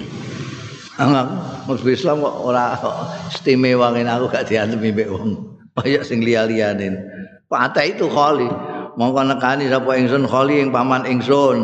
Aku 0.99 1.87
Islam 1.87 2.25
kok 2.25 2.37
ora 2.51 2.75
istimewa 3.31 3.95
ngene 3.95 4.11
aku 4.11 4.27
gak 4.27 4.51
diantemi 4.51 4.91
mbek 4.91 5.07
wong. 5.13 5.61
Kaya 5.71 6.03
sing 6.03 6.19
liya-liyane. 6.27 7.20
Pate 7.51 7.99
itu 7.99 8.07
khali. 8.07 8.47
Mongko 8.95 9.27
nekani 9.27 9.67
sapa 9.67 9.99
ingsun 9.99 10.31
khali 10.31 10.63
ing 10.63 10.71
paman 10.71 11.03
ingsun. 11.03 11.59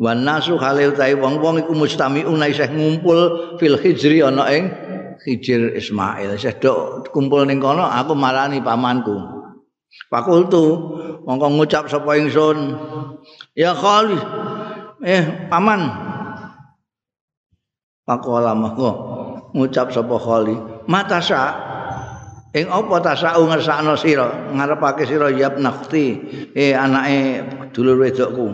Wan 0.00 0.24
nasu 0.24 0.56
khali 0.56 0.88
utahe 0.88 1.12
wong-wong 1.20 1.60
iku 1.68 1.76
mustamiun 1.76 2.40
isih 2.48 2.72
ngumpul 2.72 3.20
fil 3.60 3.76
hijri 3.76 4.24
ana 4.24 4.48
ing 4.48 4.72
Hijir 5.22 5.76
Ismail. 5.76 6.34
Isih 6.34 6.56
dok 6.58 7.12
kumpul 7.12 7.44
ning 7.44 7.60
kono 7.60 7.84
aku 7.84 8.16
marani 8.16 8.64
pamanku. 8.64 9.14
Fakultu 10.08 10.64
mongko 11.28 11.46
ngucap 11.60 11.84
sapa 11.92 12.16
ingsun. 12.16 12.72
Ya 13.52 13.76
khali. 13.76 14.16
Eh 15.04 15.46
paman. 15.52 15.92
Pakola 18.08 18.56
mongko 18.56 18.90
ngucap 19.52 19.92
sapa 19.92 20.16
khali. 20.16 20.56
Mata 20.88 21.20
sa 21.20 21.40
Ing 22.52 22.68
apa 22.68 23.00
tasau 23.00 23.48
ngersakno 23.48 23.96
sira 23.96 24.52
ngarepake 24.52 25.08
sira 25.08 25.32
ya 25.32 25.48
nakti 25.56 26.20
eh 26.52 26.76
anake 26.76 27.48
dulur 27.72 27.96
wedokku. 27.96 28.46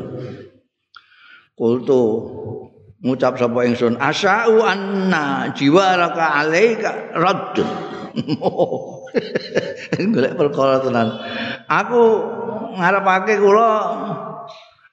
Kultu 1.59 2.03
ngucap 3.03 3.35
sapa 3.43 3.67
ingsun 3.67 3.99
asau 3.99 4.63
anna 4.63 5.51
jiwaraka 5.51 6.25
alaika 6.31 7.11
radd. 7.11 7.59
Golek 10.15 10.35
perkara 10.39 10.79
tenan. 10.79 11.19
Aku 11.67 12.03
ngarepake 12.79 13.43
kula 13.43 13.71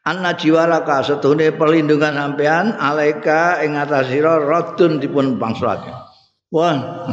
anna 0.01 0.33
jiwaraka 0.33 1.05
setune 1.05 1.53
perlindungan 1.53 2.17
sampean 2.17 2.73
alaika 2.73 3.61
ing 3.61 3.77
atas 3.77 4.09
sira 4.09 4.41
raddun 4.41 4.97
dipun 4.97 5.37
pangsulake. 5.37 5.93
Wah. 6.49 7.05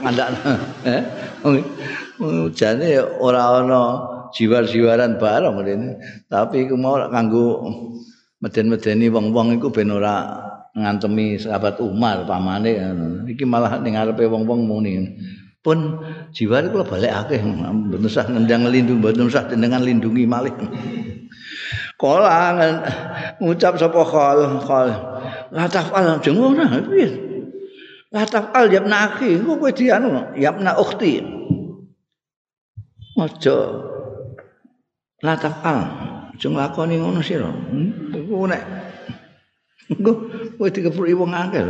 Ngandakno. 0.00 0.52
Eh? 0.92 1.02
Jane 2.54 2.88
ora 3.18 3.62
ana 3.62 3.82
jiwar-jiwaran 4.32 5.18
bareng 5.20 5.58
rene 5.60 5.88
tapi 6.30 6.66
iku 6.66 6.78
mau 6.78 6.96
kanggo 7.10 7.66
meden-medeni 8.40 9.10
wong-wong 9.12 9.58
iku 9.60 9.68
ben 9.74 9.90
ora 9.90 10.40
ngantemi 10.72 11.36
sahabat 11.36 11.78
Umar 11.84 12.24
pamane 12.24 12.78
iki 13.28 13.44
malah 13.44 13.76
ning 13.82 13.98
ngarepe 13.98 14.24
wong-wong 14.26 14.64
muni. 14.64 15.18
Pun 15.62 16.02
jiwar 16.34 16.66
kula 16.74 16.82
balik 16.82 17.12
akeh. 17.14 17.38
Mboten 17.38 18.02
usah 18.02 18.26
ngendang 18.26 18.66
lindung 18.66 18.98
mboten 18.98 19.30
usah 19.30 19.46
dengan 19.46 19.86
lindungi 19.86 20.26
malih. 20.26 20.50
Kala 21.94 22.58
ngucap 23.38 23.78
sapa 23.78 24.02
khol. 24.02 24.38
Khol 24.66 24.90
la 25.52 25.68
tafal 25.68 26.18
jeneng 26.24 26.56
ora 26.56 26.66
piye 26.82 27.31
La 28.12 28.28
tafal 28.28 28.68
ya 28.68 28.84
ibna 28.84 29.08
akhi, 29.08 29.40
kok 29.40 29.56
kowe 29.56 29.72
dianu, 29.72 30.36
ya 30.36 30.52
ibna 30.52 30.76
ukhti. 30.76 31.24
Aja 33.16 33.56
la 35.24 35.34
tafal, 35.40 35.80
aja 36.36 36.46
nglakoni 36.52 37.00
ngono 37.00 37.24
sira. 37.24 37.48
Hmm? 37.48 38.12
Iku 38.12 38.44
nek 38.44 38.62
engko 39.96 40.12
kowe 40.60 40.68
dikepruki 40.68 41.16
wong 41.16 41.32
akeh. 41.32 41.64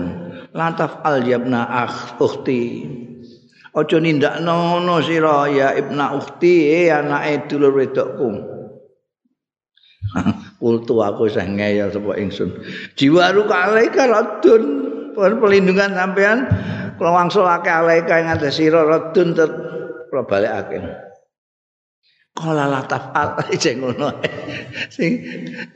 La 0.50 0.74
tafal 0.74 1.22
ya 1.22 1.38
ibna 1.38 1.62
akh 1.62 2.18
ukhti. 2.18 2.90
Aja 3.78 3.96
nindakno 4.02 4.82
ngono 4.82 4.98
sira 4.98 5.46
ya 5.46 5.78
ibna 5.78 6.10
ukhti, 6.18 6.74
eh 6.74 6.90
anake 6.90 7.46
dulur 7.54 7.70
wedokku. 7.78 8.28
Kultu 10.62 10.94
aku 10.98 11.30
sing 11.30 11.54
sapa 11.58 12.12
ingsun. 12.18 12.50
Jiwaru 12.98 13.46
kalaika 13.46 14.10
radun 14.10 14.62
perlindungan 15.14 15.92
sampean 15.94 16.38
kula 16.96 17.10
wangsulake 17.12 17.70
alaika 17.70 18.20
ing 18.20 18.28
atas 18.30 18.56
sira 18.58 18.84
radun 18.84 19.34
ter 19.36 19.48
kula 20.10 20.22
balekake. 20.28 20.78
Kala 22.32 22.64
lataf 22.64 23.12
al 23.12 23.36
sing 23.62 23.84
ngono 23.84 24.08
sing 24.88 25.20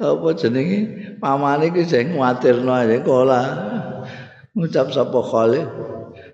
apa 0.01 0.29
jenenge? 0.37 0.79
Pamane 1.21 1.69
iki 1.69 1.85
sing 1.85 2.17
kuwatirno 2.17 2.73
ae 2.73 2.99
kala. 3.05 3.41
Ngucap 4.57 4.89
sapa 4.89 5.21
khali 5.21 5.61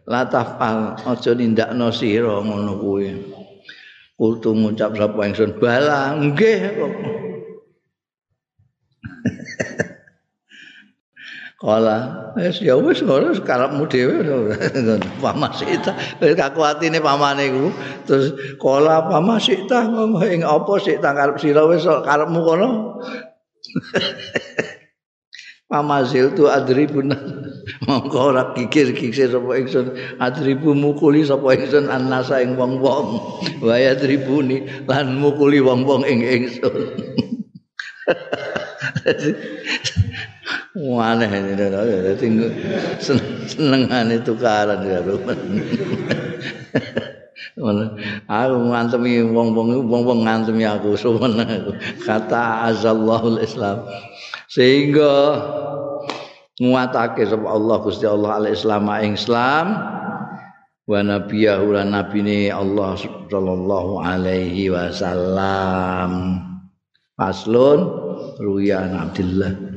lataf 0.07 0.63
al 0.63 0.95
aja 0.95 1.31
nindakno 1.35 1.91
sira 1.91 2.39
ngono 2.39 2.79
kuwi. 2.79 3.11
Kultu 4.15 4.55
ngucap 4.55 4.95
sapa 4.95 5.21
ingsun? 5.27 5.59
Bala 5.59 6.15
nggih 6.15 6.61
kok 6.79 6.93
Kala 11.63 12.27
wis 12.35 12.59
ya 12.59 12.75
wis 12.75 13.07
ngono 13.07 13.31
karepmu 13.39 13.87
dhewe 13.87 14.19
pamasita 15.23 15.95
wis 16.19 16.35
kakuatine 16.35 16.99
pamane 16.99 17.55
iku. 17.55 17.71
Terus 18.03 18.35
kala 18.59 19.07
pamasita 19.07 19.87
ing 20.27 20.43
apa 20.43 20.73
sik 20.83 20.99
tak 20.99 21.15
karep 21.15 21.39
sira 21.39 21.63
wis 21.71 21.87
karepmu 21.87 22.41
kono? 22.43 22.99
Pamazil 25.73 26.37
tu 26.37 26.53
adribun 26.53 27.17
mongko 27.89 28.35
ora 28.35 28.53
kikir-kikir 28.53 29.33
sapa 29.33 29.57
ingsun. 29.57 29.97
Adribu 30.21 30.77
mukuli 30.77 31.25
sapa 31.25 31.57
ingsun 31.57 31.89
annasa 31.89 32.45
ing 32.45 32.61
wong-wong. 32.61 33.17
Wa 33.65 33.81
adribuni 33.81 34.69
lan 34.85 35.17
mukuli 35.17 35.65
wong-wong 35.65 36.05
ing 36.05 36.21
ingsun 36.27 36.75
Dadi 40.73 42.29
senengane 43.53 44.17
tukaran 44.25 44.81
ya 44.89 45.05
aku 48.25 48.57
ngantemi 48.73 49.21
wong-wong 49.21 49.85
wong-wong 49.85 50.25
ngantemi 50.25 50.65
aku 50.65 50.97
suwen 50.97 51.37
kata 52.09 52.73
azallahul 52.73 53.37
islam. 53.45 53.85
Sehingga 54.49 55.37
nguatake 56.57 57.29
sapa 57.29 57.53
Allah 57.53 57.77
Gusti 57.85 58.09
Allah 58.09 58.41
al 58.41 58.49
islam 58.49 58.89
ing 59.05 59.13
islam 59.21 59.77
wa 60.89 61.01
nabiyahu 61.05 61.77
lan 61.77 61.93
nabine 61.93 62.49
Allah 62.49 62.97
sallallahu 63.29 64.01
alaihi 64.01 64.73
wasallam. 64.73 66.41
Faslun 67.21 67.93
ruya 68.41 68.89
Abdullah 68.89 69.72